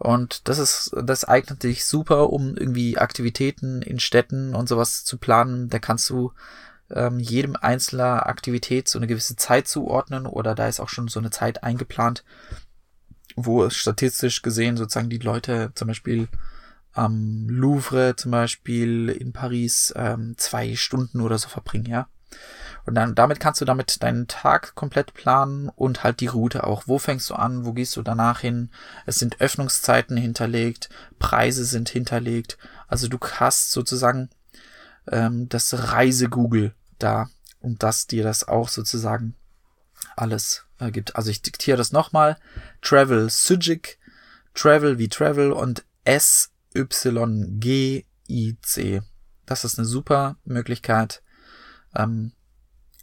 Und 0.01 0.47
das 0.47 0.57
ist, 0.57 0.95
das 1.03 1.25
eignet 1.25 1.61
dich 1.61 1.85
super, 1.85 2.31
um 2.31 2.57
irgendwie 2.57 2.97
Aktivitäten 2.97 3.83
in 3.83 3.99
Städten 3.99 4.55
und 4.55 4.67
sowas 4.67 5.03
zu 5.03 5.19
planen. 5.19 5.69
Da 5.69 5.77
kannst 5.77 6.09
du 6.09 6.33
ähm, 6.89 7.19
jedem 7.19 7.55
einzelner 7.55 8.25
Aktivität 8.25 8.87
so 8.87 8.97
eine 8.97 9.05
gewisse 9.05 9.35
Zeit 9.35 9.67
zuordnen 9.67 10.25
oder 10.25 10.55
da 10.55 10.67
ist 10.67 10.79
auch 10.79 10.89
schon 10.89 11.07
so 11.07 11.19
eine 11.19 11.29
Zeit 11.29 11.63
eingeplant, 11.63 12.23
wo 13.35 13.63
es 13.63 13.75
statistisch 13.75 14.41
gesehen 14.41 14.75
sozusagen 14.75 15.11
die 15.11 15.19
Leute 15.19 15.71
zum 15.75 15.89
Beispiel 15.89 16.27
am 16.93 17.47
Louvre 17.47 18.15
zum 18.15 18.31
Beispiel 18.31 19.07
in 19.07 19.33
Paris 19.33 19.93
ähm, 19.95 20.33
zwei 20.35 20.75
Stunden 20.75 21.21
oder 21.21 21.37
so 21.37 21.47
verbringen, 21.47 21.85
ja. 21.85 22.07
Und 22.85 22.95
dann 22.95 23.15
damit 23.15 23.39
kannst 23.39 23.61
du 23.61 23.65
damit 23.65 24.01
deinen 24.03 24.27
Tag 24.27 24.75
komplett 24.75 25.13
planen 25.13 25.69
und 25.69 26.03
halt 26.03 26.19
die 26.19 26.27
Route 26.27 26.65
auch. 26.65 26.83
Wo 26.87 26.97
fängst 26.97 27.29
du 27.29 27.35
an? 27.35 27.65
Wo 27.65 27.73
gehst 27.73 27.95
du 27.95 28.01
danach 28.01 28.39
hin? 28.39 28.71
Es 29.05 29.19
sind 29.19 29.39
Öffnungszeiten 29.39 30.17
hinterlegt, 30.17 30.89
Preise 31.19 31.65
sind 31.65 31.89
hinterlegt. 31.89 32.57
Also 32.87 33.07
du 33.07 33.17
hast 33.19 33.71
sozusagen 33.71 34.29
ähm, 35.11 35.47
das 35.49 35.91
Reise-Google 35.91 36.73
da 36.99 37.29
und 37.59 37.83
das 37.83 38.07
dir 38.07 38.23
das 38.23 38.47
auch 38.47 38.69
sozusagen 38.69 39.35
alles 40.15 40.65
äh, 40.79 40.89
gibt. 40.91 41.15
Also 41.15 41.29
ich 41.29 41.41
diktiere 41.41 41.77
das 41.77 41.91
nochmal. 41.91 42.37
Travel 42.81 43.29
Sygic, 43.29 43.99
Travel 44.53 44.97
wie 44.97 45.09
Travel 45.09 45.51
und 45.51 45.85
S-Y-G-I-C. 46.03 46.51
Das 49.45 49.63
ist 49.65 49.77
eine 49.77 49.87
super 49.87 50.37
Möglichkeit, 50.43 51.21
ähm, 51.95 52.31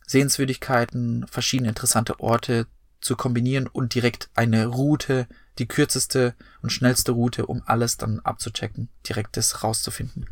Sehenswürdigkeiten, 0.08 1.26
verschiedene 1.28 1.68
interessante 1.68 2.18
Orte 2.18 2.66
zu 3.00 3.14
kombinieren 3.14 3.66
und 3.66 3.94
direkt 3.94 4.30
eine 4.34 4.66
Route, 4.66 5.28
die 5.58 5.68
kürzeste 5.68 6.34
und 6.62 6.70
schnellste 6.70 7.12
Route, 7.12 7.46
um 7.46 7.62
alles 7.66 7.98
dann 7.98 8.20
abzuchecken, 8.20 8.88
direkt 9.06 9.36
das 9.36 9.62
rauszufinden. 9.62 10.26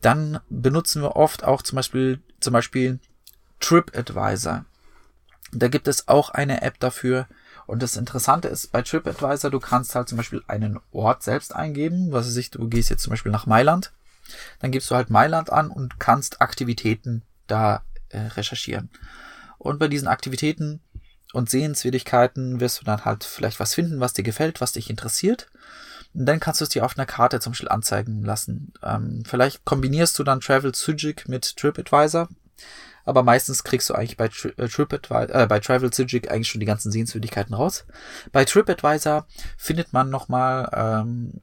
Dann 0.00 0.38
benutzen 0.48 1.02
wir 1.02 1.16
oft 1.16 1.44
auch 1.44 1.62
zum 1.62 1.76
Beispiel, 1.76 2.22
zum 2.38 2.52
Beispiel 2.52 3.00
TripAdvisor. 3.60 4.64
Da 5.52 5.68
gibt 5.68 5.88
es 5.88 6.08
auch 6.08 6.30
eine 6.30 6.62
App 6.62 6.78
dafür. 6.78 7.26
Und 7.66 7.82
das 7.82 7.96
Interessante 7.96 8.48
ist 8.48 8.70
bei 8.70 8.82
TripAdvisor, 8.82 9.50
du 9.50 9.58
kannst 9.60 9.94
halt 9.94 10.08
zum 10.08 10.18
Beispiel 10.18 10.42
einen 10.46 10.78
Ort 10.92 11.22
selbst 11.22 11.54
eingeben. 11.54 12.12
Was 12.12 12.36
ich, 12.36 12.50
du 12.50 12.68
gehst 12.68 12.90
jetzt 12.90 13.02
zum 13.02 13.10
Beispiel 13.10 13.32
nach 13.32 13.46
Mailand. 13.46 13.92
Dann 14.60 14.70
gibst 14.70 14.90
du 14.90 14.94
halt 14.94 15.10
Mailand 15.10 15.50
an 15.50 15.70
und 15.70 15.98
kannst 15.98 16.40
Aktivitäten 16.40 17.22
da 17.46 17.82
äh, 18.14 18.26
recherchieren. 18.28 18.90
Und 19.58 19.78
bei 19.78 19.88
diesen 19.88 20.08
Aktivitäten 20.08 20.80
und 21.32 21.50
Sehenswürdigkeiten 21.50 22.60
wirst 22.60 22.80
du 22.80 22.84
dann 22.84 23.04
halt 23.04 23.24
vielleicht 23.24 23.60
was 23.60 23.74
finden, 23.74 24.00
was 24.00 24.12
dir 24.12 24.22
gefällt, 24.22 24.60
was 24.60 24.72
dich 24.72 24.88
interessiert. 24.88 25.50
Und 26.14 26.26
dann 26.26 26.38
kannst 26.38 26.60
du 26.60 26.64
es 26.64 26.68
dir 26.68 26.84
auf 26.84 26.96
einer 26.96 27.06
Karte 27.06 27.40
zum 27.40 27.52
Beispiel 27.52 27.68
anzeigen 27.68 28.22
lassen. 28.24 28.72
Ähm, 28.82 29.24
vielleicht 29.26 29.64
kombinierst 29.64 30.18
du 30.18 30.22
dann 30.22 30.40
Travel 30.40 30.74
Sugic 30.74 31.28
mit 31.28 31.56
TripAdvisor. 31.56 32.28
Aber 33.04 33.22
meistens 33.22 33.64
kriegst 33.64 33.90
du 33.90 33.94
eigentlich 33.94 34.16
bei, 34.16 34.28
Tri 34.28 34.52
äh, 34.56 35.42
äh, 35.42 35.46
bei 35.46 35.60
Travel 35.60 35.92
Sugic 35.92 36.30
eigentlich 36.30 36.48
schon 36.48 36.60
die 36.60 36.66
ganzen 36.66 36.92
Sehenswürdigkeiten 36.92 37.54
raus. 37.54 37.84
Bei 38.32 38.44
TripAdvisor 38.44 39.26
findet 39.58 39.92
man 39.92 40.08
nochmal 40.08 40.70
ähm, 40.72 41.42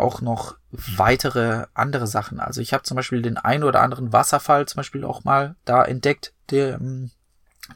auch 0.00 0.20
noch 0.20 0.56
weitere 0.70 1.66
andere 1.74 2.06
Sachen. 2.06 2.40
Also 2.40 2.60
ich 2.60 2.72
habe 2.72 2.82
zum 2.84 2.96
Beispiel 2.96 3.22
den 3.22 3.36
ein 3.36 3.64
oder 3.64 3.80
anderen 3.82 4.12
Wasserfall 4.12 4.66
zum 4.66 4.78
Beispiel 4.78 5.04
auch 5.04 5.24
mal 5.24 5.56
da 5.64 5.84
entdeckt, 5.84 6.32
der, 6.50 6.74
ähm, 6.74 7.10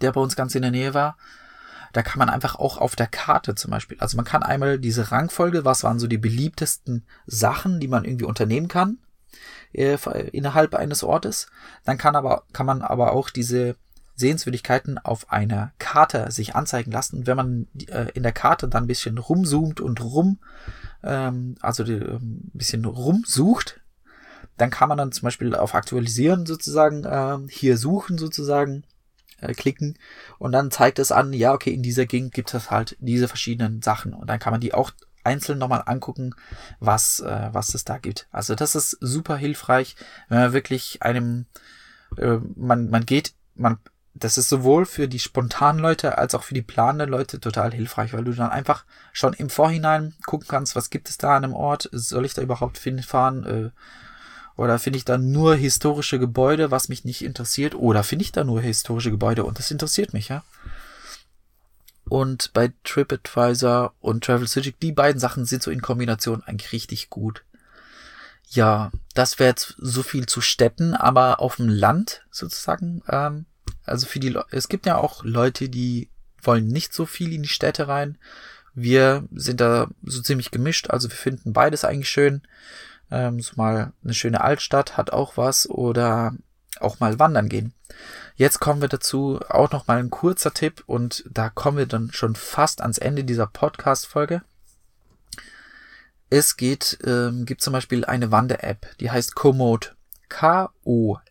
der 0.00 0.12
bei 0.12 0.20
uns 0.20 0.36
ganz 0.36 0.54
in 0.54 0.62
der 0.62 0.70
Nähe 0.70 0.94
war. 0.94 1.16
Da 1.92 2.02
kann 2.02 2.18
man 2.18 2.28
einfach 2.28 2.56
auch 2.56 2.78
auf 2.78 2.96
der 2.96 3.06
Karte 3.06 3.54
zum 3.54 3.70
Beispiel, 3.70 3.96
also 4.00 4.16
man 4.16 4.24
kann 4.24 4.42
einmal 4.42 4.78
diese 4.78 5.12
Rangfolge, 5.12 5.64
was 5.64 5.84
waren 5.84 6.00
so 6.00 6.08
die 6.08 6.18
beliebtesten 6.18 7.06
Sachen, 7.26 7.78
die 7.78 7.86
man 7.86 8.04
irgendwie 8.04 8.24
unternehmen 8.24 8.66
kann 8.66 8.98
äh, 9.74 9.96
innerhalb 10.32 10.74
eines 10.74 11.02
Ortes. 11.02 11.48
Dann 11.84 11.98
kann 11.98 12.16
aber 12.16 12.44
kann 12.52 12.66
man 12.66 12.82
aber 12.82 13.12
auch 13.12 13.30
diese 13.30 13.76
Sehenswürdigkeiten 14.16 14.98
auf 14.98 15.30
einer 15.32 15.72
Karte 15.78 16.30
sich 16.30 16.54
anzeigen 16.54 16.92
lassen. 16.92 17.26
Wenn 17.26 17.36
man 17.36 17.66
äh, 17.88 18.10
in 18.14 18.22
der 18.22 18.32
Karte 18.32 18.68
dann 18.68 18.84
ein 18.84 18.88
bisschen 18.88 19.18
rumzoomt 19.18 19.80
und 19.80 20.00
rum, 20.00 20.38
ähm, 21.04 21.56
also 21.60 21.84
die, 21.84 21.94
ein 21.94 22.50
bisschen 22.52 22.84
rumsucht, 22.84 23.80
dann 24.56 24.70
kann 24.70 24.88
man 24.88 24.98
dann 24.98 25.12
zum 25.12 25.26
Beispiel 25.26 25.54
auf 25.54 25.74
Aktualisieren 25.74 26.46
sozusagen 26.46 27.04
äh, 27.04 27.38
hier 27.48 27.76
suchen 27.76 28.18
sozusagen 28.18 28.84
äh, 29.40 29.52
klicken. 29.52 29.98
Und 30.38 30.52
dann 30.52 30.70
zeigt 30.70 30.98
es 30.98 31.12
an, 31.12 31.32
ja, 31.32 31.52
okay, 31.52 31.72
in 31.72 31.82
dieser 31.82 32.06
Gegend 32.06 32.32
gibt 32.32 32.54
es 32.54 32.70
halt 32.70 32.96
diese 33.00 33.28
verschiedenen 33.28 33.82
Sachen. 33.82 34.14
Und 34.14 34.28
dann 34.28 34.38
kann 34.38 34.52
man 34.52 34.60
die 34.60 34.74
auch 34.74 34.92
einzeln 35.24 35.58
nochmal 35.58 35.82
angucken, 35.86 36.34
was, 36.80 37.20
äh, 37.20 37.48
was 37.52 37.74
es 37.74 37.84
da 37.84 37.98
gibt. 37.98 38.28
Also 38.30 38.54
das 38.54 38.74
ist 38.74 38.96
super 39.00 39.36
hilfreich, 39.36 39.96
wenn 40.28 40.38
man 40.38 40.52
wirklich 40.52 41.02
einem, 41.02 41.46
äh, 42.16 42.38
man, 42.54 42.90
man 42.90 43.06
geht, 43.06 43.34
man, 43.54 43.78
das 44.14 44.38
ist 44.38 44.48
sowohl 44.48 44.86
für 44.86 45.08
die 45.08 45.18
spontanen 45.18 45.82
Leute 45.82 46.18
als 46.18 46.34
auch 46.34 46.44
für 46.44 46.54
die 46.54 46.62
planenden 46.62 47.10
Leute 47.10 47.40
total 47.40 47.72
hilfreich, 47.72 48.12
weil 48.12 48.24
du 48.24 48.32
dann 48.32 48.50
einfach 48.50 48.84
schon 49.12 49.32
im 49.32 49.50
Vorhinein 49.50 50.14
gucken 50.24 50.46
kannst, 50.48 50.76
was 50.76 50.90
gibt 50.90 51.08
es 51.08 51.18
da 51.18 51.36
an 51.36 51.44
einem 51.44 51.54
Ort, 51.54 51.88
soll 51.92 52.24
ich 52.24 52.34
da 52.34 52.42
überhaupt 52.42 52.78
hinfahren, 52.78 53.44
äh, 53.44 53.70
oder 54.56 54.78
finde 54.78 54.98
ich 54.98 55.04
da 55.04 55.18
nur 55.18 55.56
historische 55.56 56.20
Gebäude, 56.20 56.70
was 56.70 56.88
mich 56.88 57.04
nicht 57.04 57.24
interessiert? 57.24 57.74
Oder 57.74 58.04
finde 58.04 58.24
ich 58.24 58.32
da 58.32 58.44
nur 58.44 58.60
historische 58.60 59.10
Gebäude 59.10 59.44
und 59.44 59.58
das 59.58 59.70
interessiert 59.70 60.12
mich, 60.12 60.28
ja? 60.28 60.44
Und 62.08 62.52
bei 62.52 62.72
TripAdvisor 62.84 63.94
und 64.00 64.24
Travel 64.24 64.46
City, 64.46 64.74
die 64.80 64.92
beiden 64.92 65.18
Sachen 65.18 65.44
sind 65.44 65.62
so 65.62 65.70
in 65.70 65.82
Kombination 65.82 66.42
eigentlich 66.44 66.72
richtig 66.72 67.10
gut. 67.10 67.42
Ja, 68.50 68.92
das 69.14 69.38
wäre 69.38 69.50
jetzt 69.50 69.74
so 69.78 70.02
viel 70.02 70.26
zu 70.26 70.40
Städten, 70.40 70.94
aber 70.94 71.40
auf 71.40 71.56
dem 71.56 71.68
Land 71.68 72.24
sozusagen. 72.30 73.02
Ähm, 73.08 73.46
also 73.84 74.06
für 74.06 74.20
die, 74.20 74.30
Le 74.30 74.44
es 74.50 74.68
gibt 74.68 74.86
ja 74.86 74.96
auch 74.96 75.24
Leute, 75.24 75.68
die 75.68 76.08
wollen 76.42 76.66
nicht 76.68 76.92
so 76.92 77.06
viel 77.06 77.32
in 77.32 77.42
die 77.42 77.48
Städte 77.48 77.88
rein. 77.88 78.18
Wir 78.74 79.26
sind 79.32 79.60
da 79.60 79.88
so 80.02 80.20
ziemlich 80.20 80.50
gemischt, 80.50 80.90
also 80.90 81.08
wir 81.08 81.16
finden 81.16 81.52
beides 81.52 81.84
eigentlich 81.84 82.08
schön. 82.08 82.42
Ähm, 83.10 83.40
so 83.40 83.52
mal 83.56 83.92
eine 84.02 84.14
schöne 84.14 84.40
Altstadt 84.40 84.96
hat 84.96 85.10
auch 85.10 85.36
was 85.36 85.68
oder 85.68 86.34
auch 86.80 87.00
mal 87.00 87.18
wandern 87.18 87.48
gehen. 87.48 87.72
Jetzt 88.34 88.58
kommen 88.58 88.80
wir 88.80 88.88
dazu 88.88 89.38
auch 89.48 89.70
noch 89.70 89.86
mal 89.86 89.98
ein 89.98 90.10
kurzer 90.10 90.52
Tipp 90.52 90.82
und 90.86 91.24
da 91.30 91.50
kommen 91.50 91.78
wir 91.78 91.86
dann 91.86 92.10
schon 92.12 92.34
fast 92.34 92.80
ans 92.80 92.98
Ende 92.98 93.22
dieser 93.22 93.46
Podcast-Folge. 93.46 94.42
Es 96.30 96.56
geht, 96.56 96.98
ähm, 97.04 97.44
gibt 97.44 97.60
zum 97.60 97.72
Beispiel 97.72 98.04
eine 98.04 98.32
Wander-App, 98.32 98.88
die 98.98 99.12
heißt 99.12 99.36
Komoot. 99.36 99.94
K-O-M-O-O-T. 100.28 101.24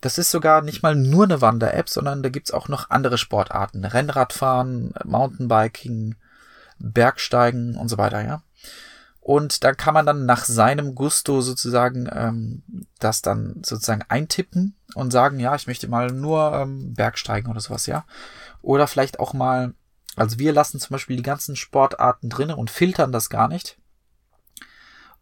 Das 0.00 0.16
ist 0.16 0.30
sogar 0.30 0.62
nicht 0.62 0.82
mal 0.82 0.94
nur 0.94 1.24
eine 1.24 1.40
Wander-App, 1.40 1.88
sondern 1.88 2.22
da 2.22 2.30
gibt's 2.30 2.52
auch 2.52 2.68
noch 2.68 2.88
andere 2.90 3.18
Sportarten. 3.18 3.84
Rennradfahren, 3.84 4.94
Mountainbiking, 5.04 6.16
Bergsteigen 6.78 7.76
und 7.76 7.88
so 7.88 7.98
weiter, 7.98 8.24
ja. 8.24 8.42
Und 9.20 9.64
da 9.64 9.74
kann 9.74 9.92
man 9.92 10.06
dann 10.06 10.24
nach 10.24 10.44
seinem 10.46 10.94
Gusto 10.94 11.42
sozusagen 11.42 12.08
ähm, 12.10 12.62
das 12.98 13.20
dann 13.20 13.62
sozusagen 13.64 14.02
eintippen 14.08 14.76
und 14.94 15.10
sagen, 15.10 15.38
ja, 15.38 15.54
ich 15.54 15.66
möchte 15.66 15.88
mal 15.88 16.08
nur 16.08 16.54
ähm, 16.54 16.94
Bergsteigen 16.94 17.50
oder 17.50 17.60
sowas, 17.60 17.86
ja. 17.86 18.06
Oder 18.62 18.86
vielleicht 18.86 19.20
auch 19.20 19.34
mal, 19.34 19.74
also 20.16 20.38
wir 20.38 20.54
lassen 20.54 20.80
zum 20.80 20.94
Beispiel 20.94 21.16
die 21.16 21.22
ganzen 21.22 21.54
Sportarten 21.54 22.30
drinnen 22.30 22.56
und 22.56 22.70
filtern 22.70 23.12
das 23.12 23.28
gar 23.28 23.48
nicht. 23.48 23.78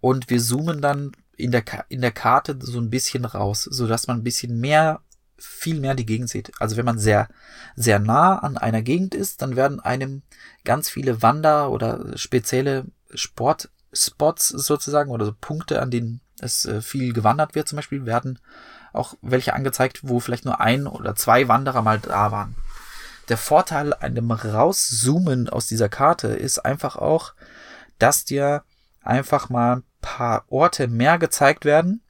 Und 0.00 0.30
wir 0.30 0.40
zoomen 0.40 0.80
dann 0.80 1.12
in 1.38 1.52
der, 1.52 1.64
in 1.88 2.00
der 2.00 2.10
Karte 2.10 2.58
so 2.60 2.78
ein 2.78 2.90
bisschen 2.90 3.24
raus, 3.24 3.64
so 3.64 3.86
dass 3.86 4.06
man 4.06 4.18
ein 4.18 4.24
bisschen 4.24 4.60
mehr, 4.60 5.00
viel 5.38 5.80
mehr 5.80 5.94
die 5.94 6.06
Gegend 6.06 6.28
sieht. 6.28 6.50
Also 6.58 6.76
wenn 6.76 6.84
man 6.84 6.98
sehr, 6.98 7.28
sehr 7.76 8.00
nah 8.00 8.38
an 8.38 8.58
einer 8.58 8.82
Gegend 8.82 9.14
ist, 9.14 9.40
dann 9.40 9.56
werden 9.56 9.80
einem 9.80 10.22
ganz 10.64 10.90
viele 10.90 11.22
Wander- 11.22 11.70
oder 11.70 12.16
spezielle 12.16 12.86
Sport 13.14 13.70
Spots 13.92 14.48
sozusagen 14.48 15.10
oder 15.10 15.24
so 15.24 15.34
Punkte, 15.40 15.80
an 15.80 15.90
denen 15.90 16.20
es 16.40 16.66
äh, 16.66 16.82
viel 16.82 17.12
gewandert 17.14 17.54
wird 17.54 17.68
zum 17.68 17.76
Beispiel, 17.76 18.04
werden 18.04 18.38
auch 18.92 19.14
welche 19.22 19.54
angezeigt, 19.54 20.00
wo 20.02 20.20
vielleicht 20.20 20.44
nur 20.44 20.60
ein 20.60 20.86
oder 20.86 21.14
zwei 21.14 21.48
Wanderer 21.48 21.82
mal 21.82 21.98
da 21.98 22.30
waren. 22.32 22.54
Der 23.28 23.38
Vorteil 23.38 23.94
an 23.94 24.14
dem 24.14 24.30
Rauszoomen 24.30 25.48
aus 25.48 25.66
dieser 25.66 25.88
Karte 25.88 26.28
ist 26.28 26.58
einfach 26.58 26.96
auch, 26.96 27.34
dass 27.98 28.24
dir 28.24 28.62
einfach 29.02 29.48
mal 29.48 29.82
paar 30.00 30.44
Orte 30.48 30.88
mehr 30.88 31.18
gezeigt 31.18 31.64
werden. 31.64 32.00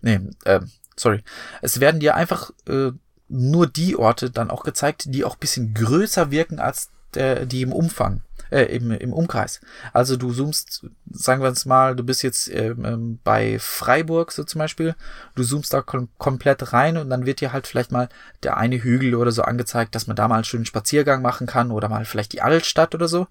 Nee, 0.00 0.20
äh, 0.44 0.60
sorry. 0.96 1.22
Es 1.62 1.80
werden 1.80 2.00
dir 2.00 2.14
einfach 2.14 2.50
äh, 2.68 2.92
nur 3.28 3.66
die 3.66 3.96
Orte 3.96 4.30
dann 4.30 4.50
auch 4.50 4.62
gezeigt, 4.62 5.04
die 5.08 5.24
auch 5.24 5.36
bisschen 5.36 5.74
größer 5.74 6.30
wirken 6.30 6.58
als 6.60 6.90
der, 7.14 7.46
die 7.46 7.62
im 7.62 7.72
Umfang 7.72 8.22
äh, 8.50 8.62
im, 8.62 8.90
im 8.90 9.12
Umkreis. 9.12 9.60
Also 9.92 10.16
du 10.16 10.32
zoomst, 10.32 10.86
sagen 11.10 11.42
wir 11.42 11.48
uns 11.48 11.66
mal, 11.66 11.96
du 11.96 12.04
bist 12.04 12.22
jetzt 12.22 12.48
ähm, 12.48 12.84
ähm, 12.84 13.18
bei 13.24 13.58
Freiburg 13.58 14.32
so 14.32 14.44
zum 14.44 14.58
Beispiel, 14.58 14.94
du 15.34 15.44
zoomst 15.44 15.72
da 15.72 15.82
kom 15.82 16.08
komplett 16.18 16.72
rein 16.72 16.96
und 16.96 17.10
dann 17.10 17.26
wird 17.26 17.40
dir 17.40 17.52
halt 17.52 17.66
vielleicht 17.66 17.92
mal 17.92 18.08
der 18.42 18.56
eine 18.56 18.82
Hügel 18.82 19.14
oder 19.14 19.32
so 19.32 19.42
angezeigt, 19.42 19.94
dass 19.94 20.06
man 20.06 20.16
da 20.16 20.28
mal 20.28 20.36
einen 20.36 20.44
schönen 20.44 20.66
Spaziergang 20.66 21.22
machen 21.22 21.46
kann 21.46 21.70
oder 21.70 21.88
mal 21.88 22.04
vielleicht 22.04 22.32
die 22.32 22.42
Altstadt 22.42 22.94
oder 22.94 23.08
so. 23.08 23.26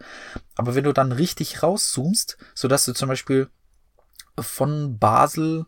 Aber 0.55 0.76
wenn 0.76 0.84
du 0.84 0.93
dann 0.93 1.11
richtig 1.11 1.63
rauszoomst, 1.63 2.38
so 2.53 2.68
dass 2.68 2.86
du 2.86 2.93
zum 2.93 3.09
Beispiel 3.09 3.49
von 4.39 4.97
Basel 4.97 5.66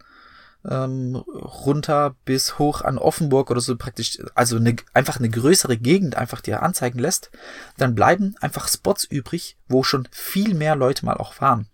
ähm, 0.66 1.16
runter 1.16 2.16
bis 2.26 2.60
hoch 2.60 2.82
an 2.82 2.98
Offenburg 2.98 3.52
oder 3.52 3.62
so 3.62 3.76
praktisch, 3.76 4.20
also 4.36 4.58
eine, 4.58 4.76
einfach 4.94 5.18
eine 5.18 5.30
größere 5.30 5.78
Gegend 5.78 6.16
einfach 6.16 6.42
dir 6.42 6.64
anzeigen 6.64 7.00
lässt, 7.00 7.32
dann 7.78 7.96
bleiben 7.96 8.36
einfach 8.42 8.68
Spots 8.68 9.04
übrig, 9.04 9.58
wo 9.68 9.84
schon 9.84 10.08
viel 10.12 10.54
mehr 10.54 10.76
Leute 10.76 11.06
mal 11.06 11.18
auch 11.18 11.40
waren. 11.42 11.68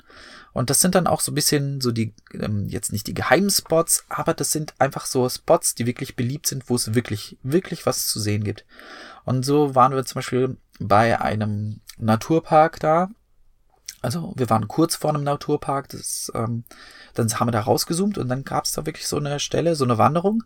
Und 0.54 0.70
das 0.70 0.80
sind 0.82 0.94
dann 0.94 1.08
auch 1.08 1.20
so 1.20 1.32
ein 1.32 1.36
bisschen 1.36 1.82
so 1.82 1.92
die, 1.92 2.14
ähm, 2.34 2.68
jetzt 2.68 2.92
nicht 2.94 3.08
die 3.08 3.16
geheimen 3.16 3.50
Spots, 3.50 4.06
aber 4.08 4.36
das 4.36 4.52
sind 4.52 4.76
einfach 4.78 5.08
so 5.08 5.28
Spots, 5.28 5.74
die 5.74 5.88
wirklich 5.88 6.16
beliebt 6.16 6.46
sind, 6.46 6.70
wo 6.70 6.76
es 6.76 6.94
wirklich, 6.94 7.38
wirklich 7.42 7.88
was 7.88 8.08
zu 8.08 8.20
sehen 8.20 8.44
gibt. 8.44 8.64
Und 9.26 9.44
so 9.44 9.74
waren 9.74 9.94
wir 9.94 10.06
zum 10.06 10.16
Beispiel 10.16 10.58
bei 10.80 11.20
einem 11.20 11.82
Naturpark 11.98 12.80
da 12.80 13.10
Also 14.04 14.34
wir 14.36 14.50
waren 14.50 14.68
kurz 14.68 14.98
vor 14.98 15.12
einem 15.12 15.24
Naturpark, 15.24 15.88
das, 15.90 16.30
ähm, 16.36 16.66
dann 17.14 17.34
haben 17.40 17.48
wir 17.48 17.54
da 17.54 17.62
rausgezoomt 17.62 18.18
und 18.18 18.28
dann 18.28 18.44
gab 18.44 18.66
es 18.66 18.74
da 18.74 18.86
wirklich 18.86 19.08
so 19.08 19.18
eine 19.18 19.40
Stelle, 19.40 19.76
so 19.76 19.86
eine 19.86 19.98
Wanderung, 19.98 20.44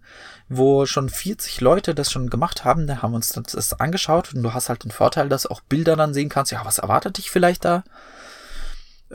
wo 0.48 0.86
schon 0.86 1.10
40 1.10 1.60
Leute 1.60 1.96
das 1.96 2.12
schon 2.12 2.30
gemacht 2.30 2.66
haben. 2.66 2.86
Da 2.86 3.02
haben 3.02 3.12
wir 3.12 3.16
uns 3.16 3.32
das 3.32 3.74
angeschaut 3.80 4.34
und 4.34 4.44
du 4.44 4.54
hast 4.54 4.70
halt 4.70 4.84
den 4.84 4.92
Vorteil, 4.92 5.28
dass 5.28 5.48
auch 5.48 5.62
Bilder 5.62 5.96
dann 5.96 6.14
sehen 6.14 6.30
kannst, 6.30 6.52
ja, 6.52 6.64
was 6.66 6.78
erwartet 6.78 7.18
dich 7.18 7.32
vielleicht 7.32 7.66
da? 7.66 7.84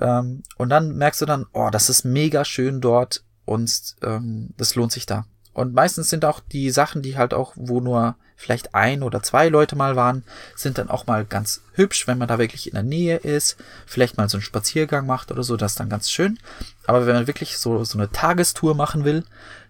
Ähm, 0.00 0.42
und 0.56 0.70
dann 0.70 0.96
merkst 0.96 1.20
du 1.20 1.26
dann, 1.26 1.46
oh, 1.52 1.70
das 1.70 1.88
ist 1.88 2.04
mega 2.04 2.44
schön 2.44 2.80
dort 2.80 3.22
und 3.44 3.96
ähm, 4.02 4.50
das 4.56 4.74
lohnt 4.74 4.90
sich 4.90 5.06
da. 5.06 5.24
Und 5.52 5.74
meistens 5.74 6.08
sind 6.10 6.24
auch 6.24 6.40
die 6.40 6.70
Sachen, 6.70 7.02
die 7.02 7.16
halt 7.16 7.34
auch, 7.34 7.52
wo 7.56 7.80
nur 7.80 8.16
vielleicht 8.36 8.74
ein 8.74 9.02
oder 9.02 9.22
zwei 9.22 9.48
Leute 9.48 9.76
mal 9.76 9.96
waren, 9.96 10.24
sind 10.56 10.78
dann 10.78 10.90
auch 10.90 11.06
mal 11.06 11.24
ganz 11.24 11.62
hübsch, 11.74 12.06
wenn 12.06 12.18
man 12.18 12.28
da 12.28 12.38
wirklich 12.38 12.66
in 12.66 12.74
der 12.74 12.82
Nähe 12.82 13.16
ist, 13.18 13.56
vielleicht 13.86 14.16
mal 14.16 14.28
so 14.28 14.38
einen 14.38 14.42
Spaziergang 14.42 15.06
macht 15.06 15.30
oder 15.30 15.42
so, 15.42 15.56
das 15.56 15.72
ist 15.72 15.80
dann 15.80 15.88
ganz 15.88 16.10
schön. 16.10 16.38
Aber 16.86 17.06
wenn 17.06 17.14
man 17.14 17.26
wirklich 17.26 17.58
so, 17.58 17.84
so 17.84 17.98
eine 17.98 18.10
Tagestour 18.10 18.74
machen 18.74 19.04
will, 19.04 19.24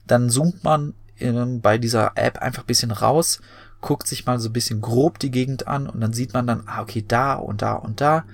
dann 0.06 0.30
zoomt 0.30 0.64
man 0.64 0.94
in, 1.16 1.60
bei 1.60 1.78
dieser 1.78 2.12
App 2.14 2.38
einfach 2.38 2.62
ein 2.62 2.66
bisschen 2.66 2.90
raus, 2.90 3.40
guckt 3.80 4.06
sich 4.06 4.26
mal 4.26 4.40
so 4.40 4.48
ein 4.48 4.52
bisschen 4.52 4.80
grob 4.80 5.18
die 5.18 5.30
Gegend 5.30 5.66
an 5.66 5.88
und 5.88 6.00
dann 6.00 6.12
sieht 6.12 6.32
man 6.32 6.46
dann, 6.46 6.62
ah, 6.66 6.82
okay, 6.82 7.04
da 7.06 7.34
und 7.34 7.62
da 7.62 7.74
und 7.74 8.00
da 8.00 8.24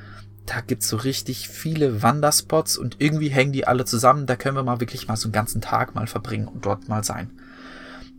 da 0.48 0.62
gibt's 0.62 0.88
so 0.88 0.96
richtig 0.96 1.48
viele 1.48 2.02
Wanderspots 2.02 2.78
und 2.78 2.96
irgendwie 3.00 3.28
hängen 3.28 3.52
die 3.52 3.66
alle 3.66 3.84
zusammen. 3.84 4.24
Da 4.24 4.34
können 4.34 4.56
wir 4.56 4.62
mal 4.62 4.80
wirklich 4.80 5.06
mal 5.06 5.16
so 5.16 5.26
einen 5.26 5.34
ganzen 5.34 5.60
Tag 5.60 5.94
mal 5.94 6.06
verbringen 6.06 6.48
und 6.48 6.64
dort 6.64 6.88
mal 6.88 7.04
sein. 7.04 7.38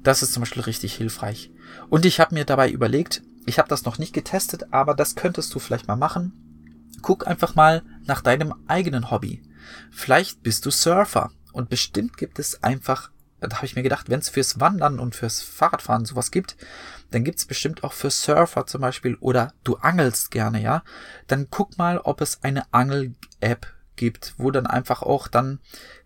Das 0.03 0.21
ist 0.21 0.33
zum 0.33 0.41
Beispiel 0.41 0.61
richtig 0.61 0.93
hilfreich. 0.93 1.51
Und 1.89 2.05
ich 2.05 2.19
habe 2.19 2.35
mir 2.35 2.45
dabei 2.45 2.69
überlegt, 2.69 3.23
ich 3.47 3.57
habe 3.57 3.67
das 3.67 3.83
noch 3.83 3.97
nicht 3.97 4.13
getestet, 4.13 4.71
aber 4.71 4.93
das 4.93 5.15
könntest 5.15 5.53
du 5.55 5.59
vielleicht 5.59 5.87
mal 5.87 5.95
machen. 5.95 6.33
Guck 7.01 7.27
einfach 7.27 7.55
mal 7.55 7.81
nach 8.05 8.21
deinem 8.21 8.53
eigenen 8.67 9.09
Hobby. 9.09 9.41
Vielleicht 9.89 10.43
bist 10.43 10.67
du 10.67 10.69
Surfer 10.69 11.31
und 11.51 11.69
bestimmt 11.69 12.15
gibt 12.15 12.37
es 12.37 12.61
einfach, 12.63 13.09
da 13.41 13.55
habe 13.57 13.65
ich 13.65 13.75
mir 13.75 13.83
gedacht, 13.83 14.09
wenn 14.09 14.19
es 14.19 14.29
fürs 14.29 14.59
Wandern 14.59 14.99
und 14.99 15.15
fürs 15.15 15.41
Fahrradfahren 15.41 16.05
sowas 16.05 16.31
gibt, 16.31 16.57
dann 17.11 17.23
gibt's 17.23 17.45
bestimmt 17.45 17.83
auch 17.83 17.93
für 17.93 18.09
Surfer 18.09 18.65
zum 18.65 18.81
Beispiel 18.81 19.15
oder 19.19 19.53
du 19.63 19.77
angelst 19.77 20.31
gerne, 20.31 20.61
ja, 20.61 20.83
dann 21.27 21.47
guck 21.49 21.77
mal, 21.77 21.99
ob 21.99 22.21
es 22.21 22.43
eine 22.43 22.63
Angel-App 22.71 23.67
gibt, 23.95 24.33
wo 24.37 24.49
dann 24.49 24.65
einfach 24.65 25.01
auch 25.01 25.27
dann 25.27 25.59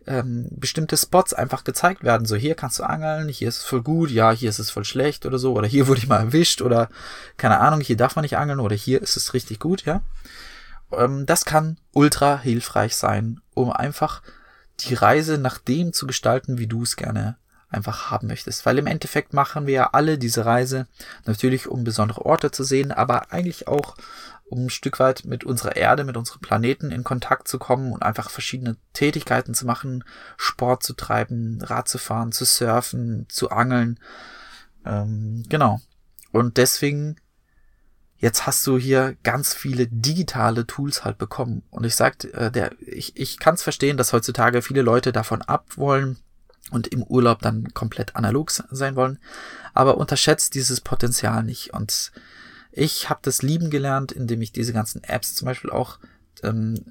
ähm, 0.07 0.47
bestimmte 0.51 0.97
Spots 0.97 1.33
einfach 1.33 1.63
gezeigt 1.63 2.03
werden. 2.03 2.25
So, 2.25 2.35
hier 2.35 2.55
kannst 2.55 2.79
du 2.79 2.83
angeln, 2.83 3.29
hier 3.29 3.47
ist 3.47 3.57
es 3.59 3.63
voll 3.63 3.81
gut, 3.81 4.09
ja, 4.09 4.31
hier 4.31 4.49
ist 4.49 4.59
es 4.59 4.71
voll 4.71 4.83
schlecht 4.83 5.25
oder 5.25 5.37
so, 5.37 5.53
oder 5.53 5.67
hier 5.67 5.87
wurde 5.87 5.99
ich 5.99 6.07
mal 6.07 6.19
erwischt 6.19 6.61
oder 6.61 6.89
keine 7.37 7.59
Ahnung, 7.59 7.81
hier 7.81 7.97
darf 7.97 8.15
man 8.15 8.23
nicht 8.23 8.37
angeln 8.37 8.59
oder 8.59 8.75
hier 8.75 9.01
ist 9.01 9.15
es 9.15 9.33
richtig 9.33 9.59
gut, 9.59 9.85
ja. 9.85 10.01
Ähm, 10.91 11.25
das 11.25 11.45
kann 11.45 11.77
ultra 11.93 12.39
hilfreich 12.39 12.95
sein, 12.95 13.41
um 13.53 13.71
einfach 13.71 14.21
die 14.81 14.93
Reise 14.93 15.37
nach 15.37 15.57
dem 15.57 15.93
zu 15.93 16.07
gestalten, 16.07 16.57
wie 16.57 16.67
du 16.67 16.83
es 16.83 16.95
gerne 16.95 17.37
einfach 17.69 18.11
haben 18.11 18.27
möchtest. 18.27 18.65
Weil 18.65 18.77
im 18.77 18.87
Endeffekt 18.87 19.33
machen 19.33 19.65
wir 19.65 19.73
ja 19.73 19.89
alle 19.93 20.17
diese 20.17 20.45
Reise 20.45 20.87
natürlich, 21.25 21.67
um 21.67 21.83
besondere 21.83 22.25
Orte 22.25 22.51
zu 22.51 22.63
sehen, 22.63 22.91
aber 22.91 23.31
eigentlich 23.31 23.67
auch, 23.67 23.95
um 24.45 24.65
ein 24.65 24.69
Stück 24.69 24.99
weit 24.99 25.25
mit 25.25 25.43
unserer 25.43 25.75
Erde, 25.75 26.03
mit 26.03 26.15
unserem 26.15 26.41
Planeten 26.41 26.91
in 26.91 27.03
Kontakt 27.03 27.47
zu 27.47 27.57
kommen 27.57 27.91
und 27.91 28.03
einfach 28.03 28.29
verschiedene 28.29 28.77
Tätigkeiten 28.93 29.55
zu 29.55 29.65
machen, 29.65 30.03
Sport 30.37 30.83
zu 30.83 30.93
treiben, 30.93 31.59
Rad 31.61 31.87
zu 31.87 31.97
fahren, 31.97 32.31
zu 32.31 32.45
surfen, 32.45 33.25
zu 33.29 33.49
angeln. 33.49 33.99
Ähm, 34.85 35.43
genau. 35.49 35.81
Und 36.31 36.57
deswegen 36.57 37.15
jetzt 38.23 38.47
hast 38.47 38.65
du 38.65 38.77
hier 38.77 39.15
ganz 39.23 39.53
viele 39.53 39.87
digitale 39.87 40.65
Tools 40.65 41.03
halt 41.03 41.17
bekommen. 41.17 41.61
Und 41.69 41.85
ich 41.85 41.95
sag, 41.95 42.23
äh, 42.33 42.49
der, 42.49 42.71
ich, 42.79 43.17
ich 43.17 43.37
kann 43.37 43.55
es 43.55 43.63
verstehen, 43.63 43.97
dass 43.97 44.13
heutzutage 44.13 44.61
viele 44.61 44.81
Leute 44.81 45.11
davon 45.11 45.41
ab 45.41 45.65
wollen, 45.75 46.17
und 46.71 46.87
im 46.87 47.03
Urlaub 47.03 47.41
dann 47.41 47.73
komplett 47.73 48.15
analog 48.15 48.49
sein 48.49 48.95
wollen. 48.95 49.19
Aber 49.73 49.97
unterschätzt 49.97 50.55
dieses 50.55 50.81
Potenzial 50.81 51.43
nicht. 51.43 51.73
Und 51.73 52.11
ich 52.71 53.09
habe 53.09 53.19
das 53.23 53.41
lieben 53.41 53.69
gelernt, 53.69 54.11
indem 54.11 54.41
ich 54.41 54.51
diese 54.51 54.73
ganzen 54.73 55.03
Apps 55.03 55.35
zum 55.35 55.45
Beispiel 55.45 55.69
auch 55.69 55.99
ähm, 56.41 56.83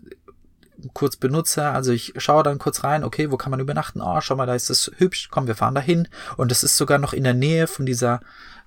kurz 0.93 1.17
benutze. 1.17 1.65
Also 1.65 1.93
ich 1.93 2.13
schaue 2.17 2.43
dann 2.43 2.59
kurz 2.59 2.85
rein, 2.85 3.03
okay, 3.03 3.31
wo 3.31 3.37
kann 3.37 3.51
man 3.51 3.61
übernachten? 3.61 4.01
Oh, 4.01 4.21
schau 4.21 4.37
mal, 4.37 4.47
da 4.47 4.55
ist 4.55 4.71
es 4.71 4.91
hübsch, 4.97 5.29
komm, 5.31 5.47
wir 5.47 5.57
fahren 5.57 5.75
dahin. 5.75 6.09
Und 6.37 6.53
es 6.53 6.63
ist 6.63 6.77
sogar 6.77 6.99
noch 6.99 7.13
in 7.13 7.25
der 7.25 7.35
Nähe 7.35 7.67
von 7.67 7.87
dieser 7.87 8.21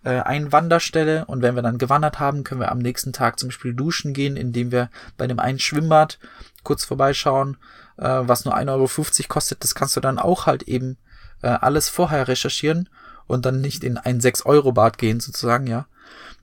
äh, 0.05 0.21
Einwanderstelle. 0.21 1.25
Und 1.25 1.41
wenn 1.41 1.55
wir 1.55 1.63
dann 1.63 1.79
gewandert 1.79 2.19
haben, 2.19 2.43
können 2.43 2.61
wir 2.61 2.71
am 2.71 2.77
nächsten 2.77 3.11
Tag 3.11 3.39
zum 3.39 3.49
Beispiel 3.49 3.73
duschen 3.73 4.13
gehen, 4.13 4.37
indem 4.37 4.71
wir 4.71 4.89
bei 5.17 5.27
dem 5.27 5.39
einen 5.39 5.59
Schwimmbad 5.59 6.19
kurz 6.63 6.85
vorbeischauen, 6.85 7.57
äh, 7.97 8.03
was 8.03 8.45
nur 8.45 8.55
1,50 8.55 8.69
Euro 8.69 9.27
kostet. 9.27 9.63
Das 9.63 9.75
kannst 9.75 9.97
du 9.97 9.99
dann 9.99 10.19
auch 10.19 10.45
halt 10.45 10.63
eben 10.63 10.97
äh, 11.41 11.47
alles 11.47 11.89
vorher 11.89 12.27
recherchieren 12.27 12.87
und 13.27 13.45
dann 13.45 13.59
nicht 13.59 13.83
in 13.83 13.97
ein 13.97 14.21
6-Euro-Bad 14.21 14.97
gehen, 14.99 15.19
sozusagen, 15.19 15.67
ja. 15.67 15.87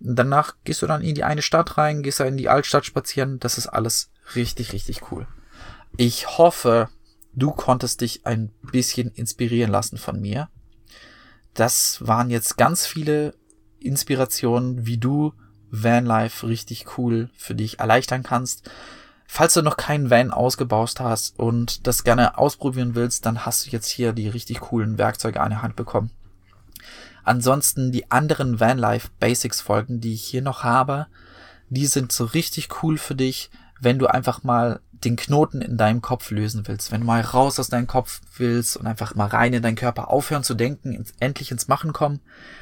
Und 0.01 0.17
danach 0.17 0.57
gehst 0.65 0.83
du 0.83 0.87
dann 0.89 1.03
in 1.03 1.15
die 1.15 1.25
eine 1.25 1.43
Stadt 1.43 1.79
rein, 1.79 2.03
gehst 2.03 2.19
da 2.19 2.25
in 2.25 2.37
die 2.37 2.49
Altstadt 2.49 2.85
spazieren. 2.85 3.39
Das 3.39 3.59
ist 3.59 3.69
alles 3.69 4.11
richtig, 4.35 4.73
richtig 4.73 5.13
cool. 5.13 5.29
Ich 5.97 6.37
hoffe, 6.37 6.89
du 7.33 7.53
konntest 7.53 8.01
dich 8.01 8.27
ein 8.27 8.51
bisschen 8.73 9.13
inspirieren 9.13 9.71
lassen 9.71 9.99
von 9.99 10.21
mir. 10.21 10.49
Das 11.55 12.05
waren 12.05 12.31
jetzt 12.31 12.57
ganz 12.57 12.87
viele 12.87 13.35
Inspirationen, 13.85 14.87
wie 14.87 14.99
du 14.99 15.33
Vanlife 15.70 16.47
richtig 16.47 16.99
cool 16.99 17.30
für 17.35 17.55
dich 17.55 17.80
erleichtern 17.80 18.22
kannst. 18.22 18.70
Falls 19.26 19.55
du 19.55 19.62
noch 19.62 19.78
keinen 19.78 20.11
Van 20.11 20.30
ausgebaut 20.30 21.01
hast 21.01 21.39
und 21.39 21.87
das 21.87 22.05
gerne 22.05 22.37
ausprobieren 22.37 22.95
willst, 22.95 23.24
dann 23.24 23.47
hast 23.47 23.66
du 23.66 23.70
jetzt 23.70 23.89
hier 23.89 24.12
die 24.12 24.28
richtig 24.28 24.61
coolen 24.61 24.99
Werkzeuge 24.99 25.41
an 25.41 25.51
der 25.51 25.62
Hand 25.62 25.76
bekommen. 25.76 26.11
Ansonsten 27.24 27.93
die 27.93 28.11
anderen 28.11 28.61
Vanlife 28.61 29.09
Basics 29.20 29.61
Folgen, 29.61 30.01
die 30.01 30.14
ich 30.14 30.24
hier 30.24 30.43
noch 30.43 30.64
habe, 30.64 31.07
die 31.70 31.87
sind 31.87 32.12
so 32.12 32.24
richtig 32.24 32.83
cool 32.83 32.99
für 32.99 33.14
dich, 33.14 33.51
wenn 33.80 33.99
du 33.99 34.07
einfach 34.07 34.43
mal 34.43 34.80
den 35.05 35.16
Knoten 35.16 35.61
in 35.61 35.76
deinem 35.76 36.03
Kopf 36.03 36.30
lösen 36.30 36.66
willst, 36.66 36.92
wenn 36.92 37.00
du 37.00 37.07
mal 37.07 37.20
raus 37.20 37.59
aus 37.59 37.68
deinem 37.68 37.86
Kopf 37.86 38.20
willst 38.36 38.76
und 38.76 38.86
einfach 38.86 39.14
mal 39.14 39.26
rein 39.26 39.53
in 39.53 39.62
deinen 39.62 39.76
Körper 39.76 40.09
aufhören 40.09 40.44
zu 40.44 40.55
denken, 40.55 40.92
ins, 40.92 41.12
endlich 41.18 41.50
ins 41.50 41.68
Machen 41.68 41.92
kommen. 41.92 42.20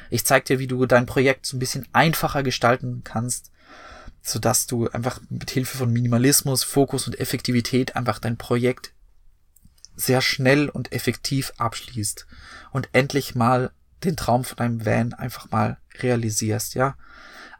Ich 0.09 0.25
zeig 0.25 0.45
dir, 0.45 0.59
wie 0.59 0.67
du 0.67 0.85
dein 0.85 1.05
Projekt 1.05 1.45
so 1.45 1.55
ein 1.55 1.59
bisschen 1.59 1.87
einfacher 1.93 2.43
gestalten 2.43 3.01
kannst, 3.03 3.51
so 4.21 4.39
dass 4.39 4.67
du 4.67 4.89
einfach 4.89 5.19
mit 5.29 5.51
Hilfe 5.51 5.77
von 5.77 5.91
Minimalismus, 5.91 6.63
Fokus 6.63 7.07
und 7.07 7.19
Effektivität 7.19 7.95
einfach 7.95 8.19
dein 8.19 8.37
Projekt 8.37 8.93
sehr 9.95 10.21
schnell 10.21 10.69
und 10.69 10.91
effektiv 10.91 11.53
abschließt 11.57 12.25
und 12.71 12.89
endlich 12.93 13.35
mal 13.35 13.71
den 14.03 14.17
Traum 14.17 14.43
von 14.43 14.57
deinem 14.57 14.85
Van 14.85 15.13
einfach 15.13 15.51
mal 15.51 15.77
realisierst, 15.99 16.73
ja. 16.73 16.95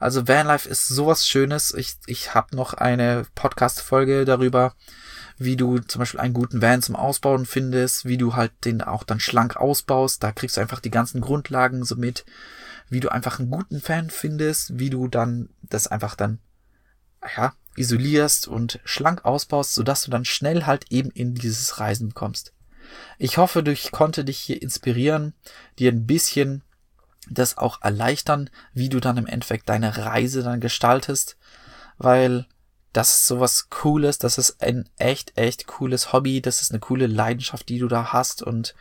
Also 0.01 0.27
Vanlife 0.27 0.67
ist 0.67 0.87
sowas 0.87 1.27
Schönes. 1.27 1.75
Ich, 1.75 1.93
ich 2.07 2.33
habe 2.33 2.55
noch 2.55 2.73
eine 2.73 3.27
Podcast-Folge 3.35 4.25
darüber, 4.25 4.73
wie 5.37 5.55
du 5.55 5.77
zum 5.77 5.99
Beispiel 5.99 6.19
einen 6.19 6.33
guten 6.33 6.59
Van 6.59 6.81
zum 6.81 6.95
Ausbauen 6.95 7.45
findest, 7.45 8.05
wie 8.05 8.17
du 8.17 8.35
halt 8.35 8.51
den 8.65 8.81
auch 8.81 9.03
dann 9.03 9.19
schlank 9.19 9.57
ausbaust. 9.57 10.23
Da 10.23 10.31
kriegst 10.31 10.57
du 10.57 10.61
einfach 10.61 10.79
die 10.79 10.89
ganzen 10.89 11.21
Grundlagen 11.21 11.83
so 11.83 11.95
mit, 11.95 12.25
wie 12.89 12.99
du 12.99 13.09
einfach 13.09 13.37
einen 13.37 13.51
guten 13.51 13.79
Fan 13.79 14.09
findest, 14.09 14.79
wie 14.79 14.89
du 14.89 15.07
dann 15.07 15.49
das 15.61 15.85
einfach 15.85 16.15
dann 16.15 16.39
ja, 17.37 17.53
isolierst 17.75 18.47
und 18.47 18.79
schlank 18.83 19.23
ausbaust, 19.23 19.75
sodass 19.75 20.01
du 20.01 20.09
dann 20.09 20.25
schnell 20.25 20.65
halt 20.65 20.91
eben 20.91 21.11
in 21.11 21.35
dieses 21.35 21.79
Reisen 21.79 22.15
kommst. 22.15 22.53
Ich 23.19 23.37
hoffe, 23.37 23.63
ich 23.67 23.91
konnte 23.91 24.25
dich 24.25 24.39
hier 24.39 24.63
inspirieren, 24.63 25.35
dir 25.77 25.91
ein 25.91 26.07
bisschen 26.07 26.63
das 27.29 27.57
auch 27.57 27.81
erleichtern, 27.81 28.49
wie 28.73 28.89
du 28.89 28.99
dann 28.99 29.17
im 29.17 29.27
Endeffekt 29.27 29.69
deine 29.69 29.97
Reise 29.97 30.43
dann 30.43 30.59
gestaltest, 30.59 31.37
weil 31.97 32.45
das 32.93 33.13
ist 33.13 33.27
sowas 33.27 33.69
Cooles, 33.69 34.17
das 34.17 34.37
ist 34.37 34.61
ein 34.61 34.89
echt, 34.97 35.37
echt 35.37 35.67
cooles 35.67 36.11
Hobby, 36.11 36.41
das 36.41 36.61
ist 36.61 36.71
eine 36.71 36.79
coole 36.79 37.07
Leidenschaft, 37.07 37.69
die 37.69 37.79
du 37.79 37.87
da 37.87 38.11
hast 38.11 38.41
und 38.41 38.75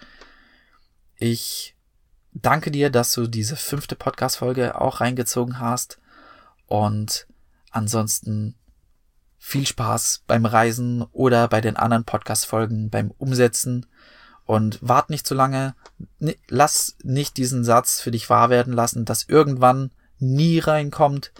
ich 1.16 1.76
danke 2.32 2.70
dir, 2.70 2.90
dass 2.90 3.12
du 3.12 3.26
diese 3.26 3.56
fünfte 3.56 3.94
Podcast-Folge 3.94 4.80
auch 4.80 5.00
reingezogen 5.00 5.60
hast 5.60 5.98
und 6.66 7.26
Ansonsten 7.70 8.56
viel 9.38 9.66
Spaß 9.66 10.24
beim 10.26 10.44
Reisen 10.44 11.02
oder 11.12 11.48
bei 11.48 11.60
den 11.60 11.76
anderen 11.76 12.04
Podcast-Folgen 12.04 12.90
beim 12.90 13.10
Umsetzen 13.12 13.86
und 14.50 14.80
wart 14.82 15.10
nicht 15.10 15.28
zu 15.28 15.34
lange. 15.34 15.76
Lass 16.48 16.96
nicht 17.04 17.36
diesen 17.36 17.62
Satz 17.62 18.00
für 18.00 18.10
dich 18.10 18.28
wahr 18.30 18.50
werden 18.50 18.72
lassen, 18.72 19.04
dass 19.04 19.28
irgendwann 19.28 19.92
nie 20.18 20.58
reinkommt 20.58 21.32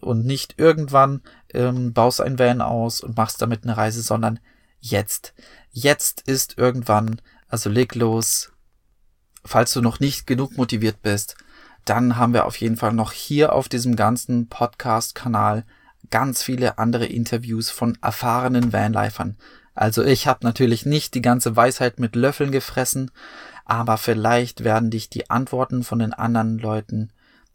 und 0.00 0.24
nicht 0.24 0.60
irgendwann 0.60 1.22
ähm, 1.52 1.92
baust 1.92 2.20
ein 2.20 2.38
Van 2.38 2.60
aus 2.60 3.00
und 3.00 3.16
machst 3.16 3.42
damit 3.42 3.64
eine 3.64 3.76
Reise, 3.76 4.00
sondern 4.00 4.38
jetzt. 4.78 5.34
Jetzt 5.72 6.20
ist 6.28 6.56
irgendwann, 6.56 7.20
also 7.48 7.68
leg 7.68 7.96
los. 7.96 8.52
Falls 9.44 9.72
du 9.72 9.80
noch 9.80 9.98
nicht 9.98 10.28
genug 10.28 10.56
motiviert 10.56 11.02
bist, 11.02 11.34
dann 11.84 12.16
haben 12.16 12.32
wir 12.32 12.46
auf 12.46 12.58
jeden 12.58 12.76
Fall 12.76 12.92
noch 12.92 13.10
hier 13.10 13.54
auf 13.54 13.68
diesem 13.68 13.96
ganzen 13.96 14.46
Podcast-Kanal 14.46 15.64
ganz 16.10 16.44
viele 16.44 16.78
andere 16.78 17.06
Interviews 17.06 17.70
von 17.70 17.98
erfahrenen 18.02 18.72
Vanlifern. 18.72 19.36
Also 19.74 20.04
ich 20.04 20.26
habe 20.26 20.40
natürlich 20.42 20.86
nicht 20.86 21.14
die 21.14 21.22
ganze 21.22 21.56
Weisheit 21.56 21.98
mit 21.98 22.16
Löffeln 22.16 22.52
gefressen, 22.52 23.10
aber 23.64 23.96
vielleicht 23.96 24.64
werden 24.64 24.90
dich 24.90 25.08
die 25.08 25.30
Antworten 25.30 25.82
von 25.82 25.98
den 25.98 26.12
anderen 26.12 26.58
Leuten 26.58 27.10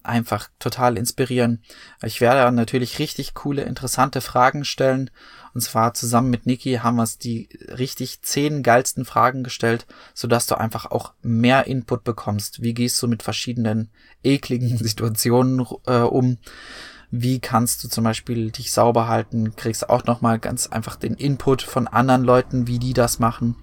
einfach 0.08 0.50
total 0.60 0.98
inspirieren. 0.98 1.62
Ich 2.02 2.22
werde 2.22 2.56
natürlich 2.56 3.00
richtig 3.00 3.34
coole, 3.34 3.64
interessante 3.64 4.22
Fragen 4.22 4.66
stellen. 4.66 5.12
Und 5.54 5.62
zwar 5.62 5.94
zusammen 5.94 6.30
mit 6.30 6.46
Niki 6.46 6.76
haben 6.76 6.96
wir 6.96 7.04
es 7.04 7.18
die 7.18 7.50
richtig 7.68 8.22
zehn 8.22 8.64
geilsten 8.64 9.06
Fragen 9.06 9.44
gestellt, 9.44 9.86
sodass 10.14 10.48
du 10.48 10.56
einfach 10.56 10.86
auch 10.86 11.14
mehr 11.22 11.68
Input 11.68 12.04
bekommst. 12.04 12.62
Wie 12.62 12.74
gehst 12.74 13.02
du 13.02 13.08
mit 13.08 13.24
verschiedenen 13.24 13.90
ekligen 14.24 14.78
Situationen 14.78 15.66
äh, 15.86 16.00
um? 16.00 16.38
Wie 17.10 17.40
kannst 17.40 17.84
du 17.84 17.88
zum 17.88 18.04
Beispiel 18.04 18.52
dich 18.52 18.72
sauber 18.72 19.08
halten? 19.08 19.56
Kriegst 19.56 19.90
auch 19.90 20.04
nochmal 20.06 20.40
ganz 20.40 20.68
einfach 20.68 20.98
den 20.98 21.14
Input 21.14 21.62
von 21.62 21.88
anderen 21.88 22.24
Leuten, 22.24 22.68
wie 22.68 22.80
die 22.80 22.94
das 22.94 23.20
machen. 23.20 23.56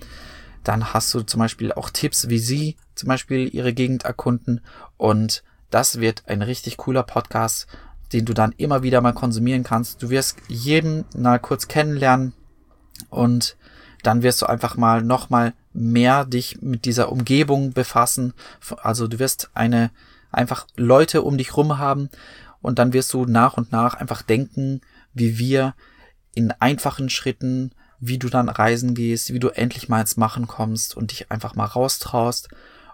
Dann 0.63 0.95
hast 0.95 1.13
du 1.13 1.21
zum 1.21 1.41
Beispiel 1.41 1.73
auch 1.73 1.91
Tipps, 1.91 2.31
wie 2.31 2.39
sie 2.39 2.77
zum 2.95 3.09
Beispiel 3.09 3.55
ihre 3.55 3.75
Gegend 3.75 4.05
erkunden 4.05 4.61
und 4.97 5.43
das 5.71 6.01
wird 6.01 6.23
ein 6.27 6.41
richtig 6.41 6.77
cooler 6.77 7.03
Podcast, 7.03 7.67
den 8.13 8.25
du 8.25 8.33
dann 8.33 8.53
immer 8.57 8.83
wieder 8.83 9.01
mal 9.01 9.13
konsumieren 9.13 9.65
kannst. 9.65 10.03
Du 10.03 10.09
wirst 10.09 10.37
jeden 10.47 11.05
mal 11.17 11.39
kurz 11.39 11.69
kennenlernen 11.69 12.33
und 13.11 13.57
dann 14.05 14.23
wirst 14.23 14.41
du 14.41 14.47
einfach 14.47 14.77
mal 14.77 15.03
noch 15.03 15.31
mal 15.31 15.53
mehr 15.73 16.25
dich 16.25 16.63
mit 16.63 16.85
dieser 16.85 17.11
Umgebung 17.11 17.73
befassen. 17.73 18.33
Also 18.83 19.09
du 19.09 19.19
wirst 19.19 19.51
eine 19.55 19.91
einfach 20.31 20.67
Leute 20.77 21.23
um 21.23 21.37
dich 21.39 21.57
rum 21.57 21.79
haben 21.79 22.09
und 22.65 22.79
dann 22.79 22.95
wirst 22.95 23.13
du 23.13 23.27
nach 23.27 23.59
und 23.59 23.73
nach 23.73 23.93
einfach 23.93 24.23
denken, 24.23 24.81
wie 25.13 25.39
wir 25.39 25.75
in 26.35 26.51
einfachen 26.51 27.11
Schritten, 27.11 27.73
wie 28.01 28.19
du 28.19 28.31
dann 28.31 28.49
reisen 28.49 28.95
gehst, 28.95 29.35
wie 29.35 29.39
du 29.39 29.51
endlich 29.51 29.91
mal 29.91 30.01
ins 30.01 30.17
Machen 30.17 30.47
kommst 30.47 30.97
und 30.97 31.11
dich 31.11 31.31
einfach 31.31 31.55
mal 31.55 31.67
raustraust 31.67 32.49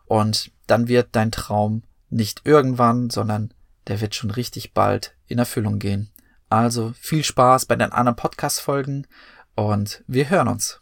und 0.07 0.51
dann 0.67 0.89
wird 0.89 1.11
dein 1.13 1.31
Traum 1.31 1.85
nicht 2.09 2.43
irgendwann, 2.45 3.11
sondern 3.11 3.55
der 3.87 4.01
wird 4.01 4.17
schon 4.17 4.33
richtig 4.33 4.75
bald 4.75 5.15
in 5.29 5.39
Erfüllung 5.39 5.79
gehen. 5.79 6.11
Also 6.49 6.93
viel 6.99 7.23
Spaß 7.23 7.67
bei 7.67 7.77
den 7.77 7.93
anderen 7.93 8.17
Podcast-Folgen 8.17 9.07
und 9.55 10.03
wir 10.09 10.31
hören 10.31 10.49
uns. 10.49 10.81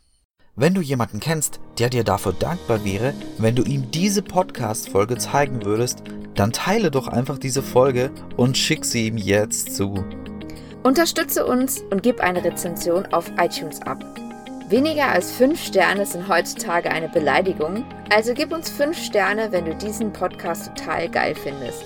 Wenn 0.60 0.74
du 0.74 0.80
jemanden 0.80 1.20
kennst, 1.20 1.60
der 1.78 1.88
dir 1.88 2.02
dafür 2.02 2.32
dankbar 2.32 2.84
wäre, 2.84 3.14
wenn 3.38 3.54
du 3.54 3.62
ihm 3.62 3.92
diese 3.92 4.22
Podcast-Folge 4.22 5.16
zeigen 5.16 5.64
würdest, 5.64 6.02
dann 6.34 6.52
teile 6.52 6.90
doch 6.90 7.06
einfach 7.06 7.38
diese 7.38 7.62
Folge 7.62 8.10
und 8.36 8.58
schick 8.58 8.84
sie 8.84 9.06
ihm 9.06 9.18
jetzt 9.18 9.76
zu. 9.76 10.04
Unterstütze 10.82 11.46
uns 11.46 11.80
und 11.92 12.02
gib 12.02 12.18
eine 12.18 12.42
Rezension 12.42 13.06
auf 13.12 13.30
iTunes 13.38 13.80
ab. 13.82 14.04
Weniger 14.68 15.06
als 15.06 15.30
5 15.30 15.62
Sterne 15.62 16.04
sind 16.04 16.28
heutzutage 16.28 16.90
eine 16.90 17.08
Beleidigung, 17.08 17.84
also 18.10 18.34
gib 18.34 18.52
uns 18.52 18.68
5 18.68 18.98
Sterne, 18.98 19.52
wenn 19.52 19.64
du 19.64 19.76
diesen 19.76 20.12
Podcast 20.12 20.72
total 20.74 21.08
geil 21.08 21.36
findest. 21.36 21.84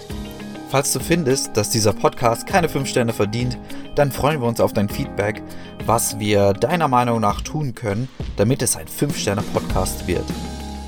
Falls 0.73 0.93
du 0.95 1.01
findest, 1.01 1.55
dass 1.59 1.69
dieser 1.69 1.93
Podcast 1.93 2.47
keine 2.47 2.67
5 2.67 2.89
Sterne 2.89 3.13
verdient, 3.13 3.59
dann 3.95 4.11
freuen 4.11 4.41
wir 4.41 4.49
uns 4.49 4.59
auf 4.59 4.73
dein 4.73 4.89
Feedback, 4.89 5.43
was 5.85 6.19
wir 6.19 6.55
deiner 6.55 6.89
Meinung 6.89 7.21
nach 7.21 7.43
tun 7.43 7.75
können, 7.75 8.09
damit 8.39 8.63
es 8.63 8.75
ein 8.75 8.87
5-Sterne-Podcast 8.87 10.07
wird. 10.07 10.25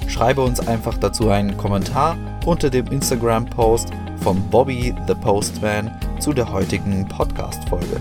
Schreibe 0.09 0.41
uns 0.41 0.67
einfach 0.67 0.97
dazu 0.97 1.29
einen 1.29 1.59
Kommentar 1.59 2.17
unter 2.47 2.71
dem 2.71 2.87
Instagram-Post 2.87 3.91
von 4.23 4.41
Bobby 4.49 4.95
the 5.07 5.15
Postman 5.17 5.95
zu 6.19 6.33
der 6.33 6.51
heutigen 6.51 7.07
Podcast-Folge. 7.07 8.01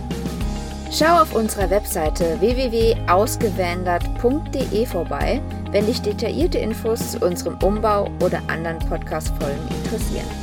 Schau 0.89 1.21
auf 1.21 1.35
unserer 1.35 1.69
Webseite 1.69 2.39
www.ausgewandert.de 2.39 4.85
vorbei, 4.85 5.41
wenn 5.71 5.85
dich 5.85 6.01
detaillierte 6.01 6.59
Infos 6.59 7.11
zu 7.11 7.19
unserem 7.19 7.57
Umbau 7.61 8.09
oder 8.21 8.41
anderen 8.47 8.79
Podcast-Folgen 8.79 9.67
interessieren. 9.83 10.42